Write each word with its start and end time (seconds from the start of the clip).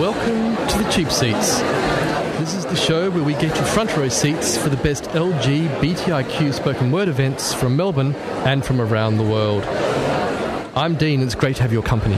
Welcome 0.00 0.56
to 0.68 0.78
the 0.78 0.90
Cheap 0.90 1.10
Seats. 1.10 1.58
This 2.38 2.54
is 2.54 2.64
the 2.64 2.74
show 2.74 3.10
where 3.10 3.22
we 3.22 3.34
get 3.34 3.54
you 3.54 3.64
front 3.66 3.94
row 3.94 4.08
seats 4.08 4.56
for 4.56 4.70
the 4.70 4.78
best 4.78 5.04
LGBTIQ 5.10 6.54
spoken 6.54 6.90
word 6.90 7.08
events 7.08 7.52
from 7.52 7.76
Melbourne 7.76 8.14
and 8.46 8.64
from 8.64 8.80
around 8.80 9.18
the 9.18 9.22
world. 9.24 9.62
I'm 10.74 10.94
Dene, 10.94 11.20
it's 11.20 11.34
great 11.34 11.56
to 11.56 11.62
have 11.62 11.70
your 11.70 11.82
company. 11.82 12.16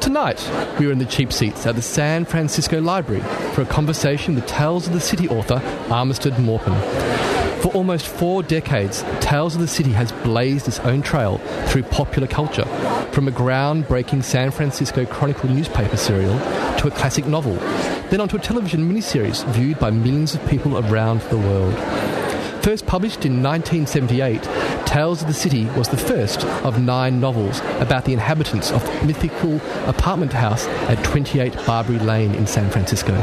Tonight, 0.00 0.44
we 0.80 0.88
are 0.88 0.90
in 0.90 0.98
the 0.98 1.04
cheap 1.04 1.32
seats 1.32 1.64
at 1.66 1.76
the 1.76 1.82
San 1.82 2.24
Francisco 2.24 2.80
Library 2.80 3.22
for 3.52 3.62
a 3.62 3.66
conversation 3.66 4.34
with 4.34 4.48
Tales 4.48 4.88
of 4.88 4.92
the 4.92 4.98
City 4.98 5.28
author 5.28 5.60
Armistead 5.90 6.36
Maupin. 6.40 7.33
For 7.64 7.72
almost 7.72 8.08
four 8.08 8.42
decades, 8.42 9.02
Tales 9.20 9.54
of 9.54 9.62
the 9.62 9.66
City 9.66 9.92
has 9.92 10.12
blazed 10.12 10.68
its 10.68 10.80
own 10.80 11.00
trail 11.00 11.38
through 11.68 11.84
popular 11.84 12.28
culture, 12.28 12.66
from 13.10 13.26
a 13.26 13.30
groundbreaking 13.30 14.22
San 14.22 14.50
Francisco 14.50 15.06
Chronicle 15.06 15.48
newspaper 15.48 15.96
serial 15.96 16.38
to 16.76 16.88
a 16.88 16.90
classic 16.90 17.24
novel, 17.24 17.54
then 18.10 18.20
onto 18.20 18.36
a 18.36 18.38
television 18.38 18.86
miniseries 18.86 19.46
viewed 19.54 19.78
by 19.78 19.90
millions 19.90 20.34
of 20.34 20.46
people 20.46 20.76
around 20.76 21.22
the 21.22 21.38
world. 21.38 21.74
First 22.62 22.84
published 22.84 23.24
in 23.24 23.42
1978, 23.42 24.42
Tales 24.84 25.22
of 25.22 25.28
the 25.28 25.32
City 25.32 25.64
was 25.70 25.88
the 25.88 25.96
first 25.96 26.44
of 26.44 26.78
nine 26.78 27.18
novels 27.18 27.60
about 27.80 28.04
the 28.04 28.12
inhabitants 28.12 28.72
of 28.72 28.84
the 28.84 29.06
mythical 29.06 29.56
apartment 29.88 30.34
house 30.34 30.66
at 30.90 31.02
28 31.02 31.56
Barbary 31.66 31.98
Lane 31.98 32.34
in 32.34 32.46
San 32.46 32.70
Francisco. 32.70 33.14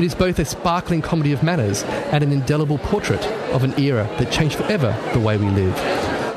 It 0.00 0.04
is 0.04 0.14
both 0.14 0.38
a 0.38 0.46
sparkling 0.46 1.02
comedy 1.02 1.32
of 1.32 1.42
manners 1.42 1.82
and 1.82 2.24
an 2.24 2.32
indelible 2.32 2.78
portrait 2.78 3.22
of 3.52 3.64
an 3.64 3.78
era 3.78 4.08
that 4.18 4.32
changed 4.32 4.56
forever 4.56 4.98
the 5.12 5.20
way 5.20 5.36
we 5.36 5.44
live. 5.50 5.76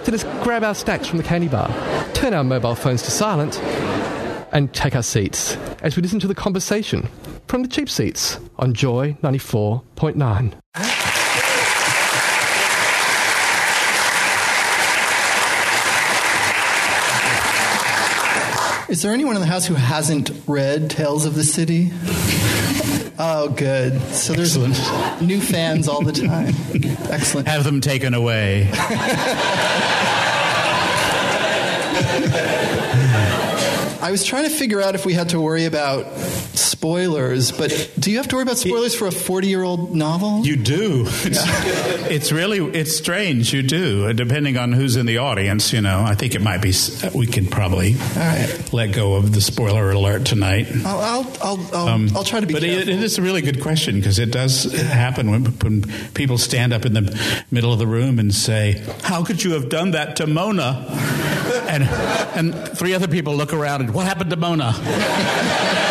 So 0.03 0.11
let's 0.11 0.25
grab 0.43 0.65
our 0.65 0.75
stacks 0.75 1.07
from 1.07 1.17
the 1.17 1.23
candy 1.23 1.47
bar, 1.47 1.69
turn 2.13 2.33
our 2.33 2.43
mobile 2.43 2.75
phones 2.75 3.03
to 3.03 3.11
silent, 3.11 3.61
and 4.51 4.73
take 4.73 4.97
our 4.97 5.01
seats 5.01 5.55
as 5.81 5.95
we 5.95 6.01
listen 6.01 6.19
to 6.19 6.27
the 6.27 6.35
conversation 6.35 7.07
from 7.47 7.61
the 7.61 7.69
cheap 7.69 7.89
seats 7.89 8.37
on 8.57 8.73
Joy 8.73 9.15
94.9. 9.23 10.53
Is 18.89 19.01
there 19.03 19.13
anyone 19.13 19.35
in 19.35 19.41
the 19.41 19.47
house 19.47 19.65
who 19.65 19.75
hasn't 19.75 20.31
read 20.47 20.89
Tales 20.89 21.25
of 21.25 21.35
the 21.35 21.45
City? 21.45 21.91
Oh, 23.19 23.49
good. 23.49 23.99
So 24.11 24.33
there's 24.33 24.57
new 25.21 25.39
fans 25.39 25.87
all 25.87 26.01
the 26.01 26.11
time. 26.11 26.55
Excellent. 27.11 27.47
Have 27.47 27.63
them 27.63 27.79
taken 27.79 28.13
away. 28.13 28.69
I 34.03 34.11
was 34.11 34.25
trying 34.25 34.43
to 34.43 34.49
figure 34.49 34.81
out 34.81 34.95
if 34.95 35.05
we 35.05 35.13
had 35.13 35.29
to 35.29 35.39
worry 35.39 35.63
about 35.63 36.13
spoilers, 36.17 37.53
but 37.53 37.89
do 37.97 38.11
you 38.11 38.17
have 38.17 38.27
to 38.27 38.35
worry 38.35 38.43
about 38.43 38.57
spoilers 38.57 38.93
for 38.93 39.07
a 39.07 39.11
40 39.11 39.47
year 39.47 39.63
old 39.63 39.95
novel? 39.95 40.45
You 40.45 40.57
do. 40.57 41.05
It's, 41.07 41.39
it's 42.11 42.31
really 42.33 42.59
it's 42.77 42.97
strange. 42.97 43.53
You 43.53 43.63
do, 43.63 44.11
depending 44.11 44.57
on 44.57 44.73
who's 44.73 44.97
in 44.97 45.05
the 45.05 45.19
audience. 45.19 45.71
You 45.71 45.79
know, 45.79 46.01
I 46.01 46.15
think 46.15 46.35
it 46.35 46.41
might 46.41 46.61
be. 46.61 46.73
We 47.15 47.27
could 47.27 47.49
probably 47.49 47.93
right. 48.17 48.69
let 48.73 48.87
go 48.87 49.13
of 49.13 49.31
the 49.31 49.39
spoiler 49.39 49.89
alert 49.91 50.25
tonight. 50.25 50.67
I'll, 50.83 50.99
I'll, 50.99 51.37
I'll, 51.41 51.75
I'll, 51.75 52.17
I'll 52.17 52.23
try 52.25 52.41
to 52.41 52.45
be 52.45 52.55
Um, 52.55 52.59
But 52.59 52.67
it, 52.67 52.89
it 52.89 53.01
is 53.01 53.17
a 53.17 53.21
really 53.21 53.41
good 53.41 53.61
question 53.61 53.95
because 53.95 54.19
it 54.19 54.31
does 54.31 54.65
happen 54.73 55.31
when, 55.31 55.45
when 55.45 55.83
people 56.13 56.37
stand 56.37 56.73
up 56.73 56.85
in 56.85 56.93
the 56.93 57.45
middle 57.51 57.71
of 57.71 57.79
the 57.79 57.87
room 57.87 58.19
and 58.19 58.35
say, 58.35 58.83
"How 59.03 59.23
could 59.23 59.41
you 59.45 59.53
have 59.53 59.69
done 59.69 59.91
that 59.91 60.17
to 60.17 60.27
Mona?" 60.27 60.85
And 61.63 61.83
and 62.35 62.77
three 62.77 62.93
other 62.93 63.07
people 63.07 63.35
look 63.35 63.53
around 63.53 63.81
and, 63.81 63.92
"What 63.93 64.07
happened 64.07 64.31
to 64.31 64.35
Mona?" 64.35 65.79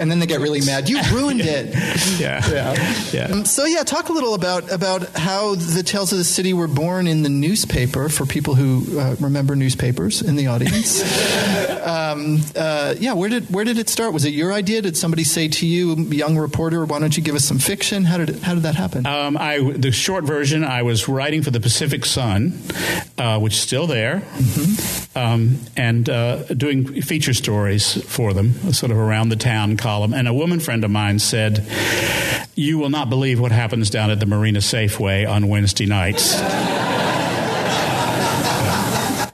and 0.00 0.10
then 0.10 0.18
they 0.18 0.26
get 0.26 0.40
really 0.40 0.60
mad. 0.60 0.88
You 0.88 1.00
ruined 1.12 1.40
it. 1.44 1.74
Yeah, 2.18 2.40
Yeah. 2.50 3.02
yeah. 3.12 3.32
Um, 3.32 3.44
so 3.44 3.64
yeah, 3.64 3.82
talk 3.84 4.08
a 4.08 4.12
little 4.12 4.34
about 4.34 4.70
about 4.72 5.08
how 5.16 5.54
the 5.54 5.82
Tales 5.82 6.10
of 6.12 6.18
the 6.18 6.24
City 6.24 6.52
were 6.52 6.66
born 6.66 7.06
in 7.06 7.22
the 7.22 7.28
newspaper 7.28 8.08
for 8.08 8.26
people 8.26 8.54
who 8.54 8.98
uh, 8.98 9.14
remember 9.20 9.54
newspapers 9.54 10.20
in 10.22 10.36
the 10.36 10.46
audience. 10.48 11.00
um, 11.86 12.40
uh, 12.56 12.94
yeah, 12.98 13.12
where 13.12 13.28
did 13.28 13.50
where 13.54 13.64
did 13.64 13.78
it 13.78 13.88
start? 13.88 14.12
Was 14.12 14.24
it 14.24 14.32
your 14.34 14.52
idea? 14.52 14.82
Did 14.82 14.96
somebody 14.96 15.22
say 15.24 15.48
to 15.48 15.66
you, 15.66 15.94
young 16.10 16.36
reporter, 16.36 16.84
why 16.84 16.98
don't 16.98 17.16
you 17.16 17.22
give 17.22 17.34
us 17.34 17.44
some 17.44 17.58
fiction? 17.58 18.04
How 18.04 18.18
did 18.18 18.30
it, 18.30 18.42
how 18.42 18.54
did 18.54 18.62
that 18.64 18.74
happen? 18.74 19.06
Um, 19.06 19.36
I, 19.36 19.58
the 19.76 19.92
short 19.92 20.24
version, 20.24 20.64
I 20.64 20.82
was 20.82 21.08
writing 21.08 21.42
for 21.42 21.50
the 21.50 21.60
Pacific 21.60 22.04
Sun, 22.04 22.58
uh, 23.18 23.38
which 23.38 23.52
is 23.54 23.60
still 23.60 23.86
there, 23.86 24.22
um, 25.14 25.58
and 25.76 26.08
uh, 26.08 26.44
doing 26.44 27.00
feature 27.02 27.34
stories 27.34 28.02
for 28.04 28.32
them, 28.32 28.72
sort 28.72 28.90
of 28.92 28.98
around 28.98 29.28
the 29.28 29.36
town 29.36 29.76
column. 29.88 30.12
And 30.12 30.28
a 30.28 30.34
woman 30.34 30.60
friend 30.60 30.84
of 30.84 30.90
mine 30.90 31.18
said, 31.18 31.64
"You 32.54 32.76
will 32.76 32.90
not 32.90 33.08
believe 33.08 33.40
what 33.40 33.52
happens 33.52 33.88
down 33.88 34.10
at 34.10 34.20
the 34.20 34.26
Marina 34.26 34.58
Safeway 34.58 35.26
on 35.26 35.48
Wednesday 35.48 35.86
nights." 35.86 36.34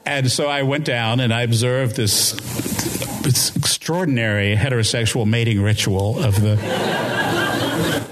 And 0.06 0.30
so 0.30 0.46
I 0.46 0.62
went 0.62 0.84
down 0.84 1.18
and 1.18 1.34
I 1.34 1.42
observed 1.42 1.96
this, 1.96 2.34
this 3.22 3.56
extraordinary 3.56 4.54
heterosexual 4.54 5.26
mating 5.26 5.60
ritual 5.60 6.22
of 6.22 6.40
the 6.40 6.54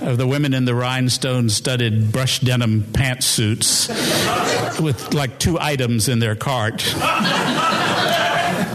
of 0.00 0.18
the 0.18 0.26
women 0.26 0.52
in 0.52 0.64
the 0.64 0.74
rhinestone 0.74 1.48
studded 1.48 2.10
brush 2.10 2.40
denim 2.40 2.82
pantsuits 2.90 3.88
with 4.80 5.14
like 5.14 5.38
two 5.38 5.60
items 5.60 6.08
in 6.08 6.18
their 6.18 6.34
cart 6.34 6.82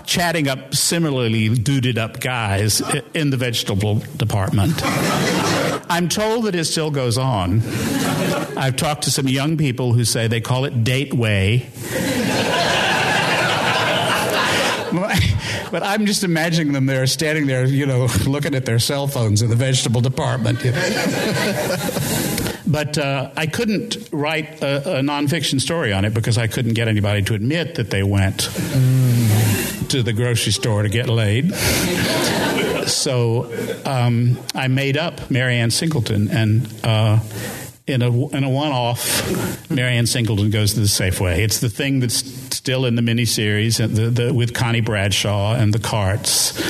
chatting 0.08 0.48
up 0.48 0.74
similarly 0.74 1.50
duded 1.50 1.98
up 1.98 2.20
guys 2.20 2.82
in 3.14 3.30
the 3.30 3.38
vegetable 3.38 3.96
department. 4.16 4.74
I'm 5.90 6.10
told 6.10 6.46
that 6.46 6.56
it 6.56 6.66
still 6.66 6.90
goes 6.90 7.18
on. 7.18 7.62
I've 8.58 8.78
talked 8.78 9.04
to 9.04 9.12
some 9.12 9.28
young 9.28 9.58
people 9.58 9.94
who 9.94 10.06
say 10.06 10.28
they 10.28 10.42
call 10.42 10.66
it 10.66 10.84
date 10.84 11.14
way. 11.14 11.70
But 15.70 15.84
I'm 15.84 16.06
just 16.06 16.24
imagining 16.24 16.72
them 16.72 16.86
there 16.86 17.06
standing 17.08 17.46
there, 17.46 17.66
you 17.66 17.86
know, 17.86 18.08
looking 18.26 18.56
at 18.56 18.66
their 18.66 18.80
cell 18.80 19.06
phones 19.06 19.42
in 19.42 19.50
the 19.50 19.56
vegetable 19.56 20.00
department. 20.00 20.60
But 22.70 22.98
uh, 22.98 23.32
I 23.38 23.48
couldn't 23.48 24.10
write 24.12 24.62
a, 24.62 24.98
a 24.98 25.02
nonfiction 25.02 25.62
story 25.62 25.94
on 25.94 26.04
it 26.04 26.14
because 26.14 26.38
I 26.38 26.48
couldn't 26.48 26.74
get 26.74 26.90
anybody 26.90 27.22
to 27.24 27.34
admit 27.34 27.76
that 27.76 27.92
they 27.92 28.04
went 28.04 28.50
to 29.90 30.04
the 30.04 30.14
grocery 30.14 30.52
store 30.52 30.84
to 30.84 30.90
get 30.90 31.10
laid. 31.10 31.54
So 32.88 33.52
um, 33.86 34.38
I 34.56 34.68
made 34.68 34.98
up 34.98 35.30
Marianne 35.30 35.72
Singleton, 35.72 36.30
and 36.30 36.68
uh, 36.84 37.20
in 37.86 38.02
a 38.02 38.28
in 38.30 38.44
a 38.44 38.50
one 38.50 38.72
off, 38.72 39.70
Marianne 39.70 40.08
Singleton 40.08 40.52
goes 40.52 40.74
to 40.74 40.80
the 40.80 40.86
Safeway. 40.88 41.40
It's 41.40 41.60
the 41.60 41.70
thing 41.70 42.00
that's 42.00 42.18
still 42.56 42.86
in 42.86 42.96
the 42.96 43.02
miniseries 43.02 43.80
and 43.84 43.96
the, 43.96 44.10
the, 44.10 44.34
with 44.34 44.54
Connie 44.54 44.82
Bradshaw 44.82 45.56
and 45.56 45.74
the 45.74 45.80
carts, 45.80 46.62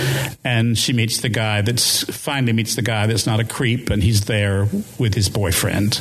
and 0.44 0.78
she 0.78 0.94
meets 0.94 1.22
the 1.22 1.30
guy 1.30 1.62
that's 1.62 2.04
finally 2.16 2.54
meets 2.54 2.76
the 2.76 2.82
guy 2.82 3.08
that's 3.08 3.26
not 3.26 3.40
a 3.40 3.46
creep, 3.46 3.90
and 3.90 4.04
he's 4.04 4.26
there 4.26 4.68
with 4.98 5.14
his 5.14 5.30
boyfriend. 5.30 6.00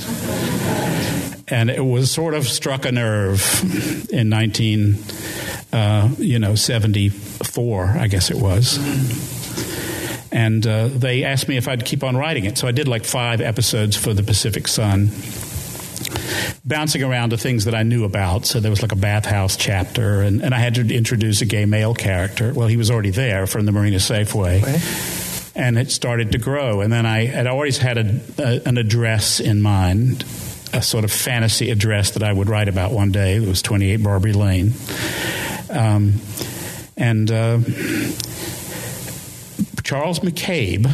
And 1.49 1.71
it 1.71 1.85
was 1.85 2.11
sort 2.11 2.35
of 2.35 2.47
struck 2.49 2.85
a 2.85 2.93
nerve 2.93 4.11
in 4.11 4.29
nineteen, 4.29 4.97
uh, 5.73 6.09
you 6.19 6.39
know, 6.39 6.55
seventy 6.55 7.09
four, 7.09 7.87
I 7.87 8.09
guess 8.09 8.31
it 8.31 8.37
was 8.37 8.79
and 10.37 10.67
uh, 10.67 10.89
they 10.89 11.25
asked 11.25 11.49
me 11.49 11.57
if 11.57 11.67
I'd 11.67 11.85
keep 11.87 12.05
on 12.05 12.15
writing 12.15 12.45
it. 12.45 12.59
So 12.59 12.69
I 12.69 12.73
did 12.73 12.87
like 12.89 13.05
five 13.05 13.41
episodes 13.41 13.97
for 13.97 14.13
the 14.13 14.23
Pacific 14.23 14.69
Sun, 14.69 15.11
bouncing 16.63 17.03
around 17.03 17.31
to 17.31 17.39
things 17.39 17.65
that 17.65 17.75
I 17.75 17.85
knew 17.85 18.05
about. 18.05 18.45
So 18.45 18.61
there 18.61 18.71
was 18.71 18.83
like 18.83 18.93
a 18.93 18.97
bathhouse 18.97 19.57
chapter, 19.57 20.21
and, 20.21 20.43
and 20.43 20.55
I 20.55 20.59
had 20.59 20.75
to 20.75 20.95
introduce 20.95 21.41
a 21.41 21.47
gay 21.47 21.65
male 21.65 21.95
character. 21.95 22.53
Well, 22.53 22.69
he 22.69 22.77
was 22.77 22.91
already 22.91 23.11
there 23.11 23.47
from 23.47 23.65
the 23.65 23.73
Marina 23.73 23.97
Safeway. 23.97 24.63
And 25.57 25.79
it 25.79 25.91
started 25.91 26.33
to 26.33 26.39
grow. 26.39 26.83
And 26.83 26.93
then 26.93 27.07
I 27.07 27.25
had 27.25 27.47
always 27.47 27.79
had 27.79 27.97
a, 27.97 28.21
a, 28.39 28.69
an 28.69 28.77
address 28.77 29.41
in 29.41 29.63
mind, 29.63 30.23
a 30.77 30.83
sort 30.83 31.05
of 31.05 31.11
fantasy 31.11 31.71
address 31.71 32.11
that 32.13 32.23
I 32.23 32.33
would 32.33 32.49
write 32.49 32.69
about 32.69 32.93
one 32.93 33.11
day. 33.11 33.37
It 33.37 33.49
was 33.49 33.63
28 33.63 34.03
Barbary 34.03 34.35
Lane. 34.35 34.75
Um, 35.71 36.21
and 36.99 37.31
uh, 37.31 37.59
Charles 39.83 40.21
McCabe, 40.21 40.87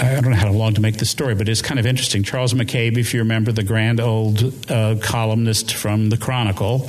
I 0.00 0.20
don't 0.20 0.30
know 0.30 0.36
how 0.36 0.52
long 0.52 0.74
to 0.74 0.80
make 0.80 0.98
this 0.98 1.10
story, 1.10 1.34
but 1.34 1.48
it's 1.48 1.62
kind 1.62 1.80
of 1.80 1.86
interesting. 1.86 2.22
Charles 2.22 2.54
McCabe, 2.54 2.96
if 2.98 3.12
you 3.12 3.20
remember 3.20 3.50
the 3.50 3.64
grand 3.64 3.98
old 3.98 4.54
uh, 4.70 4.96
columnist 5.02 5.74
from 5.74 6.10
the 6.10 6.16
Chronicle, 6.16 6.88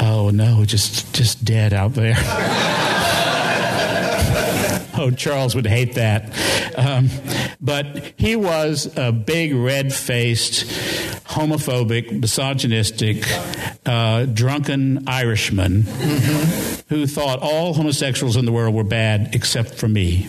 oh 0.00 0.30
no, 0.30 0.64
just 0.64 1.14
just 1.14 1.44
dead 1.44 1.72
out 1.72 1.94
there. 1.94 2.16
oh, 4.98 5.10
Charles 5.10 5.54
would 5.54 5.66
hate 5.66 5.94
that. 5.94 6.32
Um, 6.76 7.08
but 7.60 8.14
he 8.16 8.36
was 8.36 8.96
a 8.96 9.12
big, 9.12 9.54
red 9.54 9.92
faced, 9.92 10.64
homophobic, 11.26 12.20
misogynistic, 12.20 13.24
uh, 13.86 14.26
drunken 14.26 15.08
Irishman 15.08 15.82
mm-hmm. 15.82 16.94
who 16.94 17.06
thought 17.06 17.40
all 17.42 17.74
homosexuals 17.74 18.36
in 18.36 18.44
the 18.44 18.52
world 18.52 18.74
were 18.74 18.84
bad 18.84 19.34
except 19.34 19.74
for 19.74 19.88
me. 19.88 20.22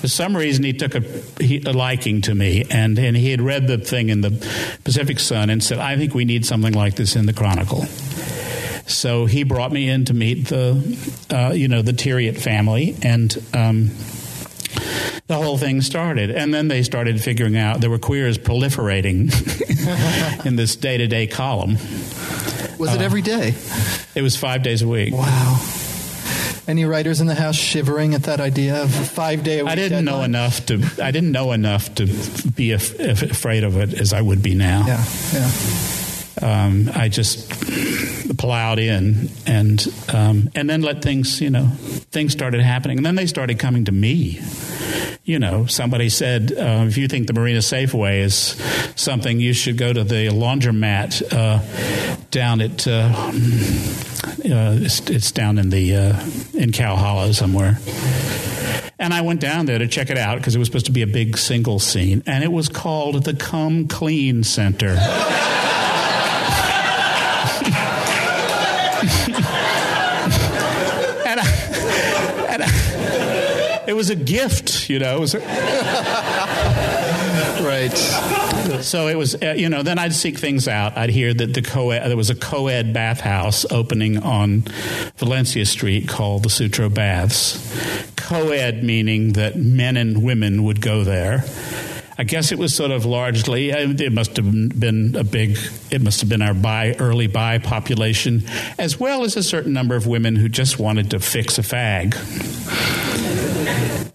for 0.00 0.08
some 0.08 0.36
reason, 0.36 0.64
he 0.64 0.72
took 0.72 0.94
a, 0.94 1.00
he, 1.42 1.62
a, 1.62 1.72
liking 1.72 2.20
to 2.22 2.34
me, 2.34 2.64
and, 2.70 2.98
and 2.98 3.16
he 3.16 3.30
had 3.30 3.40
read 3.40 3.66
the 3.68 3.78
thing 3.78 4.08
in 4.08 4.20
the 4.20 4.30
Pacific 4.84 5.18
Sun 5.20 5.48
and 5.48 5.62
said, 5.62 5.78
I 5.78 5.96
think 5.96 6.14
we 6.14 6.24
need 6.24 6.44
something 6.44 6.72
like 6.72 6.96
this 6.96 7.16
in 7.16 7.26
the 7.26 7.32
Chronicle. 7.32 7.86
So 8.86 9.26
he 9.26 9.44
brought 9.44 9.72
me 9.72 9.88
in 9.88 10.04
to 10.06 10.14
meet 10.14 10.48
the, 10.48 10.98
uh, 11.30 11.52
you 11.52 11.68
know, 11.68 11.82
the 11.82 11.92
Thieriot 11.92 12.38
family, 12.38 12.96
and 13.02 13.34
um, 13.54 13.90
the 15.26 15.36
whole 15.36 15.56
thing 15.58 15.80
started. 15.80 16.30
And 16.30 16.52
then 16.52 16.68
they 16.68 16.82
started 16.82 17.20
figuring 17.20 17.56
out 17.56 17.80
there 17.80 17.90
were 17.90 17.98
queers 17.98 18.38
proliferating 18.38 19.32
in 20.46 20.56
this 20.56 20.76
day 20.76 20.98
to 20.98 21.06
day 21.06 21.26
column. 21.26 21.74
Was 22.78 22.94
it 22.94 23.00
uh, 23.00 23.04
every 23.04 23.22
day? 23.22 23.54
It 24.14 24.22
was 24.22 24.36
five 24.36 24.62
days 24.62 24.82
a 24.82 24.88
week. 24.88 25.14
Wow. 25.14 25.60
Any 26.68 26.84
writers 26.84 27.20
in 27.20 27.26
the 27.26 27.34
house 27.34 27.56
shivering 27.56 28.14
at 28.14 28.24
that 28.24 28.40
idea 28.40 28.82
of 28.82 28.92
five 28.94 29.42
day 29.42 29.58
a 29.60 29.64
week? 29.64 29.72
I 29.72 29.74
didn't 29.74 30.04
deadline? 30.04 30.30
know 30.32 30.38
enough 30.40 30.66
to. 30.66 30.82
I 31.02 31.10
didn't 31.10 31.32
know 31.32 31.52
enough 31.52 31.94
to 31.96 32.06
be 32.54 32.72
af- 32.72 32.98
afraid 33.00 33.64
of 33.64 33.76
it 33.76 33.94
as 33.94 34.12
I 34.12 34.20
would 34.20 34.42
be 34.42 34.54
now. 34.54 34.84
Yeah, 34.86 35.04
yeah. 35.32 35.50
Um, 36.40 36.90
I 36.94 37.08
just 37.08 37.50
plowed 38.38 38.78
in 38.78 39.28
and 39.46 39.86
um, 40.12 40.50
and 40.54 40.68
then 40.68 40.82
let 40.82 41.02
things 41.02 41.40
you 41.40 41.50
know 41.50 41.68
things 42.10 42.32
started 42.32 42.60
happening. 42.60 42.98
And 42.98 43.06
then 43.06 43.14
they 43.14 43.26
started 43.26 43.58
coming 43.58 43.84
to 43.84 43.92
me. 43.92 44.40
You 45.24 45.38
know 45.38 45.66
somebody 45.66 46.08
said 46.08 46.52
uh, 46.52 46.84
if 46.88 46.96
you 46.96 47.08
think 47.08 47.26
the 47.26 47.32
marina 47.32 47.60
safeway 47.60 48.20
is 48.20 48.56
something 48.96 49.38
you 49.38 49.52
should 49.52 49.78
go 49.78 49.92
to 49.92 50.02
the 50.02 50.28
laundromat 50.28 51.22
uh, 51.32 51.60
down 52.30 52.60
at 52.60 52.86
uh, 52.88 53.12
uh 54.52 54.78
it's, 54.82 55.00
it's, 55.10 55.30
down 55.30 55.58
in 55.58 55.70
the 55.70 55.96
uh, 55.96 56.30
in 56.54 56.72
cow 56.72 56.96
hollow 56.96 57.32
somewhere. 57.32 57.78
And 58.98 59.12
I 59.12 59.22
went 59.22 59.40
down 59.40 59.66
there 59.66 59.78
to 59.78 59.88
check 59.88 60.10
it 60.10 60.18
out 60.18 60.38
because 60.38 60.54
it 60.54 60.58
was 60.60 60.68
supposed 60.68 60.86
to 60.86 60.92
be 60.92 61.02
a 61.02 61.08
big 61.08 61.36
single 61.36 61.78
scene, 61.78 62.22
and 62.26 62.44
it 62.44 62.52
was 62.52 62.68
called 62.68 63.24
the 63.24 63.34
Come 63.34 63.88
Clean 63.88 64.44
Center. 64.44 64.96
It 73.86 73.94
was 73.94 74.10
a 74.10 74.16
gift, 74.16 74.88
you 74.88 74.98
know. 74.98 75.18
right. 77.62 77.92
So 78.82 79.08
it 79.08 79.16
was, 79.16 79.34
uh, 79.42 79.54
you 79.56 79.68
know. 79.68 79.82
Then 79.82 79.98
I'd 79.98 80.14
seek 80.14 80.38
things 80.38 80.68
out. 80.68 80.96
I'd 80.96 81.10
hear 81.10 81.34
that 81.34 81.54
the 81.54 81.62
co-ed, 81.62 82.08
there 82.08 82.16
was 82.16 82.30
a 82.30 82.34
co-ed 82.34 82.92
bathhouse 82.92 83.64
opening 83.70 84.18
on 84.18 84.64
Valencia 85.16 85.66
Street 85.66 86.08
called 86.08 86.42
the 86.44 86.50
Sutro 86.50 86.88
Baths. 86.88 87.58
Co-ed 88.16 88.84
meaning 88.84 89.32
that 89.34 89.56
men 89.56 89.96
and 89.96 90.22
women 90.22 90.64
would 90.64 90.80
go 90.80 91.04
there. 91.04 91.44
I 92.18 92.24
guess 92.24 92.52
it 92.52 92.58
was 92.58 92.74
sort 92.74 92.90
of 92.90 93.04
largely, 93.04 93.72
uh, 93.72 93.88
it 93.88 94.12
must 94.12 94.36
have 94.36 94.78
been 94.78 95.16
a 95.16 95.24
big, 95.24 95.58
it 95.90 96.02
must 96.02 96.20
have 96.20 96.28
been 96.28 96.42
our 96.42 96.54
bi, 96.54 96.94
early 96.98 97.26
bi 97.26 97.58
population, 97.58 98.44
as 98.78 99.00
well 99.00 99.24
as 99.24 99.36
a 99.36 99.42
certain 99.42 99.72
number 99.72 99.96
of 99.96 100.06
women 100.06 100.36
who 100.36 100.48
just 100.48 100.78
wanted 100.78 101.10
to 101.10 101.20
fix 101.20 101.58
a 101.58 101.62
fag. 101.62 102.12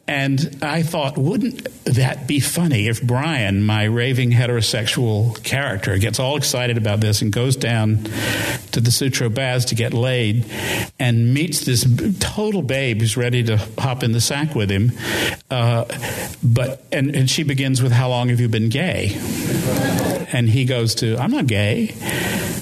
And 0.10 0.60
I 0.62 0.84
thought, 0.84 1.18
wouldn't 1.18 1.68
that 1.84 2.28
be 2.28 2.40
funny 2.40 2.88
if 2.88 3.02
Brian, 3.02 3.62
my 3.64 3.84
raving 3.84 4.32
heterosexual 4.32 5.42
character, 5.44 5.98
gets 5.98 6.20
all 6.20 6.38
excited 6.38 6.78
about 6.78 7.02
this 7.02 7.22
and 7.22 7.32
goes 7.32 7.58
down 7.58 8.04
to 8.72 8.80
the 8.80 8.90
Sutro 8.90 9.30
Baths 9.30 9.66
to 9.66 9.76
get 9.76 9.94
laid 9.94 10.46
and 10.98 11.34
meets 11.34 11.66
this 11.66 11.86
total 12.20 12.62
babe 12.62 13.02
who's 13.02 13.18
ready 13.18 13.44
to 13.44 13.58
hop 13.78 14.02
in 14.02 14.14
the 14.14 14.22
sack 14.22 14.56
with 14.56 14.72
him. 14.72 14.92
Uh, 15.52 15.86
but 16.42 16.84
and, 16.92 17.14
and 17.16 17.30
she 17.30 17.44
begins 17.44 17.84
with, 17.84 17.92
"How 17.92 18.10
long 18.10 18.30
have 18.30 18.40
you 18.40 18.48
been 18.48 18.70
gay?" 18.70 19.12
And 20.32 20.50
he 20.50 20.66
goes 20.66 20.96
to, 20.96 21.18
"I'm 21.18 21.32
not 21.32 21.48
gay." 21.48 21.94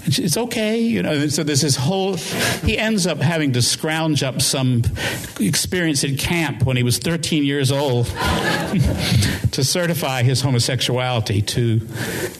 It's 0.08 0.38
okay, 0.38 0.80
you 0.80 1.02
know. 1.02 1.28
So 1.28 1.44
there's 1.44 1.62
this 1.62 1.76
whole. 1.76 2.16
He 2.64 2.78
ends 2.78 3.08
up 3.08 3.18
having 3.18 3.54
to 3.54 3.62
scrounge 3.62 4.24
up 4.24 4.42
some 4.42 4.84
experience 5.40 6.04
in 6.04 6.18
camp 6.18 6.64
when 6.64 6.78
he 6.78 6.84
was 6.84 6.98
13 6.98 7.44
years 7.44 7.72
old 7.72 8.06
to 9.52 9.64
certify 9.64 10.24
his 10.24 10.42
homosexuality 10.42 11.42
to 11.42 11.80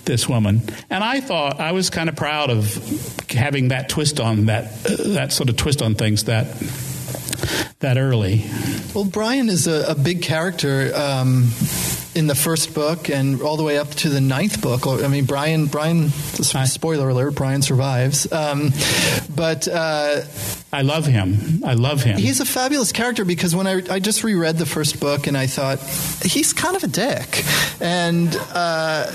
this 0.06 0.30
woman. 0.30 0.62
And 0.90 1.04
I 1.04 1.22
thought 1.22 1.60
I 1.60 1.72
was 1.72 1.90
kind 1.90 2.10
of 2.10 2.16
proud 2.16 2.50
of 2.50 2.76
having 3.30 3.70
that 3.70 3.90
twist 3.90 4.20
on 4.20 4.46
that 4.46 4.66
uh, 4.86 5.14
that 5.14 5.32
sort 5.32 5.50
of 5.50 5.58
twist 5.58 5.82
on 5.82 5.96
things 5.96 6.26
that 6.26 6.48
that 7.80 7.98
early. 7.98 8.46
Well, 8.94 9.06
Brian 9.06 9.50
is 9.50 9.68
a, 9.68 9.92
a 9.92 9.96
big 9.96 10.22
character. 10.22 10.92
Um, 10.96 11.50
in 12.16 12.28
the 12.28 12.36
first 12.36 12.74
book 12.74 13.10
and 13.10 13.42
all 13.42 13.58
the 13.58 13.64
way 13.64 13.78
up 13.78 13.90
to 13.92 14.10
the 14.10 14.22
ninth 14.22 14.62
book. 14.62 14.88
I 14.88 15.08
mean, 15.08 15.26
Brian, 15.26 15.68
Brian, 15.68 16.10
spoiler 16.10 17.10
alert, 17.10 17.36
Brian 17.36 17.62
survives. 17.62 18.32
Um, 18.32 18.72
but 19.36 19.68
uh, 19.68 20.22
I 20.76 20.82
love 20.82 21.06
him. 21.06 21.64
I 21.64 21.74
love 21.74 22.04
him. 22.04 22.18
He's 22.18 22.42
a 22.42 22.46
fabulous 22.46 22.92
character 22.92 23.24
because 23.24 23.56
when 23.56 23.66
I, 23.66 23.82
I 23.90 24.00
just 24.00 24.26
reread 24.26 24.58
the 24.58 24.66
first 24.66 25.00
book 25.00 25.26
and 25.26 25.38
I 25.38 25.48
thought 25.48 25.80
he's 26.22 26.52
kind 26.52 26.76
of 26.76 26.84
a 26.84 26.88
dick, 26.88 27.46
and 27.80 28.36
uh, 28.54 29.10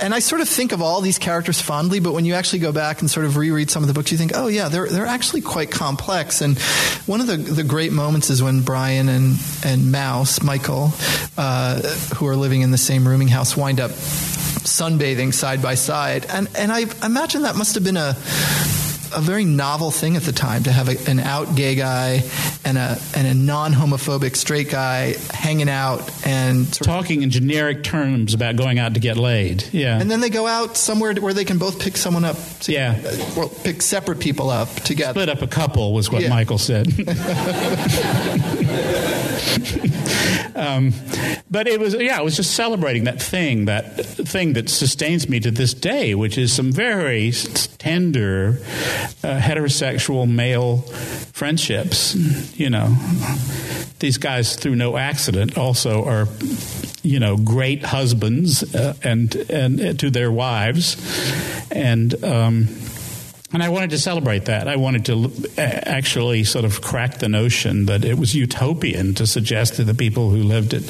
and 0.00 0.14
I 0.14 0.20
sort 0.20 0.40
of 0.40 0.48
think 0.48 0.70
of 0.70 0.80
all 0.80 1.00
these 1.00 1.18
characters 1.18 1.60
fondly, 1.60 1.98
but 1.98 2.12
when 2.12 2.24
you 2.24 2.34
actually 2.34 2.60
go 2.60 2.70
back 2.70 3.00
and 3.00 3.10
sort 3.10 3.26
of 3.26 3.36
reread 3.36 3.70
some 3.70 3.82
of 3.82 3.88
the 3.88 3.92
books, 3.92 4.12
you 4.12 4.18
think, 4.18 4.32
oh 4.36 4.46
yeah, 4.46 4.68
they're 4.68 4.88
they're 4.88 5.04
actually 5.04 5.40
quite 5.40 5.72
complex. 5.72 6.40
And 6.40 6.56
one 7.06 7.20
of 7.20 7.26
the 7.26 7.38
the 7.38 7.64
great 7.64 7.92
moments 7.92 8.30
is 8.30 8.40
when 8.40 8.62
Brian 8.62 9.08
and 9.08 9.34
and 9.64 9.90
Mouse 9.90 10.44
Michael, 10.44 10.92
uh, 11.36 11.82
who 12.14 12.28
are 12.28 12.36
living 12.36 12.62
in 12.62 12.70
the 12.70 12.78
same 12.78 13.08
rooming 13.08 13.26
house 13.26 13.56
wind 13.56 13.80
up 13.80 13.90
sunbathing 13.90 15.34
side 15.34 15.60
by 15.60 15.74
side. 15.74 16.26
And, 16.28 16.48
and 16.56 16.72
I 16.72 16.86
imagine 17.04 17.42
that 17.42 17.56
must 17.56 17.74
have 17.74 17.84
been 17.84 17.96
a, 17.98 18.16
a 19.14 19.20
very 19.20 19.44
novel 19.44 19.90
thing 19.90 20.16
at 20.16 20.22
the 20.22 20.32
time 20.32 20.64
to 20.64 20.72
have 20.72 20.88
a, 20.88 21.10
an 21.10 21.20
out 21.20 21.54
gay 21.54 21.74
guy 21.74 22.22
and 22.64 22.78
a 22.78 22.98
and 23.14 23.26
a 23.26 23.34
non 23.34 23.72
homophobic 23.72 24.36
straight 24.36 24.70
guy 24.70 25.14
hanging 25.30 25.68
out 25.68 26.10
and 26.26 26.72
talking 26.72 27.22
in 27.22 27.30
generic 27.30 27.84
terms 27.84 28.34
about 28.34 28.56
going 28.56 28.78
out 28.78 28.94
to 28.94 29.00
get 29.00 29.16
laid. 29.16 29.64
Yeah, 29.72 30.00
and 30.00 30.10
then 30.10 30.20
they 30.20 30.30
go 30.30 30.46
out 30.46 30.76
somewhere 30.76 31.14
where 31.14 31.32
they 31.32 31.44
can 31.44 31.58
both 31.58 31.80
pick 31.80 31.96
someone 31.96 32.24
up. 32.24 32.36
To, 32.60 32.72
yeah, 32.72 33.00
uh, 33.04 33.32
well, 33.36 33.48
pick 33.48 33.82
separate 33.82 34.20
people 34.20 34.50
up 34.50 34.74
together. 34.80 35.12
Split 35.12 35.28
up 35.28 35.42
a 35.42 35.46
couple 35.46 35.92
was 35.92 36.10
what 36.10 36.22
yeah. 36.22 36.30
Michael 36.30 36.58
said. 36.58 36.86
um, 40.54 40.92
but 41.50 41.66
it 41.66 41.80
was 41.80 41.94
yeah, 41.94 42.20
it 42.20 42.24
was 42.24 42.36
just 42.36 42.52
celebrating 42.54 43.04
that 43.04 43.20
thing, 43.20 43.66
that 43.66 44.04
thing 44.04 44.54
that 44.54 44.68
sustains 44.68 45.28
me 45.28 45.40
to 45.40 45.50
this 45.50 45.74
day, 45.74 46.14
which 46.14 46.38
is 46.38 46.52
some 46.52 46.72
very 46.72 47.30
tender 47.78 48.58
uh, 49.22 49.38
heterosexual 49.40 50.30
male 50.30 50.78
friendships. 51.32 52.14
You 52.58 52.70
know, 52.70 52.96
these 53.98 54.18
guys 54.18 54.56
through 54.56 54.76
no 54.76 54.96
accident 54.96 55.58
also 55.58 56.04
are 56.04 56.28
you 57.02 57.20
know 57.20 57.36
great 57.36 57.84
husbands 57.84 58.74
uh, 58.74 58.94
and 59.02 59.34
and 59.50 59.80
uh, 59.80 59.92
to 59.94 60.10
their 60.10 60.30
wives 60.30 60.96
and. 61.70 62.22
Um, 62.24 62.68
and 63.54 63.62
I 63.62 63.68
wanted 63.68 63.90
to 63.90 63.98
celebrate 63.98 64.46
that. 64.46 64.66
I 64.66 64.76
wanted 64.76 65.04
to 65.06 65.30
actually 65.56 66.42
sort 66.44 66.64
of 66.64 66.80
crack 66.82 67.18
the 67.18 67.28
notion 67.28 67.86
that 67.86 68.04
it 68.04 68.18
was 68.18 68.34
utopian 68.34 69.14
to 69.14 69.26
suggest 69.26 69.76
that 69.76 69.84
the 69.84 69.94
people 69.94 70.30
who 70.30 70.42
lived 70.42 70.74
at 70.74 70.82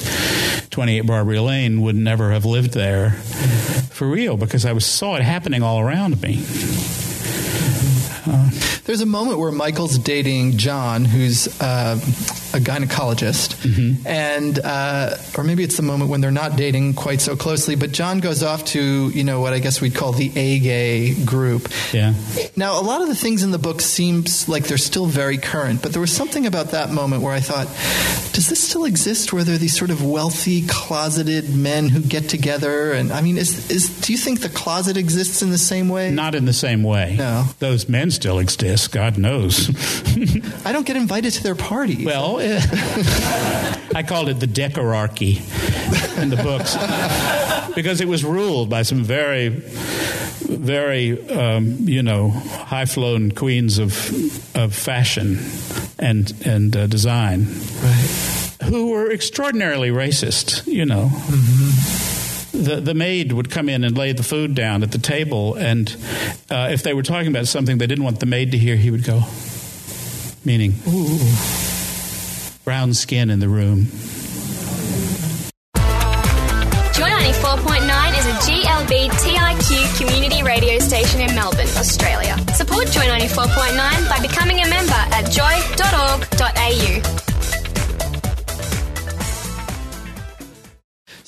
28 0.71 1.01
Barbary 1.01 1.39
Lane 1.39 1.81
would 1.81 1.95
never 1.95 2.31
have 2.31 2.43
lived 2.43 2.73
there 2.73 3.11
for 3.91 4.07
real 4.07 4.35
because 4.35 4.65
I 4.65 4.75
saw 4.79 5.15
it 5.15 5.21
happening 5.21 5.61
all 5.61 5.79
around 5.79 6.21
me. 6.21 6.43
Uh, 8.27 8.49
There's 8.85 9.01
a 9.01 9.05
moment 9.05 9.37
where 9.37 9.51
Michael's 9.51 9.99
dating 9.99 10.57
John, 10.57 11.05
who's 11.05 11.47
uh, 11.61 11.99
a 12.55 12.59
gynecologist, 12.59 13.55
Mm-hmm. 13.65 14.07
and 14.07 14.59
uh, 14.59 15.17
or 15.37 15.43
maybe 15.43 15.63
it's 15.63 15.77
the 15.77 15.83
moment 15.83 16.09
when 16.09 16.21
they're 16.21 16.31
not 16.31 16.55
dating 16.55 16.93
quite 16.93 17.19
so 17.21 17.35
closely. 17.35 17.75
But 17.75 17.91
John 17.91 18.19
goes 18.19 18.43
off 18.43 18.65
to 18.65 19.09
you 19.09 19.23
know 19.23 19.41
what 19.41 19.53
I 19.53 19.59
guess 19.59 19.81
we'd 19.81 19.95
call 19.95 20.11
the 20.13 20.31
A 20.35 20.59
gay 20.59 21.13
group. 21.25 21.67
Yeah. 21.93 22.13
Now, 22.55 22.79
a 22.79 22.83
lot 22.83 23.01
of 23.01 23.07
the 23.07 23.15
things 23.15 23.43
in 23.43 23.51
the 23.51 23.57
book 23.59 23.81
seems 23.81 24.47
like 24.47 24.63
they're 24.65 24.77
still 24.77 25.05
very 25.07 25.37
current, 25.37 25.81
but 25.81 25.91
there 25.91 26.01
was 26.01 26.11
something 26.15 26.45
about 26.45 26.71
that 26.71 26.91
moment 26.91 27.21
where 27.21 27.33
I 27.33 27.39
thought, 27.41 27.67
does 28.33 28.47
this 28.49 28.61
still 28.63 28.85
exist? 28.85 29.33
Where 29.33 29.43
there 29.43 29.55
are 29.55 29.59
these 29.59 29.77
sort 29.77 29.91
of 29.91 30.03
wealthy, 30.03 30.65
closeted 30.67 31.55
men 31.55 31.89
who 31.89 32.01
get 32.01 32.29
together, 32.29 32.91
and 32.93 33.11
I 33.11 33.21
mean, 33.21 33.37
is 33.37 33.69
is 33.69 33.89
do 34.01 34.11
you 34.13 34.17
think 34.17 34.41
the 34.41 34.49
closet 34.49 34.97
exists 34.97 35.41
in 35.41 35.49
the 35.51 35.57
same 35.57 35.89
way? 35.89 36.11
Not 36.11 36.35
in 36.35 36.45
the 36.45 36.53
same 36.53 36.83
way. 36.83 37.15
No. 37.17 37.45
Those 37.59 37.89
men 37.89 38.11
still 38.11 38.39
exist, 38.39 38.91
God 38.91 39.17
knows. 39.17 39.69
I 40.65 40.71
don't 40.71 40.85
get 40.85 40.95
invited 40.95 41.31
to 41.33 41.43
their 41.43 41.55
parties. 41.55 42.05
well, 42.05 42.37
I 43.95 44.03
called 44.07 44.29
it 44.29 44.39
the 44.39 44.45
decorarchy 44.45 45.37
in 46.21 46.29
the 46.29 46.37
books. 46.37 46.75
Because 47.75 48.01
it 48.01 48.07
was 48.07 48.23
ruled 48.23 48.69
by 48.69 48.83
some 48.83 49.03
very, 49.03 49.49
very, 49.49 51.27
um, 51.29 51.77
you 51.81 52.03
know, 52.03 52.29
high 52.29 52.85
flown 52.85 53.31
queens 53.31 53.79
of, 53.79 53.91
of 54.55 54.75
fashion 54.75 55.39
and, 55.97 56.31
and 56.45 56.75
uh, 56.75 56.87
design. 56.87 57.47
Right. 57.81 58.57
who 58.65 58.91
were 58.91 59.11
extraordinarily 59.11 59.89
racist, 59.89 60.67
you 60.67 60.85
know. 60.85 61.09
The, 62.51 62.79
the 62.79 62.93
maid 62.93 63.31
would 63.33 63.49
come 63.51 63.67
in 63.69 63.83
and 63.83 63.97
lay 63.97 64.13
the 64.13 64.23
food 64.23 64.55
down 64.55 64.83
at 64.83 64.91
the 64.91 64.97
table, 64.97 65.55
and 65.55 65.93
uh, 66.49 66.69
if 66.71 66.83
they 66.83 66.93
were 66.93 67.03
talking 67.03 67.27
about 67.27 67.47
something 67.47 67.77
they 67.79 67.87
didn't 67.87 68.05
want 68.05 68.19
the 68.21 68.25
maid 68.25 68.51
to 68.51 68.57
hear, 68.57 68.75
he 68.77 68.91
would 68.91 69.03
go, 69.03 69.23
meaning, 70.45 70.73
brown 72.65 72.93
skin 72.93 73.29
in 73.29 73.39
the 73.39 73.47
room. 73.47 73.85
Joy 76.95 77.09
94.9 77.09 78.17
is 78.17 78.25
a 78.25 78.35
GLBTIQ 78.41 79.97
community 79.97 80.41
radio 80.43 80.79
station 80.79 81.21
in 81.21 81.35
Melbourne, 81.35 81.67
Australia. 81.77 82.35
Support 82.53 82.87
Joy 82.87 83.05
94.9 83.05 84.09
by 84.09 84.19
becoming 84.21 84.61
a 84.61 84.67
member 84.67 84.84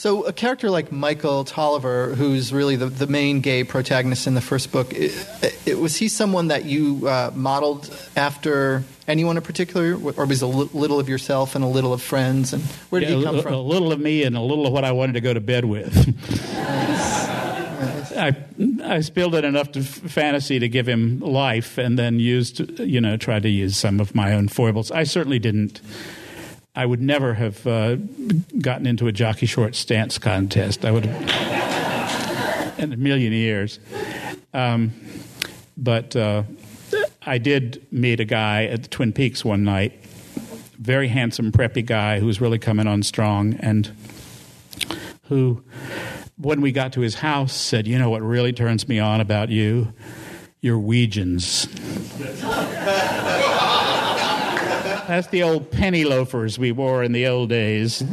So, 0.08 0.24
a 0.24 0.32
character 0.32 0.70
like 0.70 0.90
Michael 0.90 1.44
Tolliver, 1.44 2.16
who's 2.16 2.54
really 2.54 2.78
the, 2.78 2.86
the 2.86 3.08
main 3.08 3.42
gay 3.42 3.66
protagonist 3.66 4.26
in 4.26 4.36
the 4.36 4.42
first 4.42 4.72
book, 4.72 4.94
it, 4.94 5.12
it, 5.66 5.80
was 5.80 5.98
he 5.98 6.08
someone 6.08 6.48
that 6.48 6.64
you 6.64 7.06
uh, 7.06 7.32
modeled 7.36 7.94
after 8.16 8.86
anyone 9.06 9.36
in 9.36 9.44
particular, 9.44 9.96
or 9.96 10.26
was 10.26 10.42
a 10.42 10.48
little 10.48 11.02
of 11.02 11.10
yourself 11.10 11.56
and 11.56 11.64
a 11.66 11.68
little 11.68 11.92
of 11.92 12.02
friends? 12.02 12.54
And 12.54 12.64
where 12.90 13.02
did 13.02 13.10
Yeah, 13.20 13.22
come 13.22 13.40
a- 13.40 13.42
from? 13.42 13.54
a 13.56 13.62
little 13.62 13.92
of 13.92 14.00
me 14.00 14.24
and 14.24 14.38
a 14.38 14.40
little 14.40 14.66
of 14.66 14.72
what 14.72 14.86
I 14.86 14.94
wanted 14.94 15.12
to 15.12 15.20
go 15.20 15.34
to 15.34 15.42
bed 15.42 15.66
with. 15.66 15.94
I, 18.18 18.34
I 18.86 19.02
spilled 19.02 19.36
it 19.36 19.44
enough 19.44 19.74
to 19.74 19.82
f- 19.82 19.88
fantasy 19.88 20.58
to 20.58 20.70
give 20.70 20.88
him 20.88 21.20
life, 21.20 21.78
and 21.78 22.00
then 22.00 22.22
used, 22.22 22.80
you 22.80 23.02
know, 23.02 23.18
tried 23.18 23.44
to 23.44 23.50
use 23.50 23.76
some 23.76 24.00
of 24.00 24.16
my 24.16 24.32
own 24.32 24.48
foibles. 24.48 24.90
I 24.90 25.04
certainly 25.04 25.40
didn't. 25.40 25.82
I 26.78 26.86
would 26.86 27.02
never 27.02 27.34
have 27.34 27.66
uh, 27.66 27.96
gotten 28.60 28.86
into 28.86 29.08
a 29.08 29.12
jockey 29.12 29.48
short 29.48 29.74
stance 29.74 30.20
contest. 30.20 30.86
I 30.86 30.92
would 30.92 31.06
have 31.08 32.80
in 32.80 32.94
a 32.94 32.98
million 32.98 33.34
years. 33.34 33.80
Um, 34.54 34.94
but 35.76 36.16
uh, 36.16 36.44
I 37.24 37.40
did 37.40 37.84
meet 37.92 38.20
a 38.20 38.26
guy 38.26 38.66
at 38.66 38.84
the 38.84 38.90
Twin 38.90 39.12
Peaks 39.12 39.44
one 39.44 39.64
night, 39.64 39.92
very 40.78 41.08
handsome, 41.08 41.52
preppy 41.52 41.84
guy 41.84 42.20
who 42.20 42.28
was 42.28 42.40
really 42.40 42.60
coming 42.60 42.86
on 42.86 43.02
strong, 43.02 43.56
and 43.56 43.92
who, 45.30 45.64
when 46.38 46.62
we 46.62 46.72
got 46.72 46.94
to 46.94 47.02
his 47.02 47.16
house, 47.16 47.54
said, 47.54 47.88
"You 47.88 47.98
know 47.98 48.12
what 48.12 48.22
really 48.22 48.54
turns 48.54 48.88
me 48.88 49.00
on 49.00 49.20
about 49.20 49.50
you? 49.50 49.94
Your 50.62 50.80
Weejuns." 50.80 51.66
That's 55.08 55.28
the 55.28 55.44
old 55.44 55.72
penny 55.72 56.04
loafers 56.04 56.60
we 56.60 56.74
wore 56.74 57.02
in 57.02 57.14
the 57.14 57.28
old 57.28 57.50
days. 57.50 58.04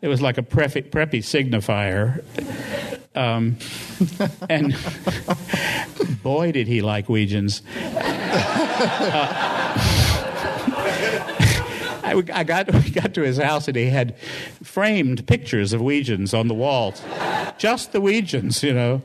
It 0.00 0.08
was 0.08 0.22
like 0.22 0.38
a 0.38 0.42
preppy, 0.42 0.88
preppy 0.88 1.20
signifier. 1.20 2.24
Um, 3.14 3.56
and 4.48 4.74
boy, 6.22 6.52
did 6.52 6.66
he 6.66 6.80
like 6.80 7.08
Weejuns. 7.08 7.60
I, 12.04 12.22
I 12.32 12.44
got 12.44 12.72
we 12.72 12.90
got 12.90 13.14
to 13.14 13.22
his 13.22 13.38
house 13.38 13.68
and 13.68 13.76
he 13.76 13.86
had 13.86 14.18
framed 14.62 15.26
pictures 15.26 15.72
of 15.72 15.80
Weejuns 15.80 16.38
on 16.38 16.48
the 16.48 16.54
walls, 16.54 17.02
just 17.58 17.92
the 17.92 18.00
Weejuns, 18.00 18.62
you 18.62 18.72
know. 18.72 19.02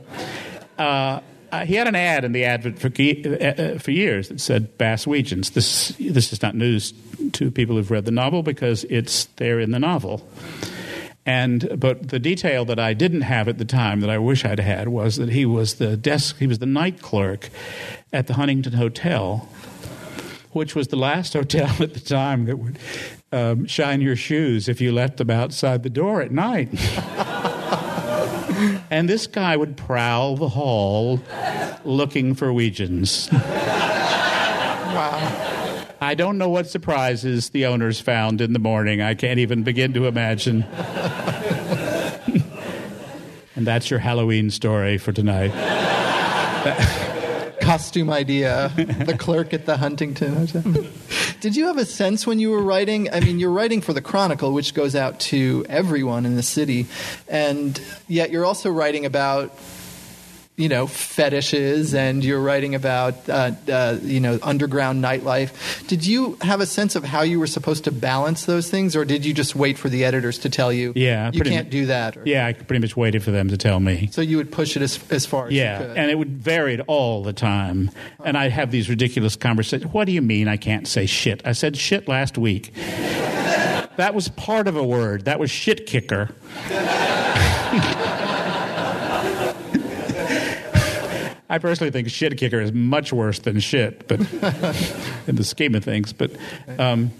Uh, 0.77 1.19
uh, 1.51 1.65
he 1.65 1.75
had 1.75 1.87
an 1.87 1.95
ad 1.95 2.23
in 2.23 2.31
the 2.31 2.45
Advent 2.45 2.79
for, 2.79 2.87
uh, 2.87 3.45
uh, 3.45 3.79
for 3.79 3.91
years 3.91 4.29
that 4.29 4.39
said 4.39 4.77
Bass 4.77 5.05
Weejuns. 5.05 5.53
This 5.53 5.89
this 5.99 6.31
is 6.31 6.41
not 6.41 6.55
news 6.55 6.93
to 7.33 7.51
people 7.51 7.75
who've 7.75 7.91
read 7.91 8.05
the 8.05 8.11
novel 8.11 8.43
because 8.43 8.85
it's 8.85 9.25
there 9.37 9.59
in 9.59 9.71
the 9.71 9.79
novel. 9.79 10.27
And 11.25 11.79
but 11.79 12.09
the 12.09 12.19
detail 12.19 12.65
that 12.65 12.79
I 12.79 12.93
didn't 12.93 13.21
have 13.21 13.47
at 13.47 13.57
the 13.57 13.65
time 13.65 13.99
that 14.01 14.09
I 14.09 14.17
wish 14.17 14.45
I'd 14.45 14.59
had 14.59 14.87
was 14.87 15.17
that 15.17 15.29
he 15.29 15.45
was 15.45 15.75
the 15.75 15.95
desk 15.95 16.37
he 16.37 16.47
was 16.47 16.59
the 16.59 16.65
night 16.65 17.01
clerk 17.01 17.49
at 18.11 18.27
the 18.27 18.33
Huntington 18.33 18.73
Hotel 18.73 19.47
which 20.51 20.75
was 20.75 20.87
the 20.87 20.95
last 20.95 21.33
hotel 21.39 21.69
at 21.79 21.93
the 21.93 21.99
time 21.99 22.45
that 22.45 22.57
would 22.57 22.79
um, 23.31 23.65
shine 23.65 24.01
your 24.01 24.15
shoes 24.15 24.67
if 24.67 24.81
you 24.81 24.91
left 24.91 25.17
them 25.17 25.29
outside 25.29 25.83
the 25.83 25.89
door 25.89 26.21
at 26.21 26.31
night. 26.31 26.69
and 28.89 29.09
this 29.09 29.27
guy 29.27 29.55
would 29.55 29.77
prowl 29.77 30.35
the 30.35 30.49
hall 30.49 31.21
looking 31.83 32.35
for 32.35 32.47
Weejuns. 32.47 33.31
wow. 33.31 33.39
I 36.01 36.15
don't 36.15 36.37
know 36.37 36.49
what 36.49 36.69
surprises 36.69 37.49
the 37.49 37.65
owners 37.65 37.99
found 37.99 38.41
in 38.41 38.53
the 38.53 38.59
morning. 38.59 39.01
I 39.01 39.15
can't 39.15 39.39
even 39.39 39.63
begin 39.63 39.93
to 39.93 40.07
imagine. 40.07 40.63
and 43.55 43.67
that's 43.67 43.89
your 43.89 43.99
Halloween 43.99 44.49
story 44.49 44.97
for 44.97 45.11
tonight. 45.11 45.51
Costume 47.61 48.09
idea, 48.09 48.71
the 48.75 49.15
clerk 49.17 49.53
at 49.53 49.65
the 49.65 49.77
Huntington 49.77 50.35
Hotel. 50.35 50.63
Did 51.41 51.55
you 51.55 51.67
have 51.67 51.77
a 51.77 51.85
sense 51.85 52.27
when 52.27 52.39
you 52.39 52.49
were 52.49 52.61
writing? 52.61 53.09
I 53.13 53.21
mean, 53.21 53.39
you're 53.39 53.49
writing 53.49 53.79
for 53.79 53.93
the 53.93 54.01
Chronicle, 54.01 54.51
which 54.51 54.73
goes 54.73 54.93
out 54.93 55.21
to 55.21 55.65
everyone 55.69 56.25
in 56.25 56.35
the 56.35 56.43
city, 56.43 56.87
and 57.29 57.79
yet 58.09 58.29
you're 58.29 58.45
also 58.45 58.69
writing 58.69 59.05
about 59.05 59.57
you 60.59 60.67
know 60.67 60.85
fetishes 60.87 61.93
and 61.95 62.23
you're 62.23 62.41
writing 62.41 62.75
about 62.75 63.27
uh, 63.29 63.51
uh, 63.71 63.97
you 64.01 64.19
know 64.19 64.37
underground 64.43 65.01
nightlife 65.01 65.87
did 65.87 66.05
you 66.05 66.37
have 66.41 66.59
a 66.59 66.65
sense 66.65 66.97
of 66.97 67.03
how 67.05 67.21
you 67.21 67.39
were 67.39 67.47
supposed 67.47 67.85
to 67.85 67.91
balance 67.91 68.45
those 68.45 68.69
things 68.69 68.93
or 68.93 69.05
did 69.05 69.25
you 69.25 69.33
just 69.33 69.55
wait 69.55 69.77
for 69.77 69.87
the 69.87 70.03
editors 70.03 70.37
to 70.37 70.49
tell 70.49 70.73
you 70.73 70.91
Yeah, 70.97 71.31
you 71.33 71.39
can't 71.41 71.67
mu- 71.67 71.71
do 71.71 71.85
that 71.85 72.17
or, 72.17 72.23
Yeah, 72.25 72.45
I 72.45 72.51
pretty 72.51 72.81
much 72.81 72.97
waited 72.97 73.23
for 73.23 73.31
them 73.31 73.47
to 73.47 73.57
tell 73.57 73.79
me. 73.79 74.09
so 74.11 74.19
you 74.21 74.35
would 74.35 74.51
push 74.51 74.75
it 74.75 74.81
as, 74.81 74.99
as 75.09 75.25
far 75.25 75.47
as 75.47 75.53
Yeah, 75.53 75.81
and 75.95 76.11
it 76.11 76.17
would 76.17 76.37
varied 76.37 76.81
all 76.87 77.23
the 77.23 77.33
time. 77.33 77.89
And 78.25 78.37
I'd 78.37 78.51
have 78.51 78.69
these 78.69 78.89
ridiculous 78.89 79.37
conversations. 79.37 79.93
What 79.93 80.05
do 80.05 80.11
you 80.11 80.21
mean 80.21 80.49
I 80.49 80.57
can't 80.57 80.87
say 80.87 81.05
shit? 81.05 81.41
I 81.45 81.53
said 81.53 81.77
shit 81.77 82.07
last 82.09 82.37
week. 82.37 82.73
that 82.73 84.11
was 84.13 84.27
part 84.29 84.67
of 84.67 84.75
a 84.75 84.83
word. 84.83 85.23
That 85.25 85.39
was 85.39 85.49
shit 85.49 85.85
kicker. 85.85 86.29
I 91.49 91.57
personally 91.57 91.91
think 91.91 92.09
shit 92.09 92.37
kicker 92.37 92.59
is 92.59 92.71
much 92.71 93.11
worse 93.11 93.39
than 93.39 93.59
shit, 93.59 94.07
but 94.07 94.19
in 95.27 95.35
the 95.35 95.43
scheme 95.43 95.75
of 95.75 95.83
things. 95.83 96.13
But 96.13 96.31
um, 96.77 97.11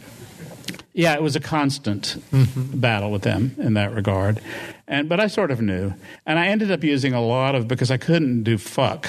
yeah, 0.93 1.13
it 1.13 1.23
was 1.23 1.35
a 1.35 1.39
constant 1.39 2.21
battle 2.55 3.11
with 3.11 3.23
them 3.23 3.55
in 3.57 3.73
that 3.73 3.93
regard. 3.93 4.39
And 4.87 5.09
but 5.09 5.19
I 5.19 5.27
sort 5.27 5.51
of 5.51 5.61
knew, 5.61 5.93
and 6.25 6.37
I 6.37 6.47
ended 6.47 6.71
up 6.71 6.83
using 6.83 7.13
a 7.13 7.21
lot 7.21 7.55
of 7.55 7.67
because 7.67 7.91
I 7.91 7.97
couldn't 7.97 8.43
do 8.43 8.57
fuck 8.57 9.07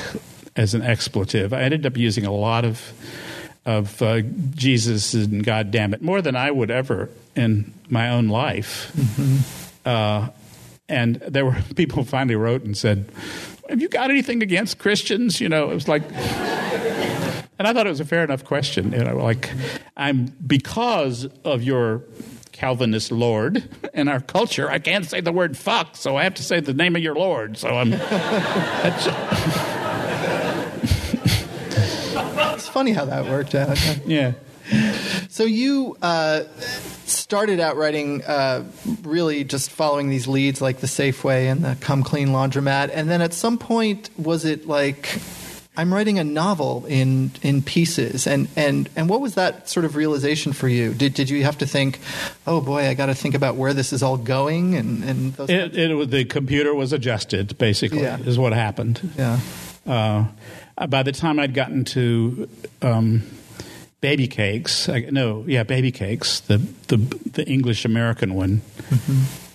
as 0.57 0.75
an 0.75 0.83
expletive. 0.83 1.53
I 1.53 1.63
ended 1.63 1.87
up 1.87 1.97
using 1.97 2.25
a 2.25 2.33
lot 2.33 2.65
of 2.65 2.93
of 3.67 4.01
uh, 4.01 4.23
Jesus 4.55 5.13
and 5.15 5.45
God 5.45 5.71
damn 5.71 5.93
it 5.93 6.01
more 6.01 6.23
than 6.23 6.35
I 6.35 6.51
would 6.51 6.71
ever 6.71 7.11
in 7.37 7.73
my 7.89 8.09
own 8.09 8.29
life. 8.29 8.93
Uh, 9.85 10.29
and 10.89 11.17
there 11.17 11.45
were 11.45 11.57
people 11.77 12.05
finally 12.05 12.37
wrote 12.37 12.63
and 12.63 12.77
said, 12.77 13.11
"Have 13.71 13.81
you 13.81 13.89
got 13.89 14.11
anything 14.11 14.43
against 14.43 14.79
Christians?" 14.79 15.41
You 15.41 15.49
know, 15.49 15.71
it 15.71 15.75
was 15.75 15.89
like. 15.89 16.03
And 17.59 17.69
I 17.69 17.75
thought 17.75 17.87
it 17.87 17.91
was 17.91 18.01
a 18.01 18.07
fair 18.07 18.25
enough 18.25 18.45
question. 18.45 18.93
You 18.93 19.05
know, 19.05 19.17
like 19.17 19.51
I'm 19.97 20.27
because 20.47 21.27
of 21.45 21.63
your 21.63 22.05
Calvinist 22.53 23.11
Lord 23.11 23.69
and 23.95 24.09
our 24.09 24.21
culture, 24.21 24.71
I 24.71 24.79
can't 24.79 25.07
say 25.07 25.21
the 25.23 25.33
word 25.33 25.57
fuck, 25.57 25.97
so 25.97 26.17
I 26.17 26.25
have 26.25 26.35
to 26.35 26.43
say 26.43 26.61
the 26.61 26.75
name 26.75 26.95
of 26.95 27.03
your 27.03 27.15
Lord. 27.15 27.57
So 27.57 27.69
I'm. 27.69 27.91
That's, 27.91 29.07
funny 32.69 32.93
how 32.93 33.05
that 33.07 33.25
worked 33.25 33.55
out. 33.55 33.79
Yeah. 34.07 34.33
So 35.29 35.45
you 35.45 35.97
uh, 36.03 36.45
started 37.31 37.61
out 37.61 37.77
writing 37.77 38.25
uh, 38.25 38.65
really 39.05 39.45
just 39.45 39.71
following 39.71 40.09
these 40.09 40.27
leads 40.27 40.61
like 40.61 40.79
the 40.81 40.89
Safeway 40.89 41.45
and 41.49 41.65
the 41.65 41.77
Come 41.81 42.03
Clean 42.03 42.27
Laundromat, 42.27 42.91
and 42.93 43.09
then 43.09 43.23
at 43.23 43.33
some 43.33 43.57
point 43.57 44.11
was 44.19 44.45
it 44.45 44.67
like 44.67 45.21
I'm 45.77 45.95
writing 45.95 46.19
a 46.19 46.25
novel 46.25 46.85
in 46.87 47.31
in 47.43 47.63
pieces, 47.63 48.27
and 48.27 48.49
and 48.57 48.89
and 48.97 49.09
what 49.09 49.21
was 49.21 49.37
that 49.37 49.69
sort 49.69 49.85
of 49.87 49.95
realization 49.95 50.53
for 50.53 50.67
you? 50.67 50.93
Did 50.93 51.15
did 51.15 51.31
you 51.31 51.45
have 51.45 51.57
to 51.59 51.67
think, 51.67 52.01
oh 52.49 52.61
boy, 52.61 52.89
I 52.89 52.95
got 52.95 53.07
to 53.07 53.15
think 53.15 53.37
about 53.37 53.55
where 53.55 53.75
this 53.75 53.93
is 53.93 54.03
all 54.03 54.17
going, 54.17 54.75
and 54.75 55.05
and 55.05 55.33
those 55.35 55.49
It, 55.51 55.77
it 55.77 55.95
was 55.95 56.09
the 56.09 56.25
computer 56.25 56.75
was 56.75 56.93
adjusted. 56.93 57.57
Basically, 57.59 58.03
Yeah. 58.03 58.19
is 58.19 58.41
what 58.41 58.53
happened. 58.53 59.09
yeah 59.17 59.39
Uh, 59.87 60.25
by 60.89 61.05
the 61.05 61.13
time 61.13 61.39
I'd 61.39 61.55
gotten 61.55 61.85
to 61.95 62.49
um, 62.83 63.23
Babycakes, 64.01 64.89
I, 64.89 65.11
no, 65.11 65.45
yeah, 65.47 65.65
Babycakes, 65.65 66.47
the 66.47 66.59
the, 66.89 66.97
the 67.33 67.47
English 67.47 67.85
American 67.85 68.35
one. 68.35 68.63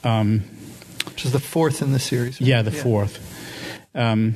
Um, 0.03 0.43
which 1.07 1.25
is 1.25 1.31
the 1.31 1.39
fourth 1.39 1.81
in 1.81 1.91
the 1.91 1.99
series. 1.99 2.39
right? 2.39 2.47
yeah, 2.47 2.61
the 2.61 2.71
fourth. 2.71 3.19
Um, 3.95 4.35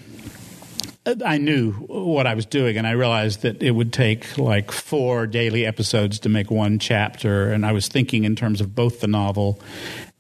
I 1.26 1.38
knew 1.38 1.72
what 1.72 2.28
I 2.28 2.36
was 2.36 2.46
doing, 2.46 2.78
and 2.78 2.86
I 2.86 2.92
realized 2.92 3.42
that 3.42 3.64
it 3.64 3.72
would 3.72 3.92
take 3.92 4.38
like 4.38 4.72
four 4.72 5.28
daily 5.28 5.66
episodes 5.66 6.20
to 6.20 6.30
make 6.30 6.52
one 6.52 6.80
chapter. 6.80 7.52
And 7.52 7.66
I 7.66 7.72
was 7.72 7.88
thinking 7.88 8.24
in 8.24 8.36
terms 8.36 8.62
of 8.62 8.76
both 8.76 9.00
the 9.02 9.08
novel 9.08 9.60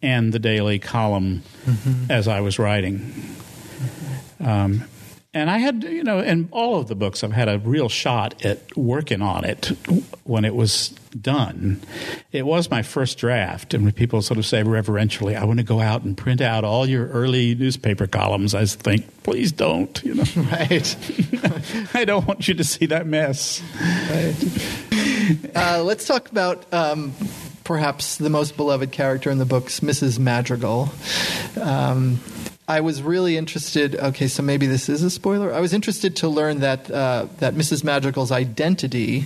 and 0.01 0.33
the 0.33 0.39
daily 0.39 0.79
column 0.79 1.43
as 2.09 2.27
I 2.27 2.41
was 2.41 2.57
writing. 2.57 3.13
Um, 4.39 4.85
and 5.39 5.49
I 5.49 5.57
had, 5.57 5.83
you 5.83 6.03
know, 6.03 6.19
in 6.19 6.49
all 6.51 6.79
of 6.79 6.87
the 6.87 6.95
books, 6.95 7.23
I've 7.23 7.31
had 7.31 7.47
a 7.47 7.59
real 7.59 7.89
shot 7.89 8.45
at 8.45 8.75
working 8.77 9.21
on 9.21 9.45
it 9.45 9.67
when 10.23 10.45
it 10.45 10.53
was 10.53 10.89
done. 11.19 11.81
It 12.31 12.45
was 12.45 12.69
my 12.69 12.81
first 12.81 13.17
draft, 13.17 13.73
and 13.73 13.83
when 13.83 13.93
people 13.93 14.21
sort 14.21 14.37
of 14.37 14.45
say 14.45 14.61
reverentially, 14.63 15.35
"I 15.35 15.43
want 15.45 15.59
to 15.59 15.63
go 15.63 15.79
out 15.79 16.03
and 16.03 16.15
print 16.17 16.41
out 16.41 16.63
all 16.63 16.87
your 16.87 17.07
early 17.07 17.55
newspaper 17.55 18.05
columns," 18.05 18.53
I 18.53 18.65
think, 18.65 19.23
"Please 19.23 19.51
don't," 19.51 20.01
you 20.03 20.15
know. 20.15 20.23
right. 20.35 20.95
I 21.93 22.05
don't 22.05 22.27
want 22.27 22.47
you 22.47 22.53
to 22.55 22.63
see 22.63 22.85
that 22.87 23.07
mess. 23.07 23.61
Uh, 25.55 25.83
let's 25.83 26.05
talk 26.05 26.29
about 26.29 26.71
um, 26.73 27.13
perhaps 27.63 28.17
the 28.17 28.29
most 28.29 28.57
beloved 28.57 28.91
character 28.91 29.29
in 29.29 29.37
the 29.37 29.45
books, 29.45 29.79
Mrs. 29.79 30.19
Madrigal. 30.19 30.91
Um, 31.61 32.19
I 32.69 32.81
was 32.81 33.01
really 33.01 33.35
interested. 33.35 33.95
Okay, 33.95 34.27
so 34.27 34.43
maybe 34.43 34.67
this 34.67 34.87
is 34.89 35.01
a 35.03 35.09
spoiler. 35.09 35.53
I 35.53 35.59
was 35.59 35.73
interested 35.73 36.15
to 36.17 36.29
learn 36.29 36.59
that 36.59 36.89
uh, 36.89 37.25
that 37.39 37.55
Mrs. 37.55 37.83
Madrigal's 37.83 38.31
identity 38.31 39.25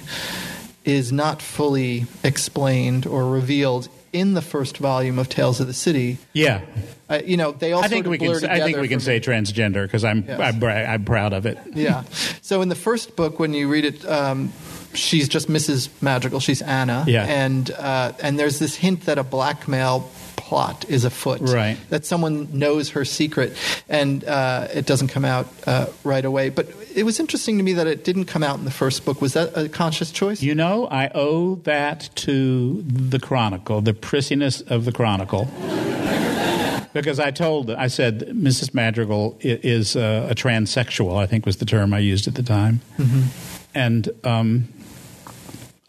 is 0.86 1.12
not 1.12 1.42
fully 1.42 2.06
explained 2.24 3.06
or 3.06 3.26
revealed 3.30 3.88
in 4.14 4.34
the 4.34 4.42
first 4.42 4.78
volume 4.78 5.18
of 5.20 5.28
Tales 5.28 5.60
of 5.60 5.68
the 5.68 5.74
City. 5.74 6.18
Yeah, 6.34 6.62
Uh, 7.10 7.20
you 7.26 7.36
know, 7.36 7.52
they 7.52 7.74
all 7.74 7.84
I 7.84 7.88
think 7.88 8.06
we 8.08 8.18
can. 8.18 8.28
blur 8.28 8.40
Say, 8.40 8.48
I 8.50 8.60
think 8.60 8.78
we 8.78 8.88
can 8.88 9.00
say 9.00 9.20
transgender 9.20 9.84
because 9.84 10.04
I'm 10.04 10.24
Yes. 10.28 10.40
I'm, 10.40 10.64
I'm 10.64 11.04
proud 11.06 11.34
of 11.34 11.46
it. 11.46 11.58
yeah. 11.74 12.04
So 12.42 12.62
in 12.62 12.70
the 12.70 12.76
first 12.76 13.16
book, 13.16 13.40
when 13.40 13.54
you 13.54 13.68
read 13.70 13.86
it, 13.86 14.06
um, 14.06 14.54
she's 14.94 15.28
just 15.28 15.48
Mrs. 15.50 15.90
Madrigal. 16.02 16.40
She's 16.40 16.62
Anna. 16.62 17.04
Yeah. 17.08 17.26
And 17.26 17.72
uh, 17.72 18.12
and 18.22 18.38
there's 18.40 18.60
this 18.60 18.76
hint 18.76 19.06
that 19.06 19.18
a 19.18 19.24
blackmail 19.24 20.10
plot 20.54 20.86
is 20.88 21.04
afoot. 21.04 21.42
Right. 21.42 21.80
That 21.90 22.06
someone 22.06 22.48
knows 22.56 22.92
her 22.92 23.06
secret, 23.06 23.58
and 23.90 24.24
uh, 24.24 24.68
it 24.72 24.86
doesn't 24.86 25.08
come 25.08 25.26
out 25.26 25.48
uh, 25.66 25.88
right 26.04 26.24
away. 26.24 26.50
But 26.50 26.70
it 26.94 27.04
was 27.04 27.20
interesting 27.20 27.58
to 27.58 27.64
me 27.64 27.74
that 27.74 27.88
it 27.88 28.04
didn't 28.04 28.26
come 28.26 28.44
out 28.44 28.60
in 28.60 28.66
the 28.66 28.70
first 28.70 29.04
book. 29.04 29.20
Was 29.20 29.34
that 29.34 29.58
a 29.58 29.68
conscious 29.68 30.12
choice? 30.12 30.44
You 30.44 30.54
know, 30.54 30.86
I 30.86 31.10
owe 31.16 31.56
that 31.64 32.12
to 32.18 32.84
the 32.84 33.20
Chronicle, 33.20 33.82
the 33.82 33.96
prissiness 33.96 34.62
of 34.62 34.86
the 34.86 34.92
Chronicle. 34.92 35.50
Because 36.94 37.20
I 37.20 37.32
told, 37.32 37.72
I 37.72 37.88
said, 37.88 38.20
Mrs. 38.20 38.76
Madrigal 38.76 39.36
is 39.42 39.96
uh, 39.96 40.28
a 40.30 40.36
transsexual, 40.36 41.18
I 41.18 41.26
think 41.26 41.44
was 41.44 41.58
the 41.58 41.66
term 41.66 41.92
I 41.92 41.98
used 41.98 42.28
at 42.28 42.36
the 42.36 42.44
time. 42.44 42.82
And, 43.74 44.10
um, 44.24 44.68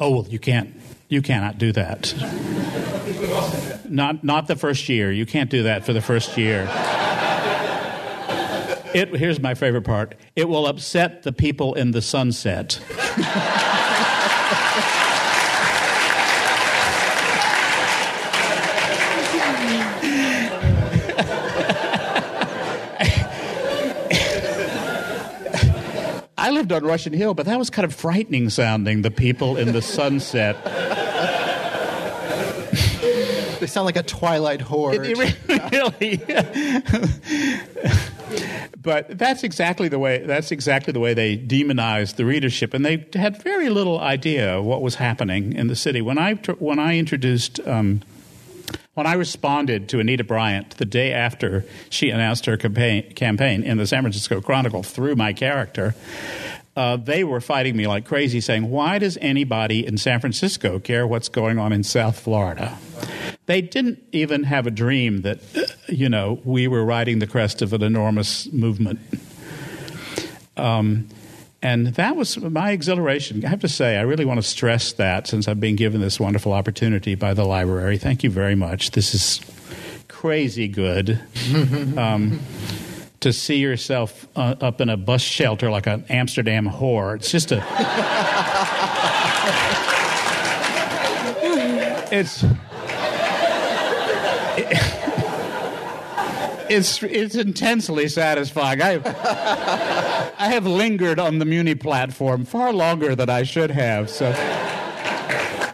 oh, 0.01 0.11
well, 0.11 0.27
you 0.31 0.39
can't, 0.39 0.75
you 1.09 1.23
cannot 1.23 1.59
do 1.59 1.73
that. 1.73 2.15
Not, 3.89 4.25
not 4.25 4.49
the 4.49 4.57
first 4.57 4.89
year. 4.89 5.13
You 5.13 5.27
can't 5.27 5.51
do 5.51 5.65
that 5.65 5.85
for 5.85 5.93
the 5.93 6.01
first 6.01 6.37
year. 6.37 6.69
It, 8.95 9.15
here's 9.17 9.41
my 9.41 9.55
favorite 9.55 9.83
part. 9.83 10.15
It 10.37 10.49
will 10.49 10.67
upset 10.67 11.25
the 11.25 11.33
people 11.33 11.75
in 11.75 11.91
the 11.91 12.01
sunset. 12.01 12.81
I 26.45 26.51
lived 26.51 26.73
on 26.73 26.85
Russian 26.85 27.15
Hill, 27.15 27.33
but 27.33 27.47
that 27.47 27.59
was 27.59 27.71
kind 27.71 27.87
of 27.87 27.95
frightening 27.95 28.51
sounding. 28.51 29.01
The 29.01 29.11
people 29.11 29.57
in 29.57 29.73
the 29.73 29.81
sunset. 29.81 30.63
They 33.61 33.67
sound 33.67 33.87
like 33.87 33.97
a 33.97 34.03
Twilight 34.03 34.61
horde. 34.61 35.07
It- 35.07 35.17
really. 35.73 36.19
but 38.83 39.17
that's 39.17 39.43
exactly 39.43 39.89
the 39.89 39.99
way. 39.99 40.19
That's 40.19 40.53
exactly 40.53 40.93
the 40.93 41.01
way 41.01 41.15
they 41.15 41.37
demonized 41.37 42.19
the 42.19 42.27
readership, 42.27 42.75
and 42.75 42.85
they 42.85 43.07
had 43.15 43.43
very 43.43 43.71
little 43.71 43.99
idea 43.99 44.59
of 44.59 44.67
what 44.67 44.83
was 44.83 44.97
happening 44.97 45.55
in 45.55 45.69
the 45.69 45.77
city. 45.77 46.03
When 46.03 46.19
I 46.19 46.35
when 46.35 46.79
I 46.79 46.99
introduced. 46.99 47.59
Um, 47.67 48.03
when 48.95 49.07
I 49.07 49.15
responded 49.15 49.89
to 49.91 50.01
Anita 50.01 50.25
Bryant 50.25 50.77
the 50.79 50.85
day 50.85 51.13
after 51.13 51.65
she 51.91 52.11
announced 52.11 52.47
her 52.47 52.57
campaign, 52.57 53.13
campaign 53.15 53.63
in 53.63 53.77
the 53.77 53.87
San 53.87 54.03
Francisco 54.03 54.41
Chronicle 54.41 54.83
through 54.83 55.17
my 55.17 55.33
character, 55.33 55.95
uh, 56.77 56.97
they 56.97 57.23
were 57.23 57.41
fighting 57.41 57.77
me 57.77 57.87
like 57.87 58.05
crazy, 58.05 58.41
saying, 58.41 58.71
Why 58.71 58.99
does 58.99 59.17
anybody 59.21 59.87
in 59.87 59.97
San 59.97 60.21
Francisco 60.21 60.79
care 60.79 61.07
what's 61.07 61.29
going 61.29 61.59
on 61.59 61.73
in 61.73 61.85
South 61.85 62.19
Florida? 62.19 62.77
They 63.47 63.61
didn't 63.61 64.03
even 64.13 64.45
have 64.45 64.67
a 64.67 64.71
dream 64.71 65.23
that, 65.23 65.39
uh, 65.57 65.63
you 65.89 66.09
know, 66.09 66.41
we 66.45 66.67
were 66.67 66.85
riding 66.85 67.19
the 67.19 67.27
crest 67.27 67.63
of 67.63 67.73
an 67.73 67.83
enormous 67.83 68.51
movement. 68.53 69.01
Um, 70.57 71.09
and 71.65 71.89
that 71.95 72.15
was 72.15 72.39
my 72.39 72.73
exhilaration. 72.73 73.43
I 73.43 73.49
have 73.49 73.61
to 73.61 73.69
say, 73.69 73.97
I 73.97 74.03
really 74.03 74.27
want 74.27 74.37
to 74.37 74.47
stress 74.47 74.93
that 74.93 75.27
since 75.27 75.49
I've 75.49 75.61
been 75.61 75.77
given 75.77 76.03
this 76.03 76.21
wonderful 76.21 76.53
opportunity 76.53 77.15
by 77.15 77.33
the 77.33 77.47
library. 77.47 77.97
Thank 77.97 78.23
you 78.23 78.29
very 78.29 78.55
much. 78.55 78.91
This 78.91 79.15
is 79.15 79.41
crazy 80.07 80.69
good. 80.69 81.19
um, 81.97 82.39
to 83.21 83.33
see 83.33 83.57
yourself 83.57 84.29
uh, 84.37 84.57
up 84.61 84.83
in 84.83 84.91
a 84.91 84.99
bus 84.99 85.23
shelter 85.23 85.71
like 85.71 85.87
an 85.87 86.05
Amsterdam 86.11 86.69
whore. 86.69 87.17
It's 87.17 87.31
just 87.31 87.51
a. 87.51 87.57
it's. 92.13 92.45
It's 96.67 97.03
it's 97.03 97.35
intensely 97.35 98.09
satisfying. 98.09 98.81
I 98.81 98.99
I 100.39 100.49
have 100.49 100.67
lingered 100.67 101.19
on 101.19 101.39
the 101.39 101.45
Muni 101.45 101.75
platform 101.75 102.45
far 102.45 102.73
longer 102.73 103.15
than 103.15 103.31
I 103.31 103.43
should 103.43 103.71
have. 103.71 104.11
So 104.11 104.33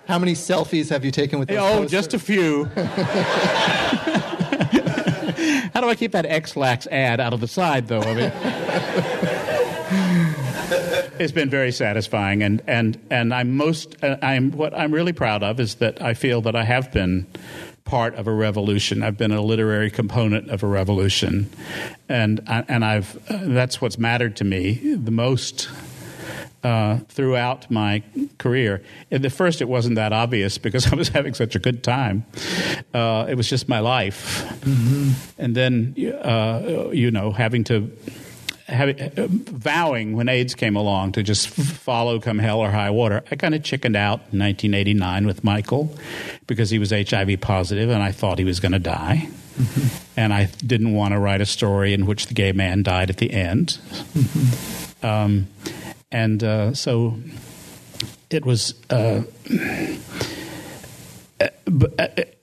How 0.06 0.18
many 0.18 0.32
selfies 0.34 0.90
have 0.90 1.04
you 1.04 1.10
taken 1.10 1.38
with 1.38 1.50
oh, 1.52 1.56
posters? 1.56 1.90
just 1.90 2.14
a 2.14 2.18
few. 2.18 2.64
How 5.72 5.80
do 5.80 5.88
I 5.88 5.94
keep 5.94 6.12
that 6.12 6.26
Ex-Lax 6.26 6.86
ad 6.88 7.20
out 7.20 7.32
of 7.32 7.40
the 7.40 7.48
side, 7.48 7.88
though? 7.88 8.02
I 8.02 8.14
mean, 8.14 8.32
it's 11.20 11.32
been 11.32 11.48
very 11.48 11.72
satisfying, 11.72 12.42
and 12.42 12.62
and 12.66 12.98
and 13.10 13.32
I'm 13.32 13.56
most 13.56 14.02
uh, 14.02 14.16
I'm 14.20 14.50
what 14.52 14.76
I'm 14.76 14.92
really 14.92 15.12
proud 15.12 15.42
of 15.42 15.60
is 15.60 15.76
that 15.76 16.02
I 16.02 16.14
feel 16.14 16.40
that 16.42 16.56
I 16.56 16.64
have 16.64 16.92
been 16.92 17.26
part 17.90 18.14
of 18.14 18.28
a 18.28 18.32
revolution. 18.32 19.02
I've 19.02 19.18
been 19.18 19.32
a 19.32 19.40
literary 19.42 19.90
component 19.90 20.48
of 20.48 20.62
a 20.62 20.66
revolution, 20.68 21.50
and 22.08 22.40
I- 22.46 22.64
and 22.68 22.84
I've 22.84 23.16
uh, 23.28 23.38
that's 23.42 23.80
what's 23.80 23.98
mattered 23.98 24.36
to 24.36 24.44
me 24.44 24.94
the 24.94 25.10
most 25.10 25.68
uh, 26.62 26.98
throughout 27.08 27.68
my 27.70 28.02
career. 28.38 28.82
At 29.10 29.22
the 29.22 29.30
first, 29.30 29.60
it 29.60 29.68
wasn't 29.68 29.96
that 29.96 30.12
obvious 30.12 30.56
because 30.58 30.86
I 30.92 30.94
was 30.94 31.08
having 31.08 31.34
such 31.34 31.56
a 31.56 31.58
good 31.58 31.82
time. 31.82 32.24
Uh, 32.94 33.26
it 33.28 33.34
was 33.34 33.48
just 33.48 33.68
my 33.68 33.80
life, 33.80 34.44
and 35.38 35.56
then 35.56 35.94
uh, 36.22 36.90
you 36.92 37.10
know 37.10 37.32
having 37.32 37.64
to. 37.64 37.90
Having, 38.68 39.00
uh, 39.00 39.26
vowing 39.28 40.14
when 40.16 40.28
AIDS 40.28 40.54
came 40.54 40.76
along 40.76 41.10
to 41.12 41.24
just 41.24 41.58
f- 41.58 41.66
follow 41.66 42.20
come 42.20 42.38
hell 42.38 42.60
or 42.60 42.70
high 42.70 42.90
water, 42.90 43.24
I 43.28 43.34
kind 43.34 43.52
of 43.52 43.64
chickened 43.64 43.96
out 43.96 44.20
in 44.30 44.38
1989 44.38 45.26
with 45.26 45.42
Michael 45.42 45.92
because 46.50 46.68
he 46.68 46.80
was 46.80 46.90
HIV 46.90 47.40
positive 47.40 47.90
and 47.90 48.02
I 48.02 48.10
thought 48.10 48.40
he 48.40 48.44
was 48.44 48.58
going 48.58 48.72
to 48.72 48.80
die. 48.80 49.28
And 50.16 50.34
I 50.34 50.46
didn't 50.66 50.94
want 50.94 51.14
to 51.14 51.20
write 51.20 51.40
a 51.40 51.46
story 51.46 51.94
in 51.94 52.06
which 52.06 52.26
the 52.26 52.34
gay 52.34 52.50
man 52.50 52.82
died 52.82 53.08
at 53.08 53.18
the 53.18 53.32
end. 53.32 53.78
Um, 55.02 55.46
and 56.12 56.44
uh, 56.44 56.74
so 56.74 57.14
it 58.28 58.44
was. 58.44 58.74
Uh, 58.90 59.22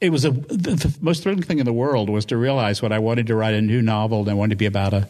it 0.02 0.10
was 0.10 0.26
a 0.26 0.32
the 0.32 0.98
most 1.02 1.22
thrilling 1.22 1.44
thing 1.44 1.60
in 1.60 1.66
the 1.66 1.74
world 1.74 2.10
was 2.10 2.26
to 2.26 2.38
realize 2.38 2.82
what 2.82 2.92
I 2.92 2.98
wanted 2.98 3.28
to 3.28 3.36
write 3.36 3.54
a 3.54 3.62
new 3.62 3.82
novel 3.82 4.22
and 4.22 4.30
I 4.30 4.34
wanted 4.34 4.52
to 4.52 4.56
be 4.56 4.66
about 4.66 4.94
a 4.94 5.08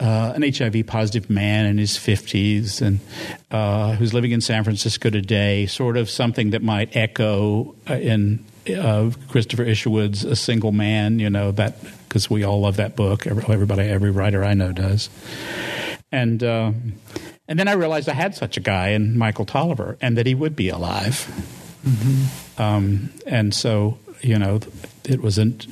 uh, 0.00 0.32
an 0.34 0.42
HIV 0.42 0.86
positive 0.86 1.28
man 1.28 1.66
in 1.66 1.78
his 1.78 1.92
50s 1.92 2.80
and 2.80 3.00
uh, 3.50 3.92
who's 3.96 4.14
living 4.14 4.30
in 4.30 4.40
San 4.40 4.64
Francisco 4.64 5.10
today, 5.10 5.66
sort 5.66 5.96
of 5.96 6.08
something 6.08 6.50
that 6.50 6.62
might 6.62 6.96
echo 6.96 7.74
uh, 7.88 7.94
in 7.94 8.44
uh, 8.68 9.10
Christopher 9.28 9.64
Isherwood's 9.64 10.24
A 10.24 10.36
Single 10.36 10.72
Man, 10.72 11.18
you 11.18 11.28
know, 11.28 11.52
that 11.52 11.76
because 12.08 12.30
we 12.30 12.44
all 12.44 12.60
love 12.60 12.76
that 12.76 12.96
book. 12.96 13.26
Everybody, 13.26 13.82
every 13.82 14.10
writer 14.10 14.42
I 14.42 14.54
know 14.54 14.72
does. 14.72 15.10
And, 16.10 16.42
uh, 16.42 16.72
and 17.46 17.58
then 17.58 17.68
I 17.68 17.72
realized 17.72 18.08
I 18.08 18.14
had 18.14 18.34
such 18.34 18.56
a 18.56 18.60
guy 18.60 18.88
in 18.88 19.16
Michael 19.16 19.44
Tolliver 19.44 19.96
and 20.00 20.16
that 20.16 20.26
he 20.26 20.34
would 20.34 20.56
be 20.56 20.70
alive. 20.70 21.26
Mm-hmm. 21.86 22.60
Um, 22.60 23.10
and 23.26 23.54
so, 23.54 23.98
you 24.22 24.38
know, 24.38 24.60
it 25.04 25.20
was 25.20 25.38
not 25.38 25.66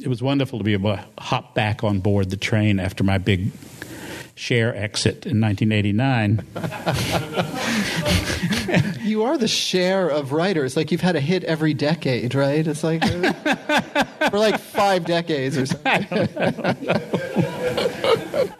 it 0.00 0.08
was 0.08 0.22
wonderful 0.22 0.58
to 0.58 0.64
be 0.64 0.72
able 0.72 0.96
to 0.96 1.04
hop 1.18 1.54
back 1.54 1.82
on 1.82 1.98
board 2.00 2.30
the 2.30 2.36
train 2.36 2.78
after 2.78 3.02
my 3.04 3.18
big 3.18 3.50
Cher 4.34 4.74
exit 4.76 5.26
in 5.26 5.40
1989. 5.40 6.44
you 9.04 9.24
are 9.24 9.36
the 9.36 9.48
Cher 9.48 10.08
of 10.08 10.30
writers. 10.30 10.76
Like 10.76 10.92
you've 10.92 11.00
had 11.00 11.16
a 11.16 11.20
hit 11.20 11.42
every 11.42 11.74
decade, 11.74 12.36
right? 12.36 12.64
It's 12.64 12.84
like 12.84 13.04
for 14.30 14.38
like 14.38 14.60
five 14.60 15.04
decades 15.04 15.58
or 15.58 15.66
something. 15.66 16.06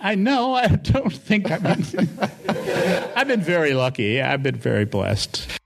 I 0.01 0.14
know. 0.14 0.55
I 0.55 0.67
don't 0.67 1.12
think 1.12 1.51
I've 1.51 1.62
been. 1.62 2.09
I've 3.17 3.29
been 3.29 3.43
very 3.43 3.75
lucky. 3.75 4.21
I've 4.21 4.43
been 4.43 4.57
very 4.57 4.85
blessed. 4.85 5.58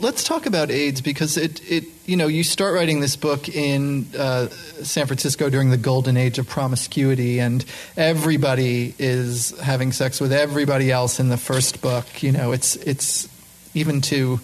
Let's 0.00 0.22
talk 0.22 0.46
about 0.46 0.70
AIDS 0.70 1.00
because 1.00 1.36
it, 1.36 1.60
it 1.70 1.84
you 2.06 2.16
know 2.16 2.28
you 2.28 2.44
start 2.44 2.74
writing 2.74 3.00
this 3.00 3.16
book 3.16 3.48
in 3.48 4.06
uh, 4.16 4.48
San 4.48 5.06
Francisco 5.06 5.50
during 5.50 5.70
the 5.70 5.76
golden 5.76 6.16
age 6.16 6.38
of 6.38 6.48
promiscuity, 6.48 7.40
and 7.40 7.64
everybody 7.96 8.94
is 8.98 9.58
having 9.60 9.92
sex 9.92 10.20
with 10.20 10.32
everybody 10.32 10.92
else 10.92 11.18
in 11.18 11.28
the 11.30 11.36
first 11.36 11.80
book. 11.82 12.22
You 12.22 12.32
know, 12.32 12.52
it's 12.52 12.76
it's 12.76 13.28
even 13.74 14.00
to 14.02 14.38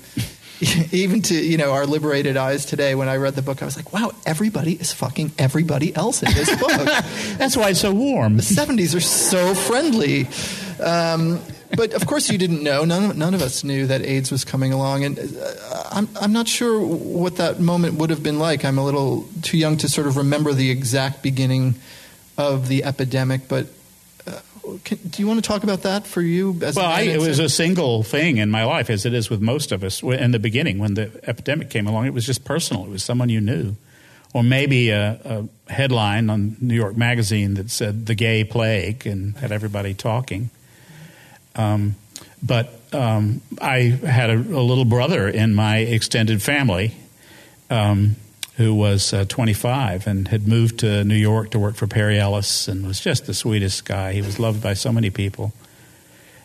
even 0.92 1.22
to 1.22 1.34
you 1.34 1.56
know 1.56 1.72
our 1.72 1.86
liberated 1.86 2.36
eyes 2.36 2.64
today. 2.64 2.94
When 2.94 3.08
I 3.08 3.16
read 3.16 3.34
the 3.34 3.42
book, 3.42 3.62
I 3.62 3.64
was 3.64 3.76
like, 3.76 3.92
wow, 3.92 4.12
everybody 4.26 4.72
is 4.72 4.92
fucking 4.92 5.32
everybody 5.38 5.94
else 5.94 6.22
in 6.22 6.32
this 6.34 6.50
book. 6.56 6.70
That's 7.38 7.56
why 7.56 7.70
it's 7.70 7.80
so 7.80 7.92
warm. 7.94 8.36
The 8.36 8.42
'70s 8.42 8.96
are 8.96 9.00
so 9.00 9.54
friendly. 9.54 10.28
Um, 10.82 11.40
but 11.76 11.92
of 11.92 12.06
course, 12.06 12.30
you 12.30 12.38
didn't 12.38 12.62
know. 12.62 12.84
None, 12.84 13.18
none 13.18 13.34
of 13.34 13.42
us 13.42 13.64
knew 13.64 13.86
that 13.86 14.02
AIDS 14.02 14.30
was 14.30 14.44
coming 14.44 14.72
along, 14.72 15.04
and 15.04 15.18
uh, 15.18 15.82
I'm 15.90 16.08
I'm 16.20 16.32
not 16.32 16.48
sure 16.48 16.80
what 16.80 17.36
that 17.36 17.60
moment 17.60 17.94
would 17.94 18.10
have 18.10 18.22
been 18.22 18.38
like. 18.38 18.64
I'm 18.64 18.78
a 18.78 18.84
little 18.84 19.28
too 19.42 19.58
young 19.58 19.76
to 19.78 19.88
sort 19.88 20.06
of 20.06 20.16
remember 20.16 20.52
the 20.52 20.70
exact 20.70 21.22
beginning 21.22 21.74
of 22.36 22.68
the 22.68 22.84
epidemic. 22.84 23.48
But 23.48 23.66
uh, 24.26 24.40
can, 24.84 24.98
do 24.98 25.22
you 25.22 25.28
want 25.28 25.42
to 25.42 25.48
talk 25.48 25.62
about 25.62 25.82
that 25.82 26.06
for 26.06 26.22
you? 26.22 26.52
well, 26.52 26.78
I, 26.80 27.02
it 27.02 27.20
was 27.20 27.38
a 27.38 27.48
single 27.48 28.02
thing 28.02 28.38
in 28.38 28.50
my 28.50 28.64
life, 28.64 28.90
as 28.90 29.06
it 29.06 29.14
is 29.14 29.30
with 29.30 29.40
most 29.40 29.72
of 29.72 29.84
us. 29.84 30.02
In 30.02 30.30
the 30.32 30.38
beginning, 30.38 30.78
when 30.78 30.94
the 30.94 31.10
epidemic 31.24 31.70
came 31.70 31.86
along, 31.86 32.06
it 32.06 32.14
was 32.14 32.26
just 32.26 32.44
personal. 32.44 32.84
It 32.84 32.90
was 32.90 33.02
someone 33.02 33.28
you 33.28 33.40
knew 33.40 33.76
or 34.34 34.42
maybe 34.42 34.90
a, 34.90 35.18
a, 35.24 35.72
headline 35.72 36.28
on 36.28 36.56
New 36.60 36.74
York 36.74 36.94
Magazine 36.94 37.54
that 37.54 37.70
said 37.70 38.04
"the 38.04 38.14
gay 38.14 38.44
plague" 38.44 39.06
and 39.06 39.34
had 39.38 39.50
everybody 39.50 39.94
talking. 39.94 40.50
Um, 41.56 41.96
but 42.42 42.80
um, 42.92 43.40
I 43.60 43.80
had 43.80 44.30
a, 44.30 44.36
a, 44.36 44.62
little 44.62 44.84
brother 44.84 45.28
in 45.28 45.54
my 45.54 45.78
extended 45.78 46.42
family 46.42 46.94
um, 47.70 48.16
who 48.56 48.74
was 48.74 49.12
uh, 49.12 49.24
25 49.28 50.06
and 50.06 50.28
had 50.28 50.46
moved 50.46 50.80
to 50.80 51.04
New 51.04 51.16
York 51.16 51.50
to 51.50 51.58
work 51.58 51.74
for 51.74 51.86
Perry 51.86 52.18
Ellis 52.18 52.68
and 52.68 52.86
was 52.86 53.00
just 53.00 53.26
the 53.26 53.34
sweetest 53.34 53.84
guy. 53.84 54.12
He 54.12 54.22
was 54.22 54.38
loved 54.38 54.62
by 54.62 54.74
so 54.74 54.92
many 54.92 55.10
people. 55.10 55.52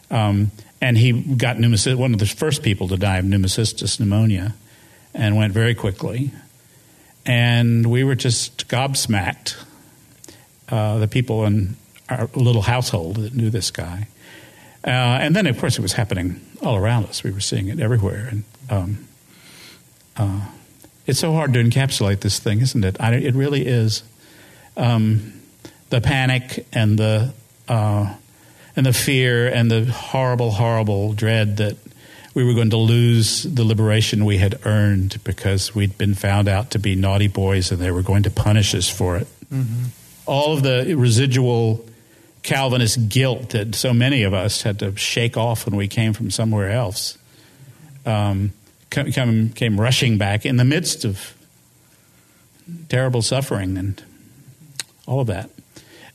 Um, 0.09 0.51
and 0.81 0.97
he 0.97 1.11
got 1.11 1.57
pneumocystis, 1.57 1.95
one 1.95 2.13
of 2.13 2.19
the 2.19 2.25
first 2.25 2.63
people 2.63 2.87
to 2.87 2.97
die 2.97 3.17
of 3.17 3.25
pneumocystis 3.25 3.99
pneumonia, 3.99 4.55
and 5.13 5.35
went 5.35 5.53
very 5.53 5.75
quickly. 5.75 6.31
And 7.25 7.85
we 7.85 8.03
were 8.03 8.15
just 8.15 8.67
gobsmacked, 8.69 9.55
uh, 10.69 10.97
the 10.99 11.07
people 11.07 11.45
in 11.45 11.75
our 12.09 12.29
little 12.33 12.63
household 12.63 13.17
that 13.17 13.35
knew 13.35 13.49
this 13.49 13.69
guy. 13.69 14.07
Uh, 14.83 14.89
and 15.21 15.35
then, 15.35 15.45
of 15.47 15.59
course, 15.59 15.77
it 15.77 15.81
was 15.81 15.93
happening 15.93 16.39
all 16.61 16.77
around 16.77 17.05
us. 17.05 17.23
We 17.23 17.31
were 17.31 17.39
seeing 17.39 17.67
it 17.67 17.79
everywhere. 17.79 18.29
And 18.31 18.43
um, 18.69 19.07
uh, 20.15 20.47
it's 21.05 21.19
so 21.19 21.33
hard 21.33 21.53
to 21.53 21.63
encapsulate 21.63 22.21
this 22.21 22.39
thing, 22.39 22.61
isn't 22.61 22.83
it? 22.83 22.97
I, 22.99 23.13
it 23.15 23.35
really 23.35 23.65
is. 23.65 24.03
Um, 24.77 25.33
the 25.89 26.01
panic 26.01 26.65
and 26.71 26.97
the 26.97 27.33
uh, 27.67 28.15
and 28.75 28.85
the 28.85 28.93
fear 28.93 29.47
and 29.47 29.69
the 29.69 29.85
horrible, 29.85 30.51
horrible 30.51 31.13
dread 31.13 31.57
that 31.57 31.75
we 32.33 32.43
were 32.43 32.53
going 32.53 32.69
to 32.69 32.77
lose 32.77 33.43
the 33.43 33.63
liberation 33.65 34.23
we 34.23 34.37
had 34.37 34.59
earned 34.65 35.21
because 35.23 35.75
we'd 35.75 35.97
been 35.97 36.13
found 36.13 36.47
out 36.47 36.71
to 36.71 36.79
be 36.79 36.95
naughty 36.95 37.27
boys 37.27 37.71
and 37.71 37.81
they 37.81 37.91
were 37.91 38.01
going 38.01 38.23
to 38.23 38.31
punish 38.31 38.73
us 38.73 38.87
for 38.87 39.17
it. 39.17 39.27
Mm-hmm. 39.53 39.85
All 40.25 40.53
of 40.53 40.63
the 40.63 40.93
residual 40.95 41.85
Calvinist 42.43 43.09
guilt 43.09 43.49
that 43.49 43.75
so 43.75 43.93
many 43.93 44.23
of 44.23 44.33
us 44.33 44.61
had 44.61 44.79
to 44.79 44.95
shake 44.95 45.37
off 45.37 45.65
when 45.65 45.75
we 45.75 45.87
came 45.87 46.13
from 46.13 46.31
somewhere 46.31 46.71
else 46.71 47.17
um, 48.05 48.53
come, 48.89 49.49
came 49.49 49.79
rushing 49.79 50.17
back 50.17 50.45
in 50.45 50.57
the 50.57 50.65
midst 50.65 51.05
of 51.05 51.35
terrible 52.87 53.21
suffering 53.21 53.77
and 53.77 54.03
all 55.05 55.19
of 55.19 55.27
that. 55.27 55.49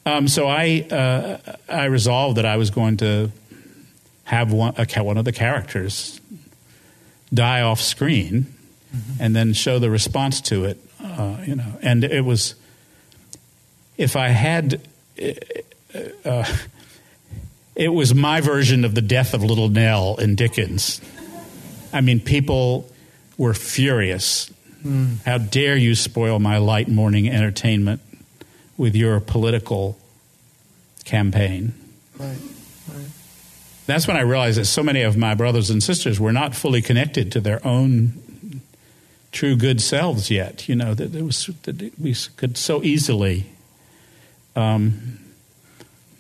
Um, 0.07 0.29
so 0.29 0.47
I 0.47 0.87
uh, 0.91 1.57
I 1.69 1.85
resolved 1.87 2.37
that 2.37 2.45
I 2.45 2.57
was 2.57 2.71
going 2.71 2.99
to 2.99 3.33
have 4.25 4.53
one 4.53 4.75
a, 4.77 5.03
one 5.03 5.17
of 5.17 5.25
the 5.25 5.33
characters 5.33 6.21
die 7.33 7.63
off 7.63 7.81
screen 7.81 8.47
mm-hmm. 8.95 9.23
and 9.23 9.35
then 9.35 9.53
show 9.55 9.79
the 9.79 9.91
response 9.91 10.41
to 10.43 10.65
it. 10.65 10.79
Uh, 11.03 11.39
you 11.47 11.57
know, 11.57 11.79
and 11.83 12.05
it 12.05 12.25
was 12.25 12.55
if 13.97 14.15
I 14.17 14.29
had 14.29 14.87
uh, 16.25 16.45
it 17.75 17.89
was 17.89 18.15
my 18.15 18.41
version 18.41 18.85
of 18.85 18.95
the 18.95 19.03
death 19.03 19.35
of 19.35 19.43
Little 19.43 19.69
Nell 19.69 20.17
in 20.17 20.35
Dickens. 20.35 21.01
I 21.93 22.01
mean, 22.01 22.21
people 22.21 22.91
were 23.39 23.55
furious. 23.55 24.51
Mm. 24.85 25.25
How 25.25 25.39
dare 25.39 25.77
you 25.77 25.95
spoil 25.95 26.39
my 26.39 26.59
light 26.59 26.89
morning 26.89 27.29
entertainment 27.29 28.01
with 28.77 28.95
your 28.95 29.21
political 29.21 29.99
campaign? 31.05 31.73
Right, 32.19 32.37
right. 32.93 33.07
That's 33.87 34.07
when 34.07 34.17
I 34.17 34.21
realized 34.21 34.59
that 34.59 34.67
so 34.67 34.83
many 34.83 35.03
of 35.03 35.17
my 35.17 35.35
brothers 35.35 35.71
and 35.71 35.83
sisters 35.83 36.19
were 36.19 36.33
not 36.33 36.55
fully 36.55 36.83
connected 36.83 37.33
to 37.33 37.41
their 37.41 37.65
own 37.67 38.61
true 39.33 39.57
good 39.57 39.81
selves 39.81 40.31
yet. 40.31 40.69
You 40.69 40.77
know 40.77 40.95
that 40.95 41.15
it 41.15 41.23
was 41.23 41.51
that 41.63 41.93
we 41.99 42.15
could 42.37 42.57
so 42.57 42.83
easily 42.83 43.47
um, 44.57 45.19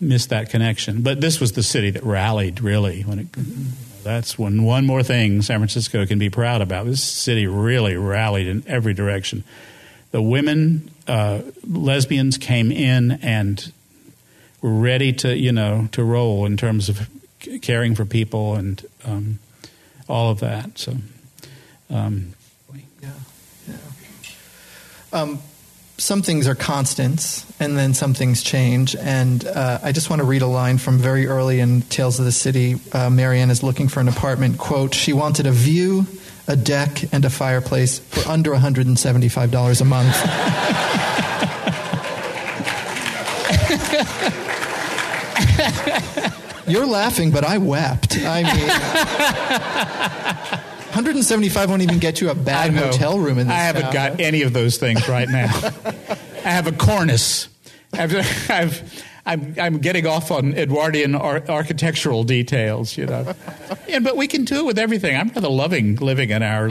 missed 0.00 0.30
that 0.30 0.50
connection. 0.50 1.02
But 1.02 1.20
this 1.20 1.40
was 1.40 1.52
the 1.52 1.62
city 1.62 1.90
that 1.90 2.02
rallied 2.02 2.60
really 2.60 3.02
when 3.02 3.18
it. 3.18 3.26
That's 4.04 4.38
when 4.38 4.64
one 4.64 4.84
more 4.84 5.02
thing 5.02 5.40
San 5.40 5.60
Francisco 5.60 6.04
can 6.04 6.18
be 6.18 6.28
proud 6.28 6.60
about. 6.60 6.84
This 6.84 7.02
city 7.02 7.46
really 7.46 7.96
rallied 7.96 8.46
in 8.46 8.62
every 8.66 8.92
direction. 8.92 9.44
The 10.10 10.20
women, 10.20 10.90
uh, 11.08 11.40
lesbians 11.66 12.36
came 12.36 12.70
in 12.70 13.12
and 13.22 13.72
were 14.60 14.74
ready 14.74 15.12
to, 15.14 15.34
you 15.34 15.52
know, 15.52 15.88
to 15.92 16.04
roll 16.04 16.44
in 16.44 16.56
terms 16.58 16.88
of 16.88 17.08
caring 17.62 17.94
for 17.94 18.04
people 18.04 18.54
and 18.54 18.84
um, 19.04 19.38
all 20.08 20.30
of 20.30 20.40
that. 20.40 20.78
So, 20.78 20.96
um, 21.90 22.34
yeah, 23.02 23.08
yeah. 23.66 23.76
Um, 25.12 25.38
some 25.96 26.22
things 26.22 26.48
are 26.48 26.54
constants 26.54 27.46
and 27.60 27.76
then 27.76 27.94
some 27.94 28.14
things 28.14 28.42
change. 28.42 28.96
And 28.96 29.46
uh, 29.46 29.78
I 29.82 29.92
just 29.92 30.10
want 30.10 30.20
to 30.20 30.26
read 30.26 30.42
a 30.42 30.46
line 30.46 30.78
from 30.78 30.98
very 30.98 31.26
early 31.26 31.60
in 31.60 31.82
Tales 31.82 32.18
of 32.18 32.24
the 32.24 32.32
City. 32.32 32.76
Uh, 32.92 33.10
Marianne 33.10 33.50
is 33.50 33.62
looking 33.62 33.88
for 33.88 34.00
an 34.00 34.08
apartment. 34.08 34.58
Quote, 34.58 34.94
she 34.94 35.12
wanted 35.12 35.46
a 35.46 35.52
view, 35.52 36.06
a 36.48 36.56
deck, 36.56 37.12
and 37.12 37.24
a 37.24 37.30
fireplace 37.30 38.00
for 38.00 38.28
under 38.28 38.50
$175 38.52 39.80
a 39.80 39.84
month. 39.84 40.14
You're 46.66 46.86
laughing, 46.86 47.30
but 47.30 47.44
I 47.44 47.58
wept. 47.58 48.18
I 48.20 48.42
mean, 48.42 48.68
175 50.94 51.68
won't 51.70 51.82
even 51.82 51.98
get 51.98 52.20
you 52.20 52.30
a 52.30 52.34
bad 52.36 52.72
hotel 52.76 53.18
room 53.18 53.38
in 53.38 53.48
this 53.48 53.56
I 53.56 53.60
haven't 53.60 53.82
town. 53.82 53.92
got 53.92 54.20
any 54.20 54.42
of 54.42 54.52
those 54.52 54.76
things 54.78 55.08
right 55.08 55.28
now. 55.28 55.50
I 56.44 56.50
have 56.50 56.68
a 56.68 56.72
cornice. 56.72 57.48
I've, 57.92 58.14
I've, 58.48 59.04
I'm, 59.26 59.54
I'm 59.58 59.78
getting 59.78 60.06
off 60.06 60.30
on 60.30 60.54
Edwardian 60.54 61.14
ar- 61.16 61.42
architectural 61.48 62.22
details, 62.22 62.96
you 62.96 63.06
know. 63.06 63.34
But 64.02 64.16
we 64.16 64.28
can 64.28 64.44
do 64.44 64.60
it 64.60 64.64
with 64.66 64.78
everything. 64.78 65.16
I'm 65.16 65.28
rather 65.30 65.48
loving 65.48 65.96
living 65.96 66.30
in 66.30 66.42
our 66.44 66.70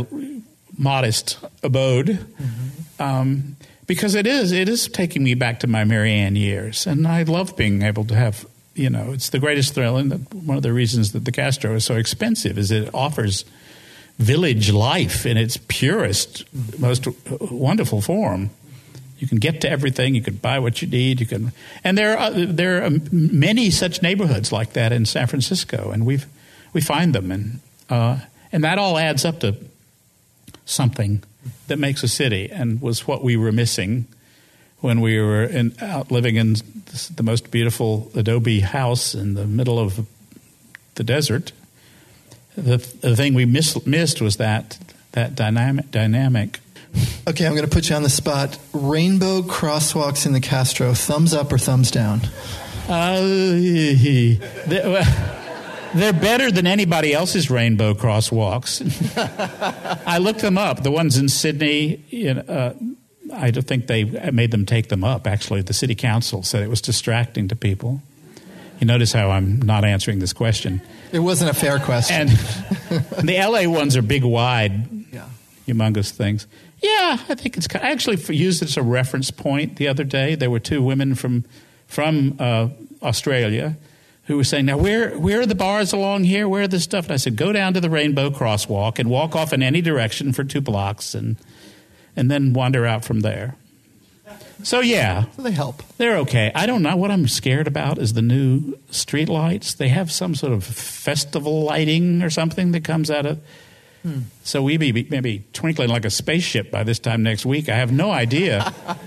modest 0.78 1.38
abode 1.62 2.26
um, 3.00 3.56
because 3.88 4.16
it 4.16 4.26
is 4.28 4.52
it 4.52 4.70
is 4.70 4.88
taking 4.88 5.24
me 5.24 5.34
back 5.34 5.60
to 5.62 5.68
my 5.68 5.84
Marianne 5.84 6.36
years, 6.36 6.88
and 6.88 7.08
I 7.08 7.24
love 7.24 7.58
being 7.58 7.82
able 7.82 8.06
to 8.06 8.16
have 8.16 8.46
you 8.76 8.90
know 8.90 9.12
it's 9.12 9.30
the 9.30 9.40
greatest 9.40 9.74
thrill, 9.74 9.98
and 9.98 10.26
one 10.32 10.58
of 10.58 10.64
the 10.64 10.74
reasons 10.74 11.12
that 11.12 11.26
the 11.26 11.32
Castro 11.32 11.76
is 11.76 11.84
so 11.86 11.96
expensive 11.96 12.58
is 12.58 12.72
it 12.72 12.90
offers 12.94 13.46
village 14.18 14.72
life 14.72 15.26
in 15.26 15.38
its 15.38 15.58
purest, 15.68 16.46
most 16.80 17.08
wonderful 17.40 18.02
form. 18.02 18.50
You 19.18 19.28
can 19.28 19.38
get 19.38 19.62
to 19.62 19.70
everything. 19.70 20.16
You 20.16 20.22
can 20.22 20.36
buy 20.36 20.60
what 20.60 20.82
you 20.82 20.88
need. 20.88 21.20
You 21.22 21.26
can, 21.26 21.54
and 21.84 21.98
there 21.98 22.18
are 22.18 22.32
there 22.32 22.84
are 22.84 22.90
many 23.12 23.70
such 23.70 24.02
neighborhoods 24.02 24.52
like 24.52 24.74
that 24.74 24.92
in 24.92 25.06
San 25.06 25.28
Francisco, 25.28 25.92
and 25.92 26.06
we've 26.06 26.26
we 26.74 26.82
find 26.82 27.16
them, 27.16 27.32
and 27.32 27.60
uh, 27.90 28.20
and 28.52 28.64
that 28.64 28.78
all 28.78 28.98
adds 28.98 29.24
up 29.24 29.40
to 29.40 29.56
something 30.66 31.24
that 31.68 31.80
makes 31.80 32.04
a 32.04 32.08
city, 32.08 32.50
and 32.52 32.82
was 32.82 33.08
what 33.08 33.24
we 33.24 33.38
were 33.38 33.52
missing 33.52 34.08
when 34.82 35.00
we 35.00 35.18
were 35.18 35.44
in, 35.44 35.74
out 35.80 36.12
living 36.12 36.36
in 36.36 36.56
the 37.16 37.24
most 37.24 37.50
beautiful 37.50 38.12
adobe 38.16 38.60
house 38.60 39.16
in 39.16 39.34
the 39.34 39.46
middle 39.46 39.80
of 39.80 40.06
the 40.96 41.04
desert. 41.04 41.54
The, 42.56 42.78
the 43.02 43.16
thing 43.16 43.34
we 43.34 43.46
miss, 43.46 43.86
missed 43.86 44.22
was 44.22 44.38
that 44.38 44.78
that 45.14 45.36
dynamic 45.36 45.92
dynamic 45.92 46.60
Okay, 47.28 47.46
I'm 47.46 47.54
going 47.54 47.68
to 47.68 47.74
put 47.74 47.90
you 47.90 47.96
on 47.96 48.04
the 48.04 48.10
spot. 48.10 48.58
Rainbow 48.74 49.42
crosswalks 49.42 50.26
in 50.26 50.34
the 50.34 50.42
Castro, 50.42 50.94
thumbs 50.94 51.34
up 51.34 51.52
or 51.52 51.58
thumbs 51.58 51.90
down? 51.90 52.22
Uh, 52.88 53.22
they're, 54.68 56.14
better 56.14 56.52
than 56.52 56.68
anybody 56.68 57.14
else's 57.14 57.50
rainbow 57.50 57.94
crosswalks. 57.94 58.82
I 60.06 60.18
looked 60.18 60.42
them 60.42 60.58
up. 60.58 60.84
The 60.84 60.92
ones 60.92 61.18
in 61.18 61.30
Sydney, 61.30 62.04
you 62.10 62.34
know, 62.36 62.42
uh, 62.42 62.74
I 63.34 63.52
think 63.52 63.88
they 63.88 64.04
made 64.32 64.52
them 64.52 64.66
take 64.66 64.90
them 64.90 65.04
up. 65.04 65.26
Actually, 65.26 65.62
the 65.62 65.74
city 65.74 65.96
council 65.96 66.44
said 66.44 66.62
it 66.62 66.70
was 66.70 66.82
distracting 66.82 67.48
to 67.48 67.56
people. 67.56 68.02
You 68.84 68.88
notice 68.88 69.14
how 69.14 69.32
I'm 69.32 69.62
not 69.62 69.86
answering 69.86 70.20
this 70.20 70.34
question. 70.34 70.82
It 71.14 71.20
wasn't 71.20 71.52
a 71.52 71.54
fair 71.54 71.80
question. 71.80 72.28
And 72.28 72.30
the 73.26 73.38
LA 73.40 73.72
ones 73.72 73.96
are 73.96 74.02
big, 74.02 74.26
wide, 74.26 75.06
yeah. 75.10 75.30
humongous 75.66 76.12
things. 76.12 76.48
Yeah, 76.82 77.18
I 77.30 77.36
think 77.36 77.56
it's. 77.56 77.66
I 77.74 77.92
actually 77.92 78.18
used 78.36 78.62
it 78.62 78.68
as 78.68 78.76
a 78.76 78.82
reference 78.82 79.32
point 79.32 79.78
the 79.78 79.88
other 79.88 80.04
day. 80.04 80.36
There 80.36 80.52
were 80.52 80.60
two 80.60 80.84
women 80.84 81.16
from 81.16 81.46
from 81.88 82.36
uh, 82.40 82.68
Australia 83.02 83.78
who 84.26 84.36
were 84.36 84.44
saying, 84.44 84.66
"Now, 84.66 84.78
where 84.78 85.18
where 85.18 85.40
are 85.40 85.46
the 85.46 85.56
bars 85.56 85.94
along 85.94 86.26
here? 86.26 86.50
Where 86.50 86.64
are 86.64 86.68
the 86.68 86.82
stuff?" 86.82 87.06
And 87.06 87.14
I 87.14 87.16
said, 87.16 87.38
"Go 87.38 87.54
down 87.54 87.74
to 87.76 87.80
the 87.80 87.90
Rainbow 87.90 88.32
Crosswalk 88.32 89.00
and 89.00 89.10
walk 89.10 89.34
off 89.34 89.54
in 89.54 89.64
any 89.64 89.80
direction 89.80 90.34
for 90.34 90.44
two 90.44 90.60
blocks, 90.60 91.16
and 91.16 91.38
and 92.18 92.30
then 92.30 92.52
wander 92.52 92.86
out 92.86 93.06
from 93.06 93.22
there." 93.22 93.56
So 94.64 94.80
yeah, 94.80 95.26
So 95.36 95.42
they 95.44 95.52
help. 95.52 95.84
they're 95.98 96.18
okay. 96.20 96.52
I 96.56 96.66
don't 96.66 96.82
know 96.84 96.96
what 96.96 97.12
I'm 97.12 97.28
scared 97.28 97.68
about 97.68 97.98
is 97.98 98.14
the 98.14 98.22
new 98.22 98.78
street 98.92 99.30
lights. 99.30 99.74
They 99.76 99.90
have 99.90 100.12
some 100.12 100.36
sort 100.36 100.54
of 100.54 100.64
festival 100.64 101.64
lighting 101.64 102.24
or 102.24 102.30
something 102.30 102.72
that 102.72 102.84
comes 102.84 103.12
out 103.12 103.26
of. 103.26 103.40
So 104.44 104.62
we 104.62 104.76
be 104.76 105.08
maybe 105.10 105.46
twinkling 105.54 105.88
like 105.90 106.04
a 106.04 106.10
spaceship 106.10 106.70
by 106.72 106.84
this 106.84 107.00
time 107.00 107.24
next 107.24 107.46
week. 107.46 107.70
I 107.70 107.76
have 107.78 107.92
no 107.92 108.12
idea. 108.12 108.74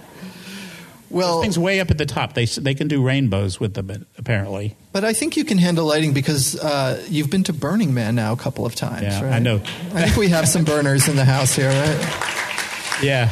Well, 1.09 1.41
Things 1.41 1.57
way 1.57 1.79
up 1.79 1.93
at 1.93 1.99
the 1.99 2.05
top. 2.05 2.35
They 2.35 2.47
they 2.47 2.75
can 2.75 2.89
do 2.89 3.01
rainbows 3.01 3.61
with 3.61 3.75
them 3.75 4.07
apparently. 4.19 4.75
but 4.93 5.05
I 5.05 5.13
think 5.13 5.37
you 5.37 5.45
can 5.45 5.57
handle 5.57 5.87
lighting 5.87 6.13
because 6.13 6.59
uh, 6.59 7.01
you've 7.09 7.31
been 7.31 7.45
to 7.45 7.53
Burning 7.53 7.95
Man 7.95 8.17
now 8.17 8.33
a 8.33 8.37
couple 8.37 8.67
of 8.67 8.75
times. 8.75 9.03
Yeah, 9.03 9.23
right? 9.25 9.35
I 9.35 9.39
know. 9.39 9.57
I 9.95 10.03
think 10.05 10.17
we 10.17 10.29
have 10.31 10.49
some 10.49 10.65
burners 10.73 11.07
in 11.09 11.15
the 11.15 11.25
house 11.25 11.55
here, 11.55 11.69
right? 11.69 12.99
Yeah. 13.03 13.31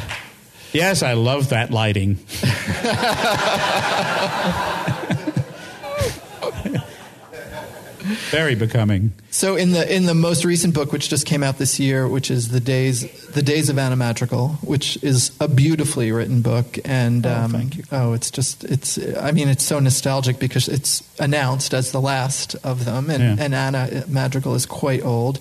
Yes, 0.75 1.03
I 1.03 1.13
love 1.13 1.49
that 1.49 1.71
lighting. 1.71 2.17
Very 8.31 8.55
becoming. 8.55 9.11
So 9.31 9.55
in 9.55 9.71
the 9.71 9.93
in 9.93 10.05
the 10.05 10.13
most 10.13 10.45
recent 10.45 10.73
book, 10.73 10.91
which 10.91 11.09
just 11.09 11.25
came 11.25 11.43
out 11.43 11.57
this 11.57 11.79
year, 11.79 12.07
which 12.07 12.29
is 12.31 12.49
the 12.49 12.59
days 12.59 13.09
the 13.29 13.41
days 13.41 13.69
of 13.69 13.77
Anna 13.77 13.95
Madrigal, 13.95 14.49
which 14.61 14.97
is 15.03 15.31
a 15.39 15.47
beautifully 15.47 16.11
written 16.11 16.41
book, 16.41 16.77
and 16.85 17.25
Oh, 17.25 17.33
um, 17.33 17.51
thank 17.51 17.77
you. 17.77 17.83
oh, 17.91 18.13
it's 18.13 18.31
just 18.31 18.63
it's 18.63 18.97
I 19.17 19.31
mean 19.31 19.49
it's 19.49 19.63
so 19.63 19.79
nostalgic 19.79 20.39
because 20.39 20.67
it's 20.67 21.03
announced 21.19 21.73
as 21.73 21.91
the 21.91 22.01
last 22.01 22.55
of 22.63 22.85
them, 22.85 23.09
and, 23.09 23.21
Yeah. 23.37 23.43
and 23.45 23.53
Anna 23.55 24.03
Madrigal 24.07 24.55
is 24.55 24.65
quite 24.65 25.03
old. 25.03 25.39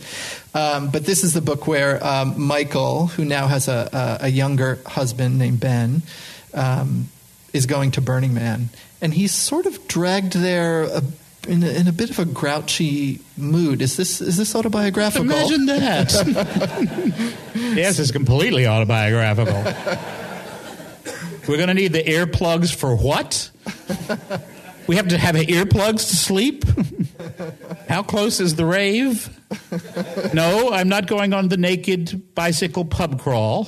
Um, 0.55 0.91
but 0.91 1.05
this 1.05 1.25
is 1.25 1.33
the 1.33 1.41
book 1.41 1.67
where 1.67 2.05
um, 2.05 2.41
Michael, 2.41 3.09
who 3.09 3.25
now 3.25 3.47
has 3.49 3.69
a, 3.69 4.19
a, 4.21 4.27
a 4.27 4.29
younger 4.29 4.79
husband 4.87 5.39
named 5.39 5.59
Ben, 5.61 6.03
um, 6.53 7.09
is 7.53 7.67
going 7.67 7.91
to 7.93 8.01
Burning 8.01 8.35
Man, 8.35 8.69
and 9.01 9.13
he's 9.15 9.33
sort 9.33 9.67
of 9.67 9.87
dragged 9.89 10.33
there. 10.35 10.89
A, 11.47 11.51
in 11.51 11.63
a, 11.63 11.69
in 11.69 11.89
a 11.89 11.93
bit 11.93 12.11
of 12.11 12.19
a 12.19 12.25
grouchy 12.25 13.21
mood. 13.37 13.83
Is 13.83 13.97
this 13.97 14.21
is 14.21 14.37
this 14.37 14.55
autobiographical? 14.55 15.25
Imagine 15.25 15.67
that. 15.67 16.13
yes, 17.55 17.99
it's 17.99 18.11
completely 18.11 18.67
autobiographical. 18.67 19.63
We're 21.47 21.57
going 21.57 21.69
to 21.69 21.75
need 21.75 21.93
the 21.93 22.03
earplugs 22.03 22.75
for 22.75 22.97
what? 22.97 23.51
We 24.87 24.97
have 24.97 25.09
to 25.09 25.19
have 25.19 25.35
earplugs 25.35 26.09
to 26.11 26.17
sleep? 26.17 26.65
How 27.89 28.03
close 28.03 28.41
is 28.41 28.57
the 28.57 28.67
rave? 28.67 29.29
No, 30.35 30.73
I'm 30.73 30.89
not 30.89 31.07
going 31.07 31.33
on 31.33 31.49
the 31.49 31.57
naked 31.57 32.35
bicycle 32.35 32.85
pub 32.85 33.21
crawl. 33.21 33.65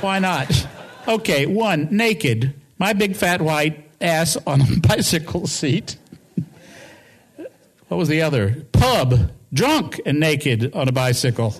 Why 0.00 0.18
not? 0.18 0.66
Okay, 1.06 1.46
one, 1.46 1.88
naked. 1.90 2.54
My 2.78 2.92
big 2.92 3.16
fat 3.16 3.42
white 3.42 3.90
ass 4.00 4.36
on 4.46 4.60
a 4.62 4.66
bicycle 4.88 5.46
seat. 5.46 5.96
What 7.92 7.98
was 7.98 8.08
the 8.08 8.22
other? 8.22 8.64
Pub, 8.72 9.30
drunk 9.52 10.00
and 10.06 10.18
naked 10.18 10.74
on 10.74 10.88
a 10.88 10.92
bicycle. 10.92 11.54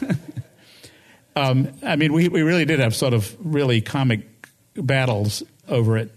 um, 1.36 1.68
I 1.82 1.96
mean, 1.96 2.12
we, 2.12 2.28
we 2.28 2.42
really 2.42 2.64
did 2.64 2.78
have 2.78 2.94
sort 2.94 3.12
of 3.12 3.36
really 3.40 3.80
comic 3.80 4.20
battles 4.76 5.42
over 5.66 5.96
it. 5.96 6.12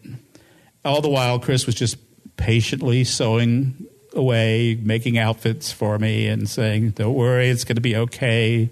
All 0.85 1.01
the 1.01 1.09
while, 1.09 1.39
Chris 1.39 1.65
was 1.65 1.73
just 1.73 1.97
patiently 2.37 3.03
sewing 3.03 3.87
away, 4.13 4.79
making 4.79 5.17
outfits 5.17 5.71
for 5.71 5.97
me, 5.97 6.27
and 6.27 6.47
saying, 6.47 6.91
Don't 6.91 7.15
worry, 7.15 7.49
it's 7.49 7.63
going 7.63 7.77
to 7.77 7.81
be 7.81 7.95
okay. 7.95 8.69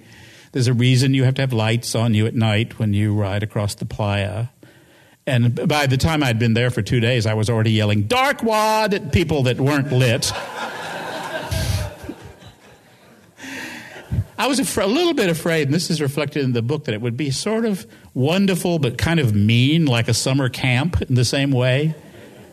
There's 0.51 0.67
a 0.67 0.73
reason 0.73 1.15
you 1.15 1.23
have 1.23 1.33
to 1.33 1.41
have 1.41 1.51
lights 1.51 1.95
on 1.95 2.13
you 2.13 2.27
at 2.27 2.35
night 2.35 2.77
when 2.77 2.93
you 2.93 3.15
ride 3.15 3.41
across 3.41 3.73
the 3.73 3.87
playa. 3.87 4.49
And 5.25 5.67
by 5.67 5.87
the 5.87 5.97
time 5.97 6.21
I'd 6.21 6.37
been 6.37 6.53
there 6.53 6.69
for 6.69 6.83
two 6.83 6.99
days, 6.99 7.25
I 7.25 7.33
was 7.33 7.49
already 7.49 7.71
yelling 7.71 8.03
"Dark 8.03 8.43
Wad" 8.43 8.93
at 8.93 9.11
people 9.11 9.41
that 9.43 9.59
weren't 9.59 9.91
lit. 9.91 10.31
I 14.37 14.47
was 14.47 14.59
afra- 14.59 14.85
a 14.85 14.87
little 14.87 15.13
bit 15.13 15.29
afraid, 15.29 15.67
and 15.67 15.73
this 15.73 15.89
is 15.89 16.01
reflected 16.01 16.43
in 16.43 16.53
the 16.53 16.61
book, 16.61 16.85
that 16.85 16.93
it 16.93 17.01
would 17.01 17.15
be 17.17 17.31
sort 17.31 17.65
of 17.65 17.85
wonderful 18.13 18.79
but 18.79 18.97
kind 18.97 19.19
of 19.19 19.33
mean, 19.33 19.85
like 19.85 20.07
a 20.07 20.13
summer 20.13 20.49
camp 20.49 21.01
in 21.01 21.15
the 21.15 21.25
same 21.25 21.51
way, 21.51 21.95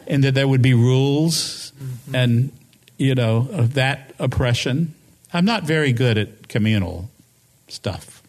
and 0.06 0.22
that 0.24 0.34
there 0.34 0.46
would 0.46 0.62
be 0.62 0.74
rules 0.74 1.72
and, 2.12 2.52
you 2.98 3.14
know, 3.14 3.48
of 3.52 3.74
that 3.74 4.14
oppression. 4.18 4.94
I'm 5.32 5.44
not 5.44 5.64
very 5.64 5.92
good 5.92 6.18
at 6.18 6.48
communal 6.48 7.10
stuff, 7.68 8.22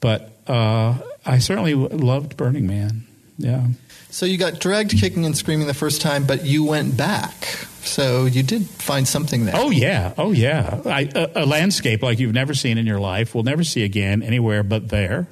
but 0.00 0.32
uh, 0.46 0.98
I 1.24 1.38
certainly 1.38 1.72
w- 1.72 1.88
loved 1.96 2.36
Burning 2.36 2.66
Man. 2.66 3.06
Yeah. 3.38 3.66
So 4.10 4.26
you 4.26 4.36
got 4.36 4.60
dragged 4.60 4.98
kicking 4.98 5.24
and 5.24 5.36
screaming 5.36 5.66
the 5.66 5.74
first 5.74 6.00
time, 6.02 6.26
but 6.26 6.44
you 6.44 6.64
went 6.64 6.96
back. 6.96 7.66
So 7.82 8.26
you 8.26 8.42
did 8.42 8.66
find 8.66 9.06
something 9.08 9.46
there. 9.46 9.54
Oh 9.56 9.70
yeah, 9.70 10.12
oh 10.18 10.32
yeah. 10.32 10.80
I, 10.84 11.08
a, 11.14 11.44
a 11.44 11.46
landscape 11.46 12.02
like 12.02 12.18
you've 12.18 12.34
never 12.34 12.54
seen 12.54 12.78
in 12.78 12.86
your 12.86 13.00
life, 13.00 13.34
will 13.34 13.42
never 13.42 13.64
see 13.64 13.82
again 13.82 14.22
anywhere 14.22 14.62
but 14.62 14.88
there. 14.88 15.28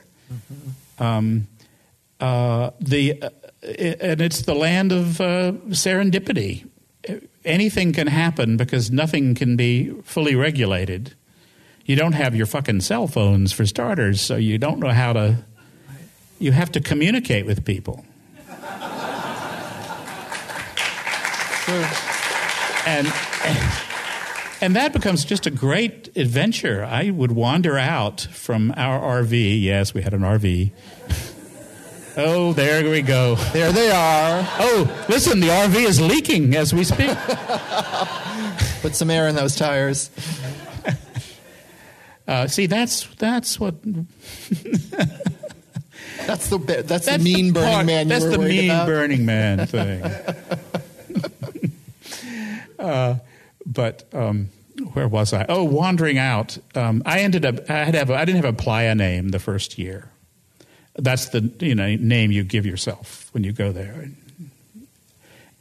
Um, 0.98 1.46
uh, 2.20 2.70
the 2.80 3.22
uh, 3.22 3.30
and 3.62 4.20
it's 4.20 4.42
the 4.42 4.54
land 4.54 4.92
of 4.92 5.20
uh, 5.20 5.52
serendipity. 5.68 6.68
Anything 7.44 7.92
can 7.92 8.06
happen 8.06 8.56
because 8.56 8.90
nothing 8.90 9.34
can 9.34 9.56
be 9.56 9.90
fully 10.02 10.34
regulated. 10.34 11.14
You 11.86 11.96
don't 11.96 12.12
have 12.12 12.34
your 12.34 12.46
fucking 12.46 12.80
cell 12.80 13.06
phones 13.06 13.52
for 13.52 13.64
starters, 13.64 14.20
so 14.20 14.36
you 14.36 14.58
don't 14.58 14.80
know 14.80 14.90
how 14.90 15.12
to. 15.12 15.44
You 16.38 16.52
have 16.52 16.70
to 16.72 16.80
communicate 16.80 17.46
with 17.46 17.64
people. 17.64 18.04
true. 21.68 22.07
And, 22.88 23.06
and 24.62 24.74
that 24.76 24.92
becomes 24.94 25.24
just 25.26 25.46
a 25.46 25.50
great 25.50 26.08
adventure. 26.16 26.82
I 26.84 27.10
would 27.10 27.32
wander 27.32 27.76
out 27.76 28.22
from 28.32 28.72
our 28.76 29.22
RV. 29.22 29.62
Yes, 29.62 29.92
we 29.92 30.00
had 30.02 30.14
an 30.14 30.20
RV. 30.22 30.70
Oh, 32.16 32.52
there 32.54 32.90
we 32.90 33.02
go. 33.02 33.34
There 33.52 33.70
they 33.72 33.90
are. 33.90 34.42
Oh, 34.58 35.06
listen, 35.08 35.40
the 35.40 35.48
RV 35.48 35.74
is 35.86 36.00
leaking 36.00 36.56
as 36.56 36.72
we 36.74 36.82
speak. 36.82 37.16
Put 38.82 38.96
some 38.96 39.10
air 39.10 39.28
in 39.28 39.34
those 39.36 39.54
tires. 39.56 40.10
Uh, 42.26 42.46
see, 42.46 42.66
that's 42.66 43.06
that's 43.14 43.58
what 43.58 43.74
That's 46.26 46.48
the 46.50 46.58
that's, 46.58 46.86
that's 46.86 47.06
the 47.06 47.18
mean 47.18 47.54
Burning 47.54 47.72
part- 47.72 47.86
Man. 47.86 48.06
You 48.06 48.10
That's 48.12 48.24
the 48.26 48.36
mean 48.38 48.70
about. 48.70 48.86
Burning 48.86 49.24
Man 49.24 49.66
thing. 49.66 50.02
Uh, 52.78 53.16
but 53.66 54.04
um, 54.14 54.48
where 54.92 55.08
was 55.08 55.32
I? 55.32 55.46
Oh, 55.48 55.64
wandering 55.64 56.18
out. 56.18 56.56
Um, 56.74 57.02
I 57.04 57.20
ended 57.20 57.44
up. 57.44 57.68
I 57.70 57.84
had 57.84 57.94
have. 57.94 58.10
A, 58.10 58.14
I 58.16 58.24
didn't 58.24 58.44
have 58.44 58.54
a 58.54 58.56
playa 58.56 58.94
name 58.94 59.28
the 59.28 59.38
first 59.38 59.78
year. 59.78 60.10
That's 60.96 61.28
the 61.30 61.50
you 61.60 61.74
know 61.74 61.94
name 61.96 62.30
you 62.32 62.42
give 62.44 62.64
yourself 62.66 63.28
when 63.32 63.44
you 63.44 63.52
go 63.52 63.72
there. 63.72 64.08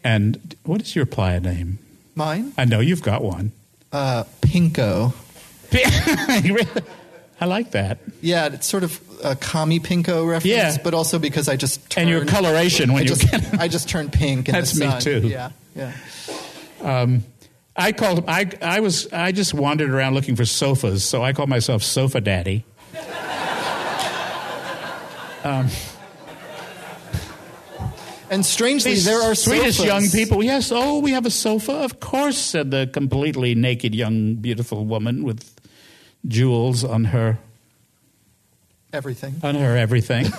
And 0.03 0.55
what 0.63 0.81
is 0.81 0.95
your 0.95 1.05
playa 1.05 1.39
name? 1.39 1.79
Mine, 2.15 2.53
I 2.57 2.65
know 2.65 2.79
you've 2.79 3.03
got 3.03 3.23
one. 3.23 3.51
uh, 3.91 4.23
Pinko. 4.41 5.13
I 7.39 7.45
like 7.45 7.71
that. 7.71 7.99
Yeah, 8.21 8.47
it's 8.47 8.65
sort 8.65 8.83
of 8.83 8.99
a 9.23 9.35
commie 9.35 9.79
Pinko 9.79 10.27
reference, 10.27 10.45
Yeah. 10.45 10.77
but 10.83 10.93
also 10.93 11.19
because 11.19 11.47
I 11.49 11.55
just 11.55 11.95
And 11.97 12.09
your 12.09 12.25
coloration 12.25 12.93
when 12.93 12.99
I 12.99 13.03
you 13.03 13.09
just, 13.15 13.53
I 13.59 13.67
just 13.67 13.89
turned 13.89 14.11
pink 14.13 14.47
in 14.47 14.53
That's 14.53 14.71
the 14.77 14.87
me 14.87 14.99
too. 15.01 15.27
Yeah, 15.27 15.51
yeah. 15.75 15.91
Um, 16.81 17.23
I 17.75 17.91
called. 17.91 18.25
I 18.27 18.49
I 18.61 18.79
was. 18.79 19.11
I 19.13 19.31
just 19.31 19.53
wandered 19.53 19.89
around 19.89 20.15
looking 20.15 20.35
for 20.35 20.45
sofas, 20.45 21.03
so 21.03 21.23
I 21.23 21.33
called 21.33 21.49
myself 21.49 21.83
Sofa 21.83 22.21
Daddy. 22.21 22.65
And 28.29 28.45
strangely, 28.45 28.91
These 28.91 29.05
there 29.05 29.21
are 29.21 29.33
Swedish 29.35 29.79
young 29.79 30.09
people. 30.09 30.43
Yes. 30.43 30.69
Oh, 30.73 30.99
we 30.99 31.11
have 31.11 31.25
a 31.25 31.31
sofa. 31.31 31.71
Of 31.71 32.01
course," 32.01 32.37
said 32.37 32.71
the 32.71 32.89
completely 32.91 33.55
naked 33.55 33.95
young 33.95 34.35
beautiful 34.35 34.85
woman 34.85 35.23
with 35.23 35.49
jewels 36.27 36.83
on 36.83 37.05
her 37.05 37.37
Everything. 38.91 39.35
on 39.43 39.55
her 39.55 39.77
everything, 39.77 40.25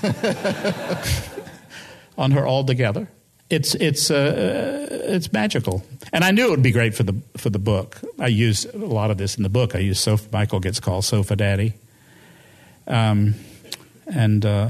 on 2.18 2.32
her 2.32 2.46
altogether. 2.46 3.08
It's 3.50 3.74
it's 3.76 4.10
uh, 4.10 4.88
it's 4.90 5.32
magical, 5.32 5.82
and 6.12 6.22
I 6.22 6.32
knew 6.32 6.48
it 6.48 6.50
would 6.50 6.62
be 6.62 6.70
great 6.70 6.94
for 6.94 7.02
the 7.02 7.14
for 7.38 7.48
the 7.48 7.58
book. 7.58 7.98
I 8.18 8.26
use 8.26 8.66
a 8.66 8.76
lot 8.76 9.10
of 9.10 9.16
this 9.16 9.36
in 9.36 9.42
the 9.42 9.48
book. 9.48 9.74
I 9.74 9.78
use 9.78 9.98
Sofa. 9.98 10.28
Michael 10.32 10.60
gets 10.60 10.80
called 10.80 11.04
Sofa 11.06 11.34
Daddy, 11.34 11.72
um, 12.86 13.34
and 14.06 14.44
uh, 14.44 14.68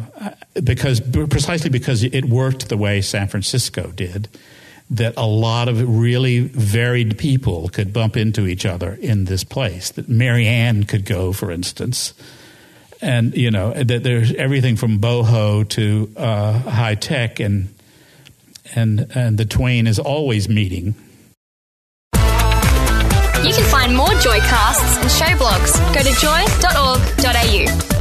because 0.62 1.00
precisely 1.00 1.70
because 1.70 2.04
it 2.04 2.26
worked 2.26 2.68
the 2.68 2.76
way 2.76 3.00
San 3.00 3.26
Francisco 3.26 3.90
did, 3.90 4.28
that 4.90 5.14
a 5.16 5.26
lot 5.26 5.68
of 5.68 5.98
really 5.98 6.40
varied 6.40 7.18
people 7.18 7.68
could 7.70 7.92
bump 7.92 8.16
into 8.16 8.46
each 8.46 8.64
other 8.64 8.96
in 9.00 9.24
this 9.24 9.42
place. 9.42 9.90
That 9.90 10.08
Mary 10.08 10.46
Ann 10.46 10.84
could 10.84 11.04
go, 11.04 11.32
for 11.32 11.50
instance 11.50 12.14
and 13.00 13.36
you 13.36 13.50
know 13.50 13.72
that 13.72 14.02
there's 14.02 14.32
everything 14.34 14.76
from 14.76 14.98
boho 14.98 15.68
to 15.68 16.12
uh, 16.16 16.58
high 16.58 16.94
tech, 16.94 17.40
and 17.40 17.72
and 18.74 19.06
and 19.14 19.38
the 19.38 19.44
twain 19.44 19.86
is 19.86 19.98
always 19.98 20.48
meeting. 20.48 20.94
You 22.14 23.54
can 23.54 23.70
find 23.70 23.96
more 23.96 24.08
Joycasts 24.08 25.00
and 25.00 25.10
show 25.10 25.26
blogs. 25.42 25.72
Go 25.94 26.02
to 26.02 26.12
joy.org.au. 26.20 27.98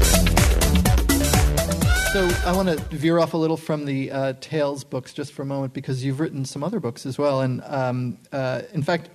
So 2.11 2.27
I 2.47 2.55
want 2.55 2.69
to 2.69 2.77
veer 2.95 3.19
off 3.19 3.35
a 3.35 3.37
little 3.37 3.57
from 3.57 3.85
the 3.85 4.11
uh, 4.11 4.33
Tales 4.41 4.83
books 4.83 5.13
just 5.13 5.33
for 5.33 5.43
a 5.43 5.45
moment 5.45 5.73
because 5.73 6.03
you've 6.03 6.19
written 6.19 6.43
some 6.45 6.63
other 6.63 6.79
books 6.79 7.05
as 7.05 7.19
well. 7.19 7.41
And 7.41 7.61
um, 7.65 8.17
uh, 8.31 8.63
in 8.73 8.81
fact, 8.81 9.09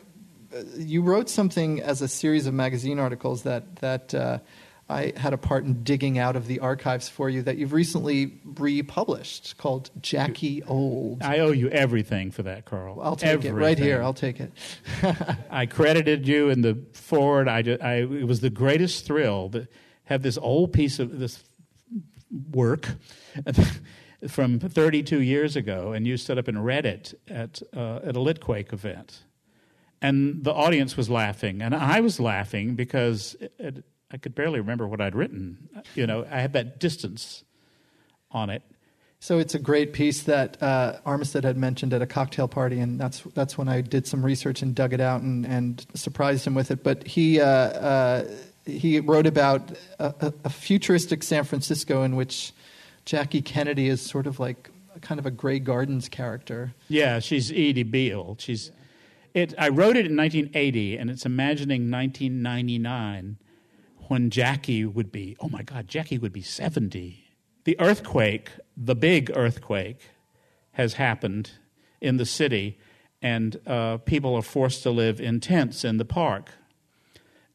uh, 0.55 0.63
you 0.77 1.03
wrote 1.03 1.29
something 1.29 1.81
as 1.81 2.03
a 2.03 2.09
series 2.09 2.47
of 2.47 2.55
magazine 2.55 3.01
articles 3.01 3.43
that 3.43 3.77
that 3.77 4.15
uh, 4.15 4.39
I 4.89 5.13
had 5.17 5.33
a 5.33 5.39
part 5.39 5.65
in 5.65 5.83
digging 5.83 6.19
out 6.19 6.37
of 6.37 6.47
the 6.47 6.61
archives 6.61 7.09
for 7.09 7.31
you 7.31 7.43
that 7.43 7.57
you've 7.57 7.73
recently 7.73 8.41
republished 8.45 9.57
called 9.57 9.91
Jackie 10.01 10.63
Old. 10.65 11.23
I 11.23 11.39
owe 11.39 11.53
you 11.53 11.69
everything 11.71 12.31
for 12.31 12.43
that, 12.43 12.65
Karl. 12.65 13.01
I'll 13.01 13.17
take 13.17 13.45
it 13.45 13.53
right 13.53 13.79
here. 13.79 14.03
I'll 14.03 14.13
take 14.13 14.39
it. 14.41 14.53
I 15.51 15.67
credited 15.67 16.29
you 16.29 16.51
in 16.51 16.61
the 16.63 16.79
forward. 16.93 17.49
I, 17.49 17.63
ju- 17.63 17.79
I 17.81 17.95
it 17.95 18.27
was 18.27 18.41
the 18.41 18.51
greatest 18.51 19.07
thrill 19.07 19.49
to 19.51 19.67
have 20.05 20.23
this 20.23 20.37
old 20.37 20.73
piece 20.73 20.99
of 20.99 21.19
this 21.19 21.43
work 22.51 22.89
from 24.29 24.59
32 24.59 25.21
years 25.21 25.57
ago, 25.57 25.93
and 25.93 26.07
you 26.07 26.17
stood 26.17 26.39
up 26.39 26.49
and 26.49 26.65
read 26.65 26.87
it 26.87 27.19
at 27.29 27.63
uh, 27.75 28.01
at 28.05 28.17
a 28.17 28.21
Litquake 28.21 28.73
event, 28.73 29.23
and 30.01 30.45
the 30.45 30.53
audience 30.53 30.97
was 30.97 31.09
laughing, 31.09 31.63
and 31.63 31.75
I 31.75 32.01
was 32.01 32.21
laughing 32.21 32.75
because 32.75 33.37
it, 33.59 33.85
I 34.13 34.19
could 34.19 34.35
barely 34.35 34.61
remember 34.61 34.87
what 34.87 35.01
I'd 35.01 35.15
written. 35.15 35.69
You 35.95 36.07
know, 36.07 36.27
I 36.31 36.41
had 36.41 36.53
that 36.53 36.79
distance 36.79 37.45
on 38.31 38.51
it. 38.51 38.63
So 39.21 39.39
it's 39.39 39.55
a 39.55 39.59
great 39.61 39.93
piece 39.93 40.25
that 40.25 40.61
uh, 40.61 40.99
Armistead 41.07 41.45
had 41.45 41.57
mentioned 41.57 41.95
at 41.95 42.03
a 42.03 42.07
cocktail 42.07 42.49
party, 42.49 42.81
and 42.81 42.99
that's 43.01 43.21
that's 43.35 43.57
when 43.57 43.69
I 43.69 43.81
did 43.81 44.07
some 44.07 44.25
research 44.25 44.63
and 44.63 44.75
dug 44.75 44.93
it 44.93 45.01
out 45.01 45.23
and, 45.23 45.47
and 45.47 45.87
surprised 45.95 46.45
him 46.45 46.55
with 46.55 46.73
it. 46.73 46.83
But 46.83 47.07
he 47.07 47.41
uh, 47.41 47.47
uh, 47.47 48.25
he 48.67 48.99
wrote 48.99 49.27
about 49.27 49.71
a, 50.01 50.33
a- 50.45 50.51
futuristic 50.51 51.23
San 51.23 51.45
Francisco 51.45 52.03
in 52.03 52.17
which 52.17 52.53
Jackie 53.05 53.43
Kennedy 53.43 53.89
is 53.89 54.01
sort 54.03 54.27
of 54.27 54.41
like 54.41 54.71
a 54.97 54.99
kind 54.99 55.21
of 55.21 55.27
a 55.27 55.31
Grey 55.31 55.61
Gardens 55.61 56.09
character. 56.09 56.75
Yeah, 56.89 57.21
she's 57.21 57.53
Edie 57.53 57.85
Beale. 57.85 58.37
She's 58.41 58.73
it. 59.35 59.55
I 59.57 59.69
wrote 59.69 59.97
it 59.97 60.05
in 60.05 60.17
1980, 60.17 60.97
and 60.99 61.11
it's 61.11 61.25
imagining 61.25 61.93
1999 61.93 63.37
when 64.09 64.31
Jackie 64.31 64.85
would 64.85 65.13
be. 65.13 65.37
Oh 65.41 65.49
my 65.49 65.63
God, 65.63 65.89
Jackie 65.89 66.19
would 66.19 66.33
be 66.33 66.43
70. 66.43 67.25
The 67.65 67.79
earthquake, 67.81 68.51
the 68.77 68.95
big 68.95 69.31
earthquake, 69.35 70.01
has 70.73 70.95
happened 70.95 71.53
in 72.01 72.17
the 72.17 72.27
city, 72.27 72.79
and 73.21 73.61
uh, 73.67 73.99
people 73.99 74.35
are 74.35 74.43
forced 74.43 74.83
to 74.83 74.91
live 74.91 75.21
in 75.21 75.41
tents 75.41 75.85
in 75.85 75.99
the 75.99 76.05
park. 76.05 76.51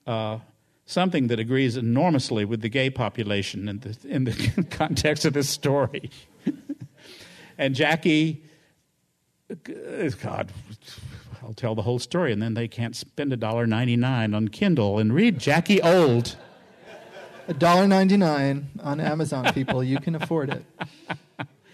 Uh, 0.06 0.40
something 0.86 1.28
that 1.28 1.40
agrees 1.40 1.76
enormously 1.76 2.46
with 2.46 2.62
the 2.62 2.70
gay 2.70 2.90
population 2.90 3.68
in 3.68 3.80
the, 3.80 3.98
in 4.08 4.24
the 4.24 4.66
context 4.70 5.26
of 5.26 5.34
this 5.34 5.50
story. 5.50 6.10
and 7.58 7.76
Jackie 7.76 8.44
God, 10.22 10.52
I'll 11.44 11.54
tell 11.54 11.76
the 11.76 11.82
whole 11.84 12.00
story, 12.00 12.32
and 12.34 12.42
then 12.42 12.54
they 12.54 12.68
can't 12.68 12.96
spend 12.96 13.32
a 13.34 13.38
dollar 13.38 13.68
ninety 13.68 13.96
nine 13.96 14.34
on 14.34 14.48
Kindle 14.48 15.00
and 15.00 15.14
read 15.14 15.40
Jackie 15.40 15.82
Old. 15.82 16.36
$1.99 17.48 18.66
on 18.84 19.00
Amazon, 19.00 19.54
people. 19.54 19.82
You 19.82 20.00
can 20.00 20.16
afford 20.16 20.50
it. 20.50 20.66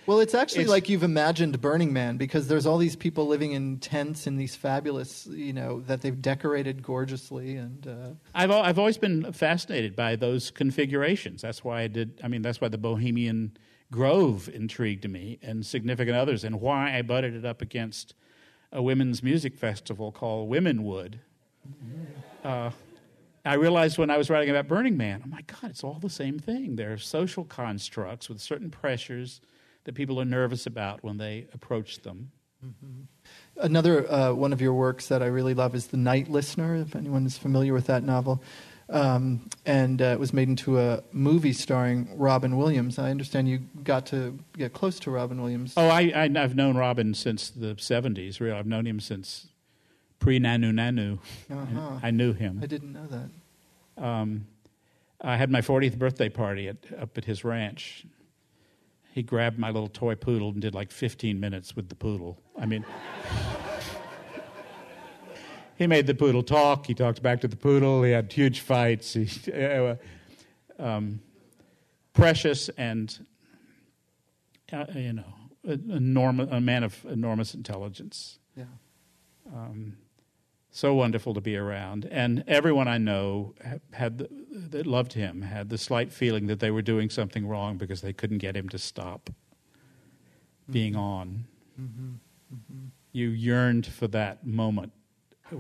Well, 0.06 0.20
it's 0.20 0.36
actually 0.36 0.62
It's- 0.64 0.70
like 0.70 0.88
you've 0.90 1.02
imagined 1.02 1.60
Burning 1.62 1.94
Man 1.94 2.18
because 2.18 2.48
there's 2.48 2.66
all 2.66 2.78
these 2.78 2.96
people 2.96 3.26
living 3.26 3.54
in 3.54 3.80
tents 3.80 4.28
in 4.28 4.36
these 4.38 4.54
fabulous, 4.56 5.26
you 5.28 5.54
know, 5.54 5.80
that 5.88 6.02
they've 6.02 6.22
decorated 6.22 6.84
gorgeously. 6.84 7.56
And 7.56 7.88
uh, 7.88 8.10
I've 8.36 8.52
al- 8.52 8.62
I've 8.62 8.78
always 8.78 8.98
been 8.98 9.32
fascinated 9.34 9.96
by 9.96 10.16
those 10.18 10.52
configurations. 10.52 11.42
That's 11.42 11.64
why 11.64 11.82
I 11.82 11.88
did. 11.88 12.20
I 12.24 12.28
mean, 12.28 12.42
that's 12.44 12.60
why 12.62 12.68
the 12.68 12.78
Bohemian 12.78 13.56
Grove 13.92 14.50
intrigued 14.54 15.10
me, 15.10 15.40
and 15.42 15.66
significant 15.66 16.18
others, 16.18 16.44
and 16.44 16.60
why 16.60 16.96
I 16.98 17.02
butted 17.02 17.34
it 17.36 17.46
up 17.46 17.62
against 17.62 18.14
a 18.74 18.82
women's 18.82 19.22
music 19.24 19.56
festival 19.56 20.12
called 20.12 20.50
Wimminwood. 20.50 21.20
Uh, 22.44 22.72
I 23.46 23.54
realized 23.54 23.98
when 23.98 24.10
I 24.10 24.18
was 24.18 24.30
writing 24.30 24.50
about 24.50 24.68
Burning 24.68 24.98
Man, 24.98 25.22
oh 25.24 25.30
my 25.30 25.42
God, 25.42 25.70
it's 25.70 25.84
all 25.84 26.00
the 26.00 26.10
same 26.10 26.40
thing. 26.40 26.76
There 26.76 26.92
are 26.92 26.98
social 26.98 27.46
constructs 27.46 28.28
with 28.28 28.42
certain 28.42 28.72
pressures 28.72 29.42
that 29.84 29.94
people 29.94 30.20
are 30.20 30.26
nervous 30.26 30.66
about 30.66 31.04
when 31.04 31.18
they 31.18 31.48
approach 31.54 32.02
them. 32.02 32.32
another 33.58 34.12
uh, 34.12 34.34
one 34.34 34.54
of 34.54 34.62
your 34.62 34.74
works 34.74 35.08
that 35.08 35.22
I 35.22 35.28
really 35.28 35.54
love 35.54 35.76
is 35.76 35.88
The 35.88 35.98
Night 35.98 36.30
Listener, 36.30 36.76
if 36.76 36.96
anyone 36.96 37.26
is 37.26 37.38
familiar 37.38 37.74
with 37.74 37.88
that 37.88 38.04
novel. 38.04 38.42
Um, 38.94 39.50
and 39.66 40.04
uh, 40.04 40.06
it 40.06 40.20
was 40.20 40.34
made 40.34 40.48
into 40.48 40.80
a 40.80 41.02
movie 41.12 41.52
starring 41.52 42.08
Robin 42.16 42.58
Williams. 42.58 43.00
I 43.00 43.10
understand 43.10 43.50
you 43.50 43.58
got 43.84 44.06
to 44.08 44.38
get 44.56 44.74
close 44.74 45.00
to 45.00 45.10
Robin 45.12 45.42
Williams. 45.42 45.74
Oh, 45.76 45.88
I, 45.88 46.12
I, 46.16 46.30
I've 46.36 46.56
known 46.56 46.78
Robin 46.78 47.16
since 47.16 47.50
the 47.50 47.74
70s, 47.74 48.40
really. 48.40 48.56
I've 48.56 48.68
known 48.68 48.86
him 48.86 49.00
since 49.00 49.48
pre 50.20 50.40
Nanu 50.40 50.72
Nanu. 50.72 51.18
Uh-huh. 51.52 52.00
I 52.04 52.12
knew 52.12 52.34
him. 52.34 52.60
I 52.62 52.68
didn't 52.68 52.94
know 52.94 53.08
that. 53.08 54.04
um, 54.04 54.46
I 55.22 55.38
had 55.38 55.50
my 55.50 55.62
40th 55.62 55.98
birthday 55.98 56.30
party 56.30 56.68
at, 56.68 56.78
up 57.00 57.18
at 57.18 57.26
his 57.26 57.44
ranch. 57.44 58.06
He 59.12 59.24
grabbed 59.24 59.58
my 59.58 59.72
little 59.72 59.88
toy 59.88 60.14
poodle 60.16 60.50
and 60.50 60.62
did 60.62 60.76
like 60.76 60.92
15 60.92 61.40
minutes 61.40 61.76
with 61.76 61.90
the 61.90 61.96
poodle. 61.96 62.38
I 62.60 62.66
mean, 62.68 62.86
he 65.78 65.88
made 65.88 66.08
the 66.08 66.14
poodle 66.14 66.44
talk. 66.44 66.86
He 66.86 66.94
talked 66.94 67.22
back 67.22 67.42
to 67.42 67.48
the 67.48 67.56
poodle. 67.56 68.04
He 68.04 68.12
had 68.12 68.32
huge 68.32 68.60
fights. 68.60 69.14
He, 69.14 69.28
uh, 69.54 69.96
um, 70.80 71.20
precious 72.14 72.70
and 72.70 73.26
uh, 74.72 74.86
you 74.96 75.14
know, 75.14 75.34
enormous, 75.64 76.50
a 76.52 76.60
man 76.60 76.84
of 76.84 77.06
enormous 77.06 77.54
intelligence. 77.54 78.40
Yeah. 78.56 78.66
Um, 79.54 79.98
so 80.72 80.96
wonderful 80.96 81.36
to 81.36 81.42
be 81.42 81.56
around, 81.56 82.08
and 82.10 82.44
everyone 82.48 82.88
I 82.88 82.98
know 82.98 83.54
had 83.92 84.18
the, 84.18 84.30
that 84.52 84.88
loved 84.88 85.14
him 85.14 85.44
had 85.44 85.70
the 85.70 85.78
slight 85.78 86.12
feeling 86.12 86.48
that 86.48 86.60
they 86.60 86.72
were 86.72 86.82
doing 86.82 87.12
something 87.12 87.46
wrong 87.46 87.78
because 87.78 88.02
they 88.02 88.14
couldn't 88.14 88.40
get 88.40 88.58
him 88.58 88.70
to 88.70 88.80
stop 88.80 89.30
mm-hmm. 89.30 90.72
being 90.72 90.96
on. 90.96 91.46
Mm-hmm. 91.80 92.14
Mm-hmm. 92.56 92.86
You 93.12 93.30
yearned 93.30 93.86
for 93.86 94.08
that 94.08 94.48
moment 94.48 94.94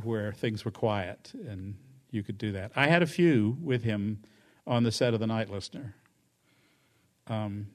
where 0.04 0.32
things 0.32 0.66
were 0.66 0.72
quiet 0.72 1.32
and 1.34 1.76
you 2.12 2.24
could 2.24 2.38
do 2.38 2.52
that. 2.52 2.72
I 2.76 2.88
had 2.88 3.02
a 3.02 3.08
few 3.08 3.58
with 3.62 3.84
him 3.84 4.22
on 4.66 4.84
the 4.84 4.92
set 4.92 5.14
of 5.14 5.20
The 5.20 5.28
Night 5.28 5.50
Listener 5.50 5.96
um, 7.28 7.68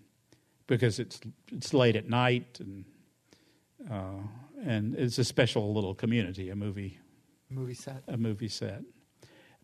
because 0.66 0.98
it's 0.98 1.20
it's 1.52 1.74
late 1.74 1.96
at 1.96 2.08
night 2.08 2.58
and 2.60 2.84
uh, 3.90 4.22
and 4.64 4.94
it's 4.94 5.18
a 5.18 5.24
special 5.24 5.72
little 5.72 5.94
community, 5.94 6.50
a 6.50 6.56
movie 6.56 6.98
movie 7.50 7.74
set, 7.74 8.02
a 8.08 8.16
movie 8.16 8.48
set. 8.48 8.82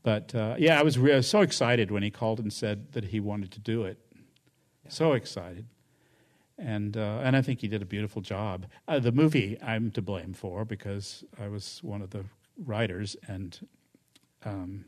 But 0.03 0.35
uh, 0.35 0.57
yeah, 0.59 0.79
I 0.79 0.83
was 0.83 0.99
re- 0.99 1.23
so 1.23 1.41
excited 1.41 1.91
when 1.91 2.03
he 2.03 2.11
called 2.11 2.39
and 2.41 2.53
said 2.53 2.93
that 2.93 3.05
he 3.05 3.21
wanted 3.21 3.51
to 3.53 3.61
do 3.61 3.85
it. 3.85 3.99
Yeah. 4.85 4.91
So 4.91 5.13
excited 5.13 5.67
and 6.59 6.97
uh, 6.97 7.21
and 7.23 7.37
I 7.37 7.43
think 7.43 7.61
he 7.61 7.69
did 7.69 7.83
a 7.83 7.87
beautiful 7.87 8.23
job. 8.23 8.67
Uh, 8.87 8.99
the 8.99 9.13
movie 9.13 9.59
I'm 9.63 9.91
to 9.93 10.03
blame 10.03 10.33
for 10.33 10.65
because 10.65 11.25
I 11.41 11.49
was 11.49 11.81
one 11.83 12.03
of 12.03 12.11
the 12.11 12.25
writers, 12.57 13.17
and 13.27 13.67
um, 14.45 14.85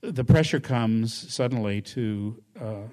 the 0.00 0.24
pressure 0.24 0.60
comes 0.60 1.32
suddenly 1.32 1.80
to 1.82 2.42
uh, 2.60 2.88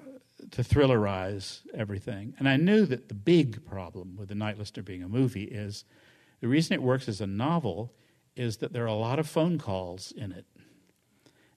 to 0.50 0.62
thrillerize 0.62 1.60
everything. 1.74 2.34
And 2.38 2.48
I 2.48 2.56
knew 2.56 2.86
that 2.86 3.08
the 3.08 3.14
big 3.14 3.64
problem 3.64 4.16
with 4.16 4.28
The 4.28 4.34
Night 4.34 4.58
Listener 4.58 4.82
being 4.82 5.02
a 5.02 5.08
movie 5.08 5.44
is 5.44 5.84
the 6.40 6.48
reason 6.48 6.74
it 6.74 6.82
works 6.82 7.08
as 7.08 7.20
a 7.20 7.26
novel 7.26 7.92
is 8.36 8.58
that 8.58 8.72
there 8.72 8.84
are 8.84 8.86
a 8.86 8.94
lot 8.94 9.18
of 9.18 9.26
phone 9.26 9.58
calls 9.58 10.12
in 10.12 10.30
it. 10.32 10.44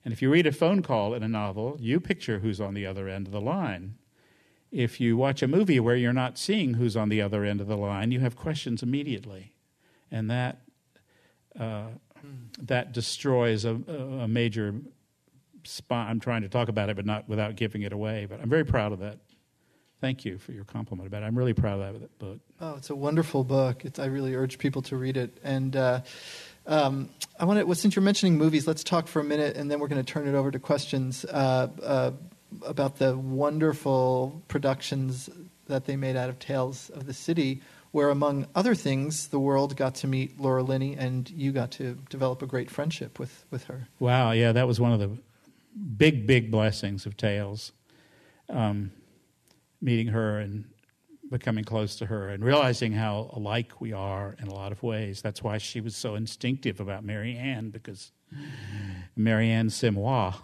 And 0.02 0.12
if 0.12 0.22
you 0.22 0.30
read 0.30 0.46
a 0.46 0.52
phone 0.52 0.82
call 0.82 1.12
in 1.12 1.22
a 1.22 1.28
novel, 1.28 1.76
you 1.78 2.00
picture 2.00 2.38
who's 2.38 2.60
on 2.60 2.72
the 2.72 2.86
other 2.86 3.06
end 3.06 3.26
of 3.26 3.32
the 3.32 3.40
line 3.40 3.96
if 4.70 5.00
you 5.00 5.16
watch 5.16 5.42
a 5.42 5.48
movie 5.48 5.80
where 5.80 5.96
you're 5.96 6.12
not 6.12 6.38
seeing 6.38 6.74
who's 6.74 6.96
on 6.96 7.08
the 7.08 7.20
other 7.20 7.44
end 7.44 7.60
of 7.60 7.66
the 7.66 7.76
line, 7.76 8.12
you 8.12 8.20
have 8.20 8.36
questions 8.36 8.82
immediately, 8.82 9.52
and 10.10 10.30
that 10.30 10.62
uh, 11.58 11.88
that 12.62 12.92
destroys 12.92 13.64
a, 13.64 13.74
a 13.74 14.28
major 14.28 14.74
spot. 15.64 16.08
I'm 16.08 16.20
trying 16.20 16.42
to 16.42 16.48
talk 16.48 16.68
about 16.68 16.90
it, 16.90 16.96
but 16.96 17.06
not 17.06 17.28
without 17.28 17.56
giving 17.56 17.82
it 17.82 17.92
away. 17.92 18.26
But 18.28 18.40
I'm 18.40 18.48
very 18.48 18.64
proud 18.64 18.92
of 18.92 19.00
that. 19.00 19.18
Thank 20.00 20.24
you 20.24 20.38
for 20.38 20.52
your 20.52 20.64
compliment 20.64 21.06
about 21.06 21.22
it. 21.22 21.26
I'm 21.26 21.36
really 21.36 21.52
proud 21.52 21.80
of 21.80 22.00
that 22.00 22.18
book. 22.18 22.38
Oh, 22.60 22.76
it's 22.76 22.88
a 22.88 22.94
wonderful 22.94 23.44
book. 23.44 23.84
It's, 23.84 23.98
I 23.98 24.06
really 24.06 24.34
urge 24.34 24.58
people 24.58 24.80
to 24.82 24.96
read 24.96 25.18
it. 25.18 25.36
And 25.44 25.76
uh, 25.76 26.00
um, 26.66 27.10
I 27.38 27.44
want 27.44 27.58
to, 27.58 27.66
well, 27.66 27.74
since 27.74 27.96
you're 27.96 28.02
mentioning 28.02 28.38
movies, 28.38 28.66
let's 28.66 28.82
talk 28.82 29.08
for 29.08 29.20
a 29.20 29.24
minute, 29.24 29.56
and 29.56 29.70
then 29.70 29.78
we're 29.78 29.88
going 29.88 30.02
to 30.02 30.12
turn 30.12 30.26
it 30.26 30.34
over 30.34 30.50
to 30.50 30.58
questions. 30.58 31.26
Uh, 31.26 31.68
uh, 31.82 32.10
about 32.66 32.96
the 32.96 33.16
wonderful 33.16 34.42
productions 34.48 35.30
that 35.68 35.84
they 35.84 35.96
made 35.96 36.16
out 36.16 36.28
of 36.28 36.38
Tales 36.38 36.90
of 36.90 37.06
the 37.06 37.14
City, 37.14 37.62
where, 37.92 38.10
among 38.10 38.46
other 38.54 38.74
things, 38.74 39.28
the 39.28 39.40
world 39.40 39.76
got 39.76 39.94
to 39.96 40.06
meet 40.06 40.40
Laura 40.40 40.62
Linney 40.62 40.96
and 40.96 41.28
you 41.30 41.52
got 41.52 41.70
to 41.72 41.98
develop 42.08 42.42
a 42.42 42.46
great 42.46 42.70
friendship 42.70 43.18
with, 43.18 43.44
with 43.50 43.64
her. 43.64 43.88
Wow, 43.98 44.32
yeah, 44.32 44.52
that 44.52 44.66
was 44.66 44.80
one 44.80 44.92
of 44.92 45.00
the 45.00 45.18
big, 45.96 46.26
big 46.26 46.50
blessings 46.50 47.06
of 47.06 47.16
Tales. 47.16 47.72
Um, 48.48 48.92
meeting 49.80 50.08
her 50.08 50.38
and 50.38 50.64
becoming 51.30 51.64
close 51.64 51.96
to 51.96 52.06
her 52.06 52.28
and 52.28 52.44
realizing 52.44 52.92
how 52.92 53.30
alike 53.32 53.80
we 53.80 53.92
are 53.92 54.36
in 54.40 54.48
a 54.48 54.54
lot 54.54 54.72
of 54.72 54.82
ways. 54.82 55.22
That's 55.22 55.42
why 55.42 55.58
she 55.58 55.80
was 55.80 55.94
so 55.94 56.16
instinctive 56.16 56.80
about 56.80 57.04
Mary 57.04 57.36
Ann, 57.36 57.70
because 57.70 58.10
Mary 59.16 59.48
Ann 59.48 59.70
c'est 59.70 59.90
moi. 59.90 60.34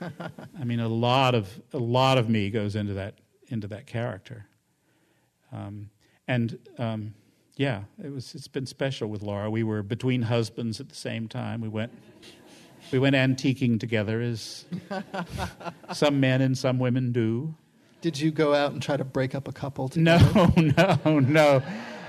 I 0.58 0.64
mean, 0.64 0.80
a 0.80 0.88
lot 0.88 1.34
of 1.34 1.60
a 1.72 1.78
lot 1.78 2.16
of 2.16 2.28
me 2.28 2.50
goes 2.50 2.76
into 2.76 2.94
that 2.94 3.16
into 3.48 3.66
that 3.68 3.86
character, 3.86 4.46
um, 5.52 5.90
and 6.26 6.58
um, 6.78 7.14
yeah, 7.56 7.82
it 8.02 8.12
was. 8.12 8.34
It's 8.34 8.48
been 8.48 8.66
special 8.66 9.08
with 9.08 9.22
Laura. 9.22 9.50
We 9.50 9.62
were 9.62 9.82
between 9.82 10.22
husbands 10.22 10.80
at 10.80 10.88
the 10.88 10.94
same 10.94 11.28
time. 11.28 11.60
We 11.60 11.68
went 11.68 11.92
we 12.92 12.98
went 12.98 13.16
antiquing 13.16 13.78
together, 13.78 14.20
as 14.20 14.64
some 15.92 16.20
men 16.20 16.40
and 16.40 16.56
some 16.56 16.78
women 16.78 17.12
do. 17.12 17.54
Did 18.00 18.20
you 18.20 18.30
go 18.30 18.54
out 18.54 18.72
and 18.72 18.82
try 18.82 18.96
to 18.96 19.04
break 19.04 19.34
up 19.34 19.48
a 19.48 19.52
couple? 19.52 19.88
Together? 19.88 20.52
No, 20.54 20.98
no, 21.04 21.20
no 21.20 21.62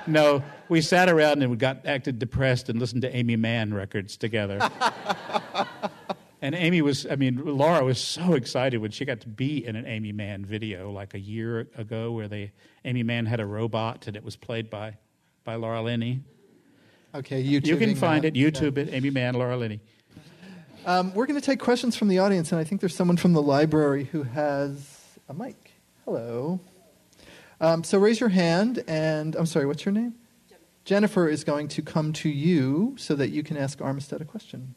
no, 0.08 0.44
we 0.70 0.82
sat 0.82 1.10
around 1.10 1.42
and 1.42 1.52
we 1.52 1.58
got 1.58 1.86
acted 1.86 2.20
depressed 2.20 2.70
and 2.70 2.80
listened 2.80 3.02
to 3.04 3.16
Aimee 3.16 3.36
Mann 3.36 3.74
records 3.74 4.18
together. 4.18 4.60
and 6.46 6.54
Aimee 6.54 6.84
was, 6.84 7.08
I 7.10 7.16
mean, 7.16 7.42
Laura 7.44 7.84
was 7.84 8.00
so 8.00 8.34
excited 8.34 8.78
when 8.78 8.92
she 8.92 9.04
got 9.04 9.20
to 9.22 9.28
be 9.28 9.66
in 9.66 9.76
an 9.76 9.88
Aimee 9.88 10.12
Mann 10.12 10.46
video 10.46 10.92
like 10.92 11.16
a 11.16 11.20
year 11.20 11.68
ago 11.76 12.12
where 12.12 12.28
they, 12.28 12.52
Aimee 12.84 13.02
Mann 13.02 13.26
had 13.26 13.40
a 13.40 13.48
robot 13.48 14.06
and 14.06 14.16
it 14.16 14.24
was 14.24 14.36
played 14.36 14.70
by, 14.70 14.98
by 15.44 15.56
Laura 15.56 15.82
Linney. 15.82 16.22
Okay, 17.16 17.44
YouTube. 17.44 17.66
You 17.66 17.78
can 17.78 17.96
find 17.96 18.26
that. 18.26 18.36
it, 18.38 18.54
YouTube 18.54 18.78
yeah. 18.78 18.84
it, 18.84 18.94
Aimee 18.94 19.10
Mann, 19.10 19.34
Laura 19.34 19.58
Linney. 19.58 19.80
Um, 20.86 21.16
we're 21.16 21.26
going 21.26 21.40
to 21.40 21.44
take 21.44 21.60
questions 21.60 21.96
from 21.96 22.10
the 22.10 22.20
audience, 22.20 22.52
and 22.52 22.62
I 22.62 22.64
think 22.64 22.80
there's 22.80 22.96
someone 22.96 23.18
from 23.18 23.34
the 23.34 23.42
library 23.42 24.04
who 24.04 24.22
has 24.22 25.18
a 25.28 25.34
mic. 25.34 25.72
Hello. 26.04 26.60
Um, 27.60 27.84
so 27.84 27.98
raise 27.98 28.20
your 28.20 28.30
hand, 28.30 28.84
and 28.88 29.36
I'm 29.36 29.48
sorry, 29.48 29.66
what's 29.66 29.84
your 29.84 29.94
name? 29.94 30.14
Jennifer. 30.48 30.66
Jennifer 30.84 31.28
is 31.28 31.44
going 31.44 31.70
to 31.70 31.82
come 31.82 32.14
to 32.14 32.30
you 32.30 32.94
so 33.00 33.16
that 33.16 33.30
you 33.30 33.42
can 33.42 33.58
ask 33.58 33.80
Armistead 33.80 34.22
a 34.22 34.26
question. 34.26 34.76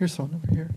Here's 0.00 0.18
one 0.18 0.34
over 0.34 0.54
here. 0.54 0.70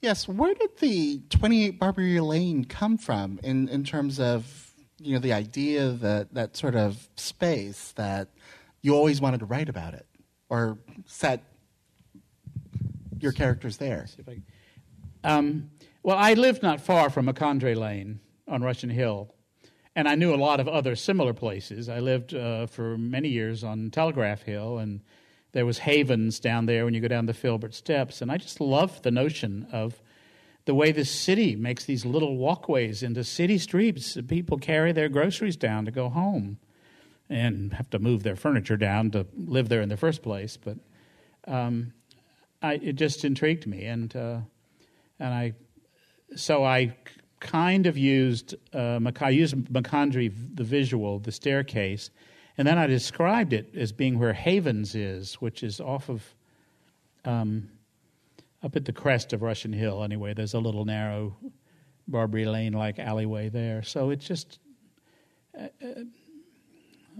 Yes, 0.00 0.26
where 0.26 0.54
did 0.54 0.76
the 0.80 1.20
28 1.30 1.78
Barbary 1.78 2.18
Lane 2.18 2.64
come 2.64 2.98
from 2.98 3.38
in, 3.44 3.68
in 3.68 3.84
terms 3.84 4.18
of 4.18 4.72
you 4.98 5.14
know 5.14 5.20
the 5.20 5.32
idea 5.32 5.90
that 5.90 6.34
that 6.34 6.56
sort 6.56 6.74
of 6.74 7.08
space 7.14 7.92
that 7.92 8.30
you 8.82 8.96
always 8.96 9.20
wanted 9.20 9.38
to 9.38 9.46
write 9.46 9.68
about 9.68 9.94
it 9.94 10.04
or 10.48 10.78
set 11.06 11.44
your 13.20 13.30
characters 13.30 13.76
there? 13.76 14.06
Um, 15.22 15.70
well, 16.02 16.18
I 16.18 16.34
lived 16.34 16.64
not 16.64 16.80
far 16.80 17.08
from 17.08 17.26
Macondray 17.26 17.76
Lane 17.76 18.18
on 18.48 18.62
Russian 18.62 18.90
Hill, 18.90 19.32
and 19.94 20.08
I 20.08 20.16
knew 20.16 20.34
a 20.34 20.42
lot 20.42 20.58
of 20.58 20.66
other 20.66 20.96
similar 20.96 21.34
places. 21.34 21.88
I 21.88 22.00
lived 22.00 22.34
uh, 22.34 22.66
for 22.66 22.98
many 22.98 23.28
years 23.28 23.62
on 23.62 23.90
Telegraph 23.90 24.42
Hill, 24.42 24.78
and 24.78 25.02
there 25.52 25.66
was 25.66 25.78
havens 25.78 26.40
down 26.40 26.66
there 26.66 26.84
when 26.84 26.94
you 26.94 27.00
go 27.00 27.08
down 27.08 27.26
the 27.26 27.34
Filbert 27.34 27.74
Steps, 27.74 28.22
and 28.22 28.30
I 28.30 28.36
just 28.36 28.60
love 28.60 29.02
the 29.02 29.10
notion 29.10 29.66
of 29.72 30.00
the 30.64 30.74
way 30.74 30.92
the 30.92 31.04
city 31.04 31.56
makes 31.56 31.84
these 31.84 32.04
little 32.04 32.36
walkways 32.36 33.02
into 33.02 33.24
city 33.24 33.58
streets. 33.58 34.16
People 34.28 34.58
carry 34.58 34.92
their 34.92 35.08
groceries 35.08 35.56
down 35.56 35.84
to 35.86 35.90
go 35.90 36.08
home 36.08 36.58
and 37.28 37.72
have 37.74 37.88
to 37.90 37.98
move 37.98 38.22
their 38.22 38.36
furniture 38.36 38.76
down 38.76 39.10
to 39.12 39.26
live 39.36 39.68
there 39.68 39.80
in 39.80 39.88
the 39.88 39.96
first 39.96 40.22
place. 40.22 40.56
But 40.56 40.76
um, 41.46 41.92
I, 42.62 42.74
it 42.74 42.94
just 42.94 43.24
intrigued 43.24 43.66
me, 43.66 43.84
and 43.84 44.14
uh, 44.14 44.38
and 45.18 45.34
I 45.34 45.54
so 46.36 46.64
I 46.64 46.96
kind 47.40 47.86
of 47.86 47.96
used 47.96 48.54
uh, 48.74 49.00
I 49.20 49.30
used 49.30 49.54
Macondray 49.54 50.32
the 50.54 50.64
visual, 50.64 51.18
the 51.18 51.32
staircase, 51.32 52.10
and 52.60 52.66
then 52.66 52.76
I 52.76 52.86
described 52.86 53.54
it 53.54 53.74
as 53.74 53.90
being 53.90 54.18
where 54.18 54.34
Havens 54.34 54.94
is, 54.94 55.36
which 55.36 55.62
is 55.62 55.80
off 55.80 56.10
of 56.10 56.22
um, 57.24 57.70
up 58.62 58.76
at 58.76 58.84
the 58.84 58.92
crest 58.92 59.32
of 59.32 59.40
Russian 59.40 59.72
Hill. 59.72 60.04
Anyway, 60.04 60.34
there's 60.34 60.52
a 60.52 60.58
little 60.58 60.84
narrow 60.84 61.34
Barbary 62.06 62.44
Lane 62.44 62.74
like 62.74 62.98
alleyway 62.98 63.48
there. 63.48 63.82
So 63.82 64.10
it's 64.10 64.26
just. 64.26 64.58
Uh, 65.58 65.68
uh, 65.82 66.02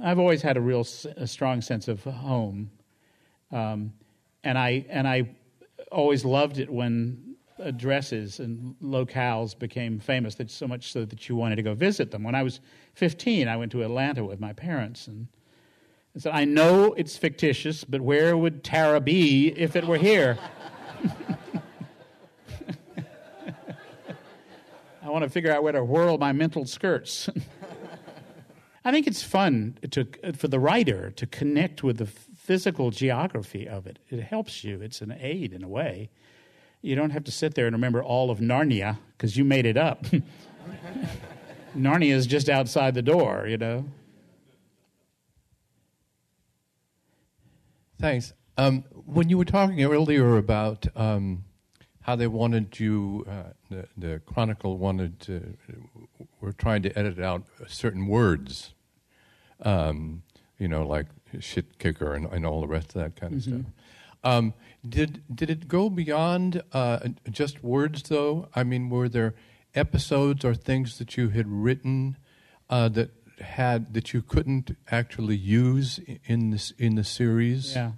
I've 0.03 0.19
always 0.19 0.43
had 0.43 0.59
a 0.59 0.61
real 0.61 0.87
a 1.17 1.27
strong 1.27 1.63
sense 1.63 1.89
of 1.89 2.05
home, 2.05 2.71
um, 3.51 3.95
and 4.45 4.59
I 4.59 4.85
and 4.91 5.09
I 5.09 5.31
always 5.91 6.23
loved 6.23 6.59
it 6.59 6.69
when 6.69 7.30
addresses 7.61 8.41
and 8.41 8.75
locales 8.83 9.59
became 9.59 9.99
famous 9.99 10.35
that 10.37 10.51
so 10.51 10.67
much 10.67 10.93
so 10.93 11.05
that 11.05 11.29
you 11.29 11.37
wanted 11.37 11.57
to 11.57 11.63
go 11.63 11.75
visit 11.75 12.11
them. 12.11 12.23
When 12.23 12.35
I 12.35 12.43
was 12.43 12.61
15, 12.95 13.49
I 13.49 13.57
went 13.57 13.73
to 13.73 13.83
Atlanta 13.83 14.25
with 14.25 14.41
my 14.41 14.53
parents 14.53 15.07
and 15.07 15.29
I 16.17 16.19
said, 16.19 16.33
I 16.33 16.45
know 16.45 16.93
it's 16.95 17.17
fictitious, 17.17 17.85
but 17.85 18.01
where 18.01 18.37
would 18.37 18.65
Tara 18.65 19.01
be 19.01 19.49
if 19.49 19.77
it 19.77 19.87
were 19.87 19.99
here? 19.99 20.39
I 25.03 25.09
want 25.09 25.25
to 25.25 25.31
figure 25.31 25.53
out 25.53 25.63
where 25.63 25.73
to 25.73 25.85
whirl 25.85 26.19
my 26.19 26.33
mental 26.33 26.67
skirts. 26.67 27.29
I 28.85 28.93
think 28.93 29.07
it's 29.07 29.23
fun 29.23 29.77
to 29.91 30.07
for 30.35 30.49
the 30.49 30.59
writer 30.59 31.11
to 31.11 31.27
connect 31.27 31.83
with 31.83 31.99
the 31.99 32.07
physical 32.07 32.91
geography 32.91 33.69
of 33.69 33.87
it. 33.87 33.99
It 34.09 34.21
helps 34.21 34.65
you. 34.65 34.81
It's 34.81 35.01
an 35.03 35.15
aid 35.21 35.53
in 35.53 35.63
a 35.63 35.69
way. 35.69 36.11
You 36.83 36.95
don't 36.97 37.11
have 37.11 37.25
to 37.25 37.33
sit 37.33 37.55
there 37.55 37.67
and 37.67 37.75
remember 37.75 38.03
all 38.03 38.31
of 38.31 38.39
Narnia 38.39 38.99
because 39.17 39.37
you 39.37 39.45
made 39.45 39.67
it 39.67 39.77
up. 39.77 40.07
Narnia 41.77 42.13
is 42.13 42.27
just 42.27 42.49
outside 42.49 42.95
the 42.95 43.03
door, 43.03 43.47
you 43.47 43.59
know. 43.59 43.85
Thanks. 48.01 48.33
Um, 48.57 48.85
when 49.05 49.29
you 49.29 49.37
were 49.37 49.45
talking 49.45 49.83
earlier 49.85 50.37
about 50.39 50.87
um, 50.97 51.45
how 52.03 52.17
they 52.17 52.27
wanted 52.27 52.81
you, 52.81 53.27
uh, 53.29 53.53
the, 53.71 53.87
the, 53.97 54.21
Chronicle 54.25 54.79
wanted 54.79 55.21
to, 55.21 55.57
were 56.41 56.53
trying 56.53 56.83
to 56.83 56.99
edit 56.99 57.21
out 57.21 57.45
certain 57.69 58.07
words, 58.07 58.75
um, 59.63 60.23
you 60.59 60.67
know, 60.67 60.87
like 60.87 61.07
shit 61.41 61.79
kicker 61.79 62.15
and, 62.15 62.27
and, 62.27 62.47
all 62.47 62.61
the 62.61 62.67
rest 62.67 62.95
of 62.97 63.03
that 63.03 63.17
kind 63.17 63.35
of 63.35 63.41
mm-hmm. 63.41 63.61
stuff. 63.61 63.73
Um, 64.23 64.55
did 64.87 65.23
did 65.35 65.51
it 65.51 65.69
go 65.69 65.91
beyond 65.91 66.63
uh, 66.73 67.09
just 67.31 67.63
words, 67.63 68.03
though? 68.05 68.49
I 68.55 68.65
mean, 68.65 68.89
were 68.89 69.09
there 69.09 69.35
episodes 69.75 70.45
or 70.45 70.55
things 70.55 70.99
that 70.99 71.17
you 71.17 71.29
had 71.29 71.49
written 71.49 72.17
uh, 72.69 72.89
that 72.91 73.11
had 73.41 73.95
that 73.95 74.13
you 74.13 74.23
couldn't 74.23 74.77
actually 74.91 75.37
use 75.37 76.01
in 76.25 76.51
this 76.51 76.73
in 76.79 76.95
the 76.95 77.05
series? 77.05 77.75
Yeah, 77.75 77.93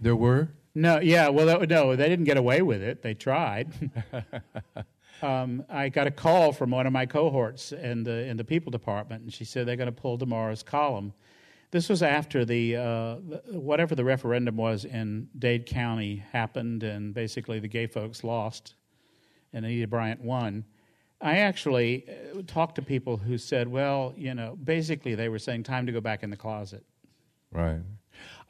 there 0.00 0.16
were. 0.16 0.50
No, 0.74 1.00
yeah, 1.00 1.28
well, 1.28 1.46
that, 1.46 1.68
no, 1.68 1.94
they 1.96 2.08
didn't 2.08 2.24
get 2.24 2.38
away 2.38 2.62
with 2.62 2.82
it. 2.82 3.02
They 3.02 3.12
tried. 3.12 3.92
um, 5.22 5.64
I 5.68 5.90
got 5.90 6.06
a 6.06 6.10
call 6.10 6.52
from 6.52 6.70
one 6.70 6.86
of 6.86 6.94
my 6.94 7.04
cohorts 7.04 7.72
in 7.72 8.04
the 8.04 8.24
in 8.26 8.38
the 8.38 8.44
people 8.44 8.70
department, 8.70 9.22
and 9.22 9.32
she 9.32 9.44
said 9.44 9.66
they're 9.66 9.76
going 9.76 9.86
to 9.86 9.92
pull 9.92 10.16
tomorrow's 10.16 10.62
column. 10.62 11.12
This 11.72 11.88
was 11.88 12.02
after 12.02 12.44
the 12.44 12.76
uh, 12.76 13.14
whatever 13.50 13.94
the 13.94 14.04
referendum 14.04 14.56
was 14.56 14.84
in 14.84 15.28
Dade 15.38 15.66
County 15.66 16.22
happened, 16.30 16.82
and 16.82 17.14
basically 17.14 17.60
the 17.60 17.68
gay 17.68 17.86
folks 17.86 18.22
lost, 18.22 18.74
and 19.54 19.64
Anita 19.64 19.86
Bryant 19.86 20.20
won. 20.20 20.64
I 21.22 21.38
actually 21.38 22.04
uh, 22.08 22.42
talked 22.46 22.74
to 22.74 22.82
people 22.82 23.16
who 23.16 23.38
said, 23.38 23.68
well, 23.68 24.12
you 24.16 24.34
know, 24.34 24.58
basically 24.62 25.14
they 25.14 25.28
were 25.28 25.38
saying 25.38 25.62
time 25.62 25.86
to 25.86 25.92
go 25.92 26.00
back 26.00 26.22
in 26.22 26.30
the 26.30 26.36
closet. 26.36 26.84
Right. 27.50 27.80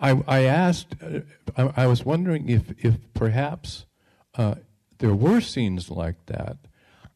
I, 0.01 0.23
I 0.27 0.43
asked, 0.43 0.97
uh, 1.01 1.21
I, 1.57 1.85
I, 1.85 1.87
was 1.87 2.05
wondering 2.05 2.49
if, 2.49 2.73
if 2.85 2.97
perhaps 3.15 3.87
uh, 4.35 4.57
there 4.99 5.15
were 5.15 5.41
scenes 5.41 5.91
like 5.91 6.27
that. 6.27 6.57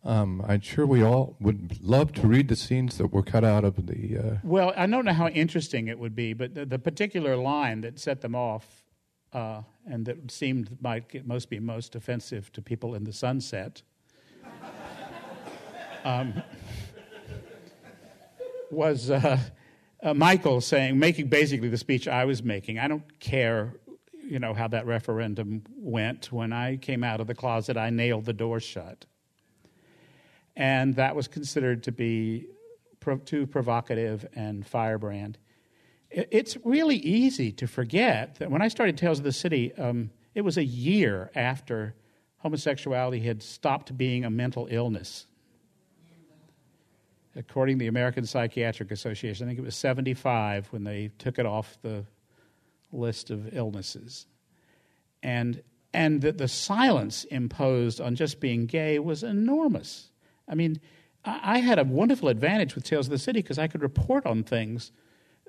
Um, 0.07 0.45
I'm 0.47 0.61
sure 0.61 0.87
we 0.87 1.03
all 1.03 1.37
would 1.41 1.83
love 1.83 2.13
to 2.13 2.29
read 2.29 2.47
the 2.47 2.55
scenes 2.55 2.97
that 2.99 3.09
were 3.09 3.25
cut 3.25 3.45
out 3.45 3.65
of 3.65 3.87
the. 3.87 4.19
Uh... 4.19 4.37
Well, 4.45 4.73
I 4.77 4.87
don't 4.87 5.05
know 5.05 5.13
how 5.13 5.27
interesting 5.29 5.89
it 5.89 5.99
would 5.99 6.15
be, 6.15 6.33
but 6.33 6.55
the, 6.55 6.65
the 6.65 6.79
particular 6.79 7.37
line 7.37 7.81
that 7.81 7.99
set 7.99 8.21
them 8.21 8.37
off 8.37 8.85
uh, 9.33 9.63
and 9.85 10.07
that 10.07 10.31
seemed 10.31 10.77
might 10.81 11.27
most 11.27 11.51
be 11.51 11.59
most 11.59 11.97
offensive 11.97 12.53
to 12.53 12.63
people 12.63 12.95
in 12.95 13.03
the 13.03 13.13
sunset 13.13 13.83
um, 16.05 16.41
was 18.71 19.11
uh, 19.11 19.39
uh, 20.03 20.15
Michael 20.15 20.61
saying, 20.61 20.99
making 20.99 21.27
basically 21.29 21.69
the 21.69 21.77
speech 21.77 22.07
I 22.07 22.25
was 22.25 22.45
making. 22.45 22.79
I 22.79 22.87
don't 22.87 23.19
care, 23.19 23.75
you 24.23 24.39
know, 24.39 24.55
how 24.55 24.69
that 24.69 24.87
referendum 24.87 25.65
went. 25.77 26.31
When 26.31 26.53
I 26.53 26.77
came 26.77 27.03
out 27.03 27.21
of 27.21 27.27
the 27.27 27.35
closet, 27.35 27.77
I 27.77 27.91
nailed 27.91 28.25
the 28.25 28.33
door 28.33 28.61
shut, 28.61 29.05
and 30.57 30.97
that 30.97 31.15
was 31.15 31.29
considered 31.29 31.83
to 31.85 31.93
be 31.93 32.47
pro- 33.01 33.19
too 33.19 33.47
provocative 33.47 34.27
and 34.35 34.67
firebrand. 34.67 35.39
It's 36.11 36.57
really 36.65 36.97
easy 36.97 37.53
to 37.53 37.67
forget 37.67 38.37
that 38.37 38.51
when 38.51 38.63
I 38.63 38.69
started 38.69 38.97
Tales 38.97 39.19
of 39.19 39.25
the 39.25 39.33
City, 39.33 39.75
um, 39.75 40.11
it 40.35 40.43
was 40.43 40.57
a 40.57 40.65
year 40.65 41.31
after 41.35 41.95
homosexuality 42.39 43.21
had 43.21 43.43
stopped 43.43 43.97
being 43.97 44.25
a 44.25 44.31
mental 44.31 44.69
illness 44.71 45.27
according 47.37 47.77
to 47.77 47.81
the 47.81 47.87
American 47.87 48.25
Psychiatric 48.25 48.91
Association, 48.91 49.47
I 49.47 49.51
think 49.51 49.59
it 49.59 49.65
was 49.65 49.77
75 49.77 50.69
when 50.73 50.85
they 50.85 51.11
took 51.19 51.39
it 51.39 51.47
off 51.47 51.77
the 51.83 52.05
list 52.91 53.31
of 53.31 53.55
illnesses. 53.55 54.27
And, 55.23 55.63
and 55.93 56.23
the, 56.23 56.33
the 56.33 56.49
silence 56.49 57.25
imposed 57.25 58.01
on 58.01 58.15
just 58.15 58.41
being 58.41 58.67
gay 58.67 58.99
was 58.99 59.23
enormous. 59.23 60.11
I 60.49 60.55
mean, 60.55 60.81
I, 61.25 61.59
had 61.59 61.79
a 61.79 61.85
wonderful 61.85 62.29
advantage 62.29 62.75
with 62.75 62.85
Tales 62.85 63.07
of 63.07 63.11
the 63.11 63.19
City 63.19 63.43
because 63.43 63.59
I 63.59 63.67
could 63.67 63.83
report 63.83 64.27
on 64.27 64.45
things 64.45 64.93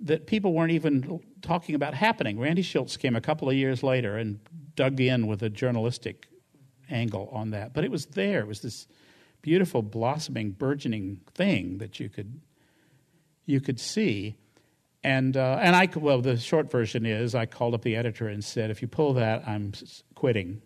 that 0.02 0.26
people 0.26 0.54
weren't 0.54 0.72
even 0.72 1.20
talking 1.41 1.76
about 1.76 1.93
happening. 1.93 2.39
Randy 2.39 2.64
Shilts 2.64 2.98
came 2.98 3.16
a 3.16 3.22
couple 3.22 3.50
of 3.50 3.56
years 3.56 3.84
later 3.84 4.18
and 4.18 4.39
dug 4.76 5.00
in 5.00 5.28
with 5.28 5.43
a 5.43 5.50
journalistic 5.50 6.28
angle 6.89 7.30
on 7.32 7.52
that. 7.52 7.74
But 7.74 7.84
it 7.84 7.91
was 7.91 8.08
there. 8.08 8.39
It 8.39 8.48
was 8.48 8.62
this 8.62 8.88
beautiful, 9.41 9.82
blossoming, 9.82 10.52
burgeoning 10.52 11.22
thing 11.34 11.78
that 11.78 12.00
you 12.00 12.10
could 12.10 12.41
you 13.45 13.62
could 13.62 13.80
see. 13.80 14.36
And 15.04 15.38
uh, 15.38 15.60
and 15.62 15.76
I 15.76 15.89
well, 15.95 16.22
the 16.22 16.38
short 16.38 16.70
version 16.72 17.06
is 17.06 17.34
I 17.34 17.45
called 17.45 17.74
up 17.74 17.82
the 17.82 17.95
editor 17.95 18.28
and 18.28 18.43
said, 18.43 18.72
if 18.72 18.82
you 18.82 18.88
pull 18.88 19.14
that, 19.14 19.48
I'm 19.48 19.74
quitting. 20.16 20.62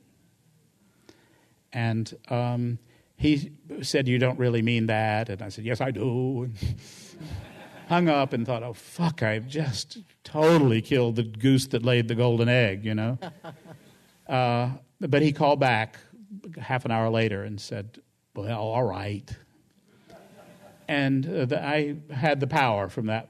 And 1.73 2.13
um, 2.29 2.79
he 3.21 3.51
said, 3.83 4.07
you 4.07 4.17
don't 4.17 4.39
really 4.39 4.63
mean 4.63 4.87
that, 4.87 5.29
and 5.29 5.43
I 5.43 5.49
said, 5.49 5.63
yes, 5.63 5.79
I 5.79 5.91
do. 5.91 6.43
And 6.43 6.57
hung 7.87 8.09
up 8.09 8.33
and 8.33 8.47
thought, 8.47 8.63
oh 8.63 8.73
fuck, 8.73 9.21
I've 9.21 9.47
just 9.47 9.99
totally 10.23 10.81
killed 10.81 11.17
the 11.17 11.23
goose 11.23 11.67
that 11.67 11.85
laid 11.85 12.07
the 12.07 12.15
golden 12.15 12.49
egg, 12.49 12.83
you 12.83 12.95
know. 12.95 13.19
uh, 14.27 14.71
but 14.99 15.21
he 15.21 15.33
called 15.33 15.59
back 15.59 15.99
half 16.59 16.83
an 16.83 16.89
hour 16.89 17.11
later 17.11 17.43
and 17.43 17.61
said, 17.61 17.99
well, 18.33 18.59
all 18.59 18.83
right. 18.83 19.29
And 20.87 21.23
uh, 21.23 21.45
the, 21.45 21.63
I 21.63 21.97
had 22.09 22.39
the 22.39 22.47
power 22.47 22.89
from 22.89 23.05
that 23.05 23.29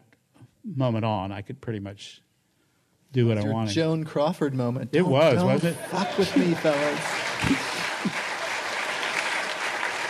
moment 0.63 1.03
on. 1.03 1.33
I 1.33 1.41
could 1.41 1.59
pretty 1.59 1.79
much 1.79 2.21
do 3.11 3.27
what 3.27 3.37
I 3.37 3.43
wanted. 3.43 3.73
Joan 3.73 4.05
Crawford 4.05 4.53
moment. 4.53 4.91
It 4.93 4.99
don't, 4.99 5.11
was, 5.11 5.35
don't 5.35 5.47
wasn't 5.47 5.75
it? 5.75 5.85
Fuck 5.87 6.17
with 6.17 6.37
me, 6.37 6.53
fellas. 6.53 7.30